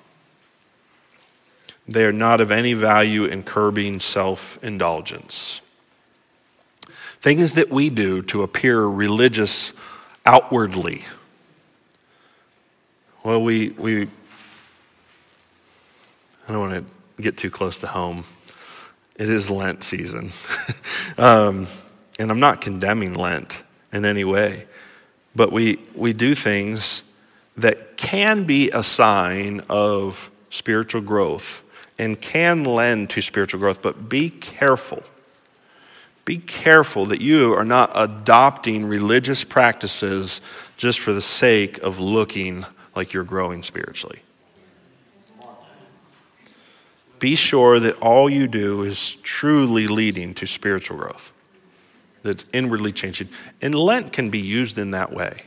they 1.88 2.04
are 2.04 2.12
not 2.12 2.42
of 2.42 2.50
any 2.52 2.74
value 2.74 3.26
in 3.26 3.44
curbing 3.44 4.00
self 4.00 4.62
indulgence. 4.64 5.62
Things 7.22 7.54
that 7.54 7.70
we 7.70 7.90
do 7.90 8.22
to 8.24 8.44
appear 8.44 8.86
religious 8.86 9.74
outwardly. 10.26 11.04
Well, 13.24 13.42
we, 13.42 13.70
we 13.70 14.08
I 16.48 16.52
don't 16.52 16.60
want 16.60 16.88
to 17.18 17.22
get 17.22 17.38
too 17.38 17.50
close 17.50 17.80
to 17.80 17.88
home. 17.88 18.24
It 19.16 19.30
is 19.30 19.50
Lent 19.50 19.84
season. 19.84 20.32
um, 21.18 21.68
and 22.20 22.30
I'm 22.30 22.40
not 22.40 22.62
condemning 22.62 23.14
Lent 23.14 23.64
in 23.92 24.06
any 24.06 24.24
way, 24.24 24.66
but 25.36 25.52
we, 25.52 25.80
we 25.94 26.14
do 26.14 26.36
things 26.36 27.04
that 27.58 27.98
can 27.98 28.44
be 28.44 28.70
a 28.72 28.84
sign 28.84 29.62
of 29.70 30.32
spiritual 30.50 31.02
growth 31.02 31.64
and 31.98 32.20
can 32.20 32.64
lend 32.64 33.10
to 33.12 33.22
spiritual 33.22 33.60
growth, 33.60 33.82
but 33.82 34.10
be 34.10 34.30
careful. 34.30 35.04
Be 36.26 36.38
careful 36.38 37.06
that 37.08 37.22
you 37.22 37.54
are 37.54 37.64
not 37.64 37.92
adopting 37.94 38.86
religious 38.86 39.44
practices 39.44 40.42
just 40.76 41.00
for 41.00 41.14
the 41.14 41.22
sake 41.22 41.78
of 41.80 42.00
looking 42.00 42.66
like 42.96 43.14
you're 43.14 43.24
growing 43.24 43.62
spiritually. 43.62 44.22
Be 47.20 47.36
sure 47.36 47.80
that 47.80 47.98
all 48.02 48.30
you 48.30 48.48
do 48.48 48.82
is 48.82 49.12
truly 49.24 49.88
leading 49.88 50.34
to 50.36 50.46
spiritual 50.46 50.98
growth, 50.98 51.32
that's 52.26 52.46
inwardly 52.54 52.92
changing. 52.92 53.30
And 53.62 53.74
Lent 53.74 54.12
can 54.12 54.30
be 54.30 54.40
used 54.40 54.78
in 54.78 54.92
that 54.92 55.14
way. 55.14 55.44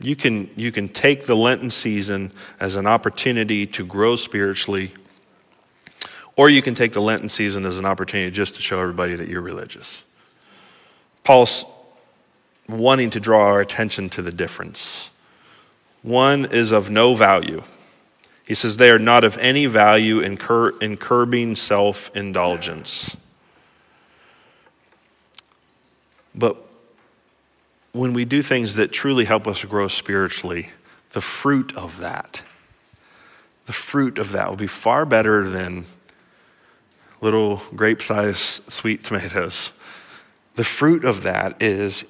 You 0.00 0.16
can, 0.16 0.50
you 0.56 0.70
can 0.70 0.88
take 0.88 1.24
the 1.24 1.36
Lenten 1.36 1.70
season 1.70 2.32
as 2.60 2.76
an 2.76 2.86
opportunity 2.86 3.66
to 3.68 3.86
grow 3.86 4.16
spiritually 4.16 4.92
or 6.36 6.50
you 6.50 6.62
can 6.62 6.74
take 6.74 6.92
the 6.92 7.00
Lenten 7.00 7.28
season 7.28 7.64
as 7.64 7.78
an 7.78 7.84
opportunity 7.84 8.30
just 8.30 8.56
to 8.56 8.62
show 8.62 8.80
everybody 8.80 9.14
that 9.14 9.28
you're 9.28 9.40
religious. 9.40 10.04
Paul's 11.22 11.64
wanting 12.68 13.10
to 13.10 13.20
draw 13.20 13.46
our 13.46 13.60
attention 13.60 14.08
to 14.10 14.22
the 14.22 14.32
difference. 14.32 15.10
One 16.02 16.44
is 16.44 16.72
of 16.72 16.90
no 16.90 17.14
value. 17.14 17.62
He 18.44 18.54
says 18.54 18.76
they 18.76 18.90
are 18.90 18.98
not 18.98 19.24
of 19.24 19.38
any 19.38 19.66
value 19.66 20.20
in, 20.20 20.36
cur- 20.36 20.76
in 20.78 20.96
curbing 20.96 21.56
self 21.56 22.14
indulgence. 22.14 23.16
But 26.34 26.56
when 27.92 28.12
we 28.12 28.24
do 28.24 28.42
things 28.42 28.74
that 28.74 28.92
truly 28.92 29.24
help 29.24 29.46
us 29.46 29.64
grow 29.64 29.88
spiritually, 29.88 30.70
the 31.12 31.20
fruit 31.20 31.74
of 31.76 32.00
that, 32.00 32.42
the 33.66 33.72
fruit 33.72 34.18
of 34.18 34.32
that 34.32 34.48
will 34.48 34.56
be 34.56 34.66
far 34.66 35.06
better 35.06 35.48
than 35.48 35.86
little 37.20 37.62
grape 37.74 38.02
sized 38.02 38.70
sweet 38.70 39.02
tomatoes. 39.04 39.78
The 40.56 40.64
fruit 40.64 41.04
of 41.04 41.22
that 41.22 41.62
is 41.62 42.04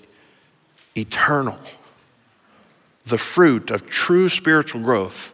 eternal. 0.96 1.58
The 3.06 3.18
fruit 3.18 3.70
of 3.70 3.88
true 3.88 4.28
spiritual 4.28 4.80
growth 4.80 5.32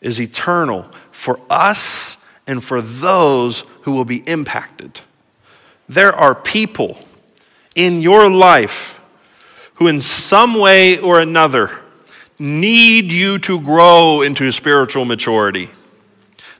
is 0.00 0.20
eternal 0.20 0.90
for 1.10 1.40
us 1.48 2.18
and 2.46 2.62
for 2.62 2.82
those 2.82 3.60
who 3.82 3.92
will 3.92 4.04
be 4.04 4.28
impacted. 4.28 5.00
There 5.88 6.14
are 6.14 6.34
people 6.34 6.98
in 7.74 8.02
your 8.02 8.30
life 8.30 9.00
who, 9.74 9.88
in 9.88 10.00
some 10.00 10.54
way 10.54 10.98
or 10.98 11.20
another, 11.20 11.70
need 12.38 13.12
you 13.12 13.38
to 13.38 13.60
grow 13.60 14.22
into 14.22 14.50
spiritual 14.50 15.04
maturity. 15.04 15.70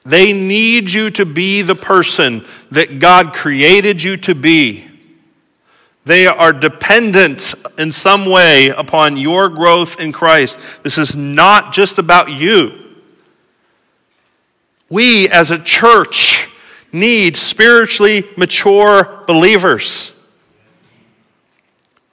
They 0.05 0.33
need 0.33 0.91
you 0.91 1.11
to 1.11 1.27
be 1.27 1.63
the 1.63 1.75
person 1.75 2.45
that 2.71 2.99
God 2.99 3.33
created 3.33 4.03
you 4.03 4.17
to 4.19 4.35
be. 4.35 4.87
They 6.05 6.27
are 6.27 6.53
dependent 6.53 7.55
in 7.77 7.93
some 7.93 8.27
way 8.27 8.69
upon 8.69 9.17
your 9.17 9.49
growth 9.49 10.01
in 10.01 10.13
Christ. 10.13 10.59
This 10.83 10.97
is 10.97 11.15
not 11.15 11.73
just 11.73 11.99
about 11.99 12.31
you. 12.31 12.73
We 14.89 15.29
as 15.29 15.51
a 15.51 15.63
church 15.63 16.49
need 16.93 17.37
spiritually 17.37 18.25
mature 18.37 19.23
believers. 19.27 20.17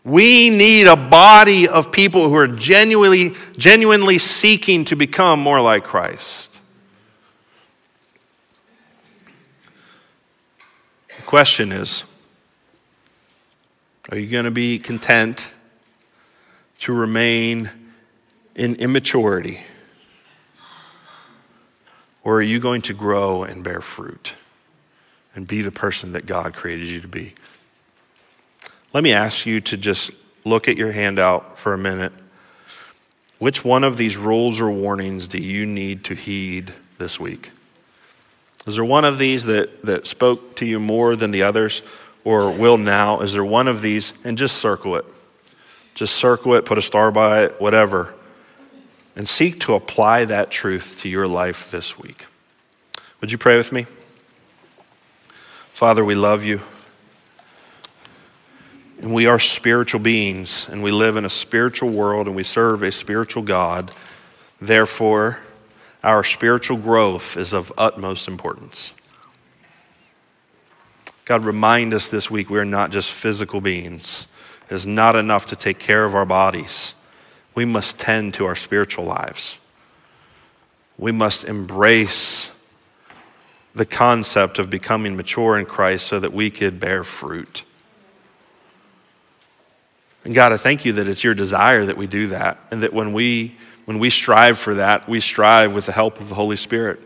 We 0.08 0.50
need 0.50 0.88
a 0.88 0.96
body 0.96 1.68
of 1.68 1.92
people 1.92 2.30
who 2.30 2.36
are 2.36 2.48
genuinely, 2.48 3.32
genuinely 3.58 4.20
seeking 4.20 4.86
to 4.86 4.96
become 4.96 5.42
more 5.42 5.60
like 5.60 5.84
Christ. 5.84 6.62
The 11.18 11.24
question 11.24 11.74
is 11.74 12.06
Are 14.10 14.18
you 14.18 14.28
going 14.28 14.46
to 14.46 14.52
be 14.52 14.80
content 14.80 15.46
to 16.80 16.94
remain 16.94 17.70
in 18.56 18.76
immaturity? 18.76 19.60
Or 22.24 22.36
are 22.36 22.42
you 22.42 22.62
going 22.62 22.82
to 22.84 22.94
grow 22.94 23.44
and 23.44 23.62
bear 23.62 23.82
fruit 23.82 24.36
and 25.36 25.46
be 25.46 25.62
the 25.62 25.72
person 25.72 26.14
that 26.14 26.26
God 26.26 26.54
created 26.54 26.88
you 26.88 27.02
to 27.02 27.10
be? 27.10 27.34
Let 28.94 29.04
me 29.04 29.14
ask 29.14 29.46
you 29.46 29.62
to 29.62 29.78
just 29.78 30.12
look 30.46 30.68
at 30.68 30.78
your 30.78 30.92
handout 30.92 31.60
for 31.60 31.74
a 31.74 31.78
minute. 31.78 32.14
Which 33.38 33.64
one 33.64 33.84
of 33.84 33.98
these 33.98 34.18
rules 34.18 34.60
or 34.60 34.72
warnings 34.72 35.28
do 35.28 35.38
you 35.38 35.66
need 35.66 36.04
to 36.06 36.16
heed 36.16 36.74
this 36.98 37.20
week? 37.20 37.52
Is 38.66 38.76
there 38.76 38.86
one 38.86 39.06
of 39.06 39.18
these 39.18 39.46
that, 39.46 39.84
that 39.84 40.08
spoke 40.08 40.56
to 40.58 40.66
you 40.66 40.80
more 40.80 41.16
than 41.16 41.32
the 41.32 41.44
others 41.44 41.82
or 42.24 42.52
will 42.52 42.78
now? 42.78 43.20
Is 43.22 43.34
there 43.34 43.46
one 43.46 43.68
of 43.68 43.82
these? 43.82 44.14
And 44.24 44.38
just 44.38 44.58
circle 44.58 44.96
it. 44.96 45.06
Just 45.94 46.16
circle 46.16 46.54
it, 46.54 46.66
put 46.66 46.78
a 46.78 46.82
star 46.82 47.12
by 47.12 47.44
it, 47.44 47.62
whatever. 47.62 48.14
And 49.16 49.28
seek 49.28 49.60
to 49.62 49.74
apply 49.74 50.26
that 50.26 50.52
truth 50.52 51.00
to 51.02 51.10
your 51.10 51.28
life 51.28 51.72
this 51.72 51.98
week. 51.98 52.26
Would 53.22 53.32
you 53.32 53.38
pray 53.38 53.58
with 53.58 53.72
me? 53.72 53.86
Father, 55.74 56.04
we 56.04 56.16
love 56.16 56.44
you. 56.44 56.62
And 59.00 59.14
we 59.14 59.28
are 59.28 59.40
spiritual 59.40 60.00
beings, 60.00 60.68
and 60.70 60.82
we 60.82 60.92
live 60.92 61.18
in 61.18 61.26
a 61.26 61.30
spiritual 61.30 61.92
world, 61.92 62.28
and 62.28 62.36
we 62.36 62.44
serve 62.44 62.82
a 62.82 62.92
spiritual 62.92 63.44
God. 63.44 63.92
Therefore, 64.60 65.40
our 66.04 66.24
spiritual 66.24 66.78
growth 66.78 67.38
is 67.38 67.54
of 67.54 67.72
utmost 67.78 68.28
importance. 68.28 68.94
God, 71.26 71.46
remind 71.46 71.94
us 71.94 72.08
this 72.08 72.32
week 72.32 72.50
we 72.50 72.58
are 72.58 72.66
not 72.66 72.90
just 72.90 73.12
physical 73.12 73.62
beings. 73.62 74.26
It 74.70 74.74
is 74.74 74.88
not 74.88 75.16
enough 75.16 75.46
to 75.48 75.56
take 75.56 75.78
care 75.78 76.06
of 76.06 76.16
our 76.16 76.26
bodies. 76.26 76.94
We 77.54 77.66
must 77.66 78.00
tend 78.00 78.34
to 78.36 78.46
our 78.46 78.56
spiritual 78.56 79.06
lives. 79.06 79.58
We 80.98 81.12
must 81.12 81.44
embrace 81.44 82.52
the 83.76 83.86
concept 83.86 84.58
of 84.58 84.70
becoming 84.70 85.16
mature 85.16 85.58
in 85.58 85.66
Christ 85.66 86.08
so 86.08 86.20
that 86.20 86.34
we 86.34 86.50
could 86.50 86.80
bear 86.80 87.04
fruit. 87.04 87.64
And 90.28 90.36
God, 90.36 90.52
I 90.52 90.58
thank 90.58 90.84
you 90.84 90.92
that 90.92 91.08
it's 91.08 91.24
your 91.24 91.34
desire 91.34 91.86
that 91.86 91.96
we 91.96 92.06
do 92.06 92.28
that, 92.28 92.58
and 92.70 92.84
that 92.84 92.92
when 92.92 93.14
we 93.14 93.56
when 93.86 93.98
we 93.98 94.10
strive 94.10 94.60
for 94.60 94.74
that, 94.74 95.08
we 95.08 95.22
strive 95.22 95.74
with 95.74 95.86
the 95.86 95.94
help 95.94 96.20
of 96.20 96.28
the 96.28 96.36
Holy 96.36 96.58
Spirit. 96.58 97.00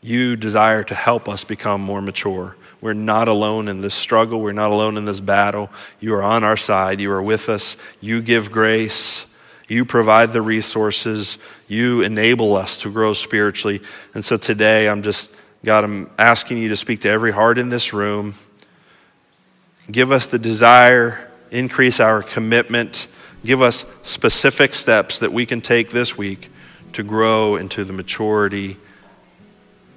You 0.00 0.34
desire 0.34 0.82
to 0.82 0.94
help 0.96 1.28
us 1.28 1.44
become 1.44 1.80
more 1.80 2.02
mature. 2.02 2.56
We're 2.80 2.94
not 2.94 3.28
alone 3.28 3.68
in 3.68 3.80
this 3.80 3.94
struggle. 3.94 4.40
We're 4.40 4.50
not 4.50 4.72
alone 4.72 4.96
in 4.96 5.04
this 5.04 5.20
battle. 5.20 5.70
You 6.00 6.14
are 6.14 6.22
on 6.24 6.42
our 6.42 6.56
side. 6.56 7.00
You 7.00 7.12
are 7.12 7.22
with 7.22 7.48
us. 7.48 7.76
You 8.00 8.22
give 8.22 8.50
grace. 8.50 9.24
You 9.68 9.84
provide 9.84 10.32
the 10.32 10.42
resources. 10.42 11.38
You 11.68 12.02
enable 12.02 12.56
us 12.56 12.76
to 12.78 12.90
grow 12.90 13.12
spiritually. 13.12 13.82
And 14.14 14.24
so 14.24 14.36
today, 14.36 14.88
I'm 14.88 15.02
just, 15.02 15.32
God, 15.64 15.84
I'm 15.84 16.10
asking 16.18 16.58
you 16.58 16.70
to 16.70 16.76
speak 16.76 17.02
to 17.02 17.08
every 17.08 17.30
heart 17.30 17.56
in 17.56 17.68
this 17.68 17.92
room. 17.92 18.34
Give 19.88 20.10
us 20.10 20.26
the 20.26 20.40
desire, 20.40 21.28
increase 21.52 22.00
our 22.00 22.22
commitment 22.22 23.06
Give 23.44 23.60
us 23.60 23.92
specific 24.04 24.72
steps 24.72 25.18
that 25.18 25.32
we 25.32 25.46
can 25.46 25.60
take 25.60 25.90
this 25.90 26.16
week 26.16 26.50
to 26.92 27.02
grow 27.02 27.56
into 27.56 27.84
the 27.84 27.92
maturity 27.92 28.76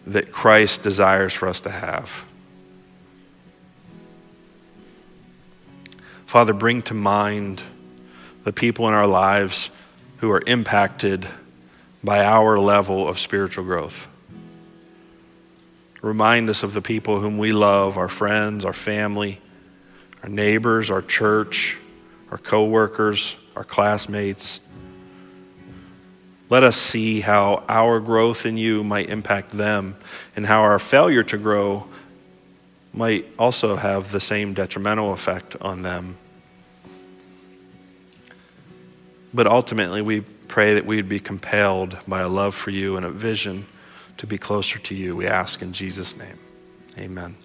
that 0.07 0.31
Christ 0.31 0.81
desires 0.81 1.33
for 1.33 1.47
us 1.47 1.59
to 1.61 1.69
have. 1.69 2.25
Father, 6.25 6.53
bring 6.53 6.81
to 6.83 6.93
mind 6.93 7.61
the 8.43 8.53
people 8.53 8.87
in 8.87 8.93
our 8.93 9.07
lives 9.07 9.69
who 10.17 10.31
are 10.31 10.41
impacted 10.47 11.27
by 12.03 12.25
our 12.25 12.57
level 12.57 13.07
of 13.07 13.19
spiritual 13.19 13.63
growth. 13.63 14.07
Remind 16.01 16.49
us 16.49 16.63
of 16.63 16.73
the 16.73 16.81
people 16.81 17.19
whom 17.19 17.37
we 17.37 17.51
love, 17.51 17.97
our 17.97 18.09
friends, 18.09 18.65
our 18.65 18.73
family, 18.73 19.39
our 20.25 20.29
neighbors, 20.29 20.89
our 20.89 21.03
church, 21.03 21.77
our 22.31 22.39
coworkers, 22.39 23.37
our 23.55 23.63
classmates. 23.63 24.59
Let 26.49 26.63
us 26.63 26.75
see 26.75 27.19
how 27.19 27.63
our 27.69 27.99
growth 27.99 28.47
in 28.47 28.57
you 28.57 28.83
might 28.83 29.09
impact 29.09 29.51
them 29.51 29.95
and 30.35 30.43
how 30.43 30.61
our 30.61 30.79
failure 30.79 31.21
to 31.25 31.37
grow 31.37 31.85
might 32.91 33.27
also 33.37 33.75
have 33.75 34.11
the 34.11 34.19
same 34.19 34.55
detrimental 34.55 35.13
effect 35.13 35.57
on 35.61 35.83
them. 35.83 36.17
But 39.31 39.45
ultimately, 39.45 40.01
we 40.01 40.21
pray 40.21 40.73
that 40.73 40.87
we'd 40.87 41.07
be 41.07 41.19
compelled 41.19 41.99
by 42.07 42.21
a 42.21 42.29
love 42.29 42.55
for 42.55 42.71
you 42.71 42.97
and 42.97 43.05
a 43.05 43.11
vision 43.11 43.67
to 44.17 44.25
be 44.25 44.39
closer 44.39 44.79
to 44.79 44.95
you. 44.95 45.15
We 45.15 45.27
ask 45.27 45.61
in 45.61 45.71
Jesus' 45.71 46.17
name. 46.17 46.39
Amen. 46.97 47.35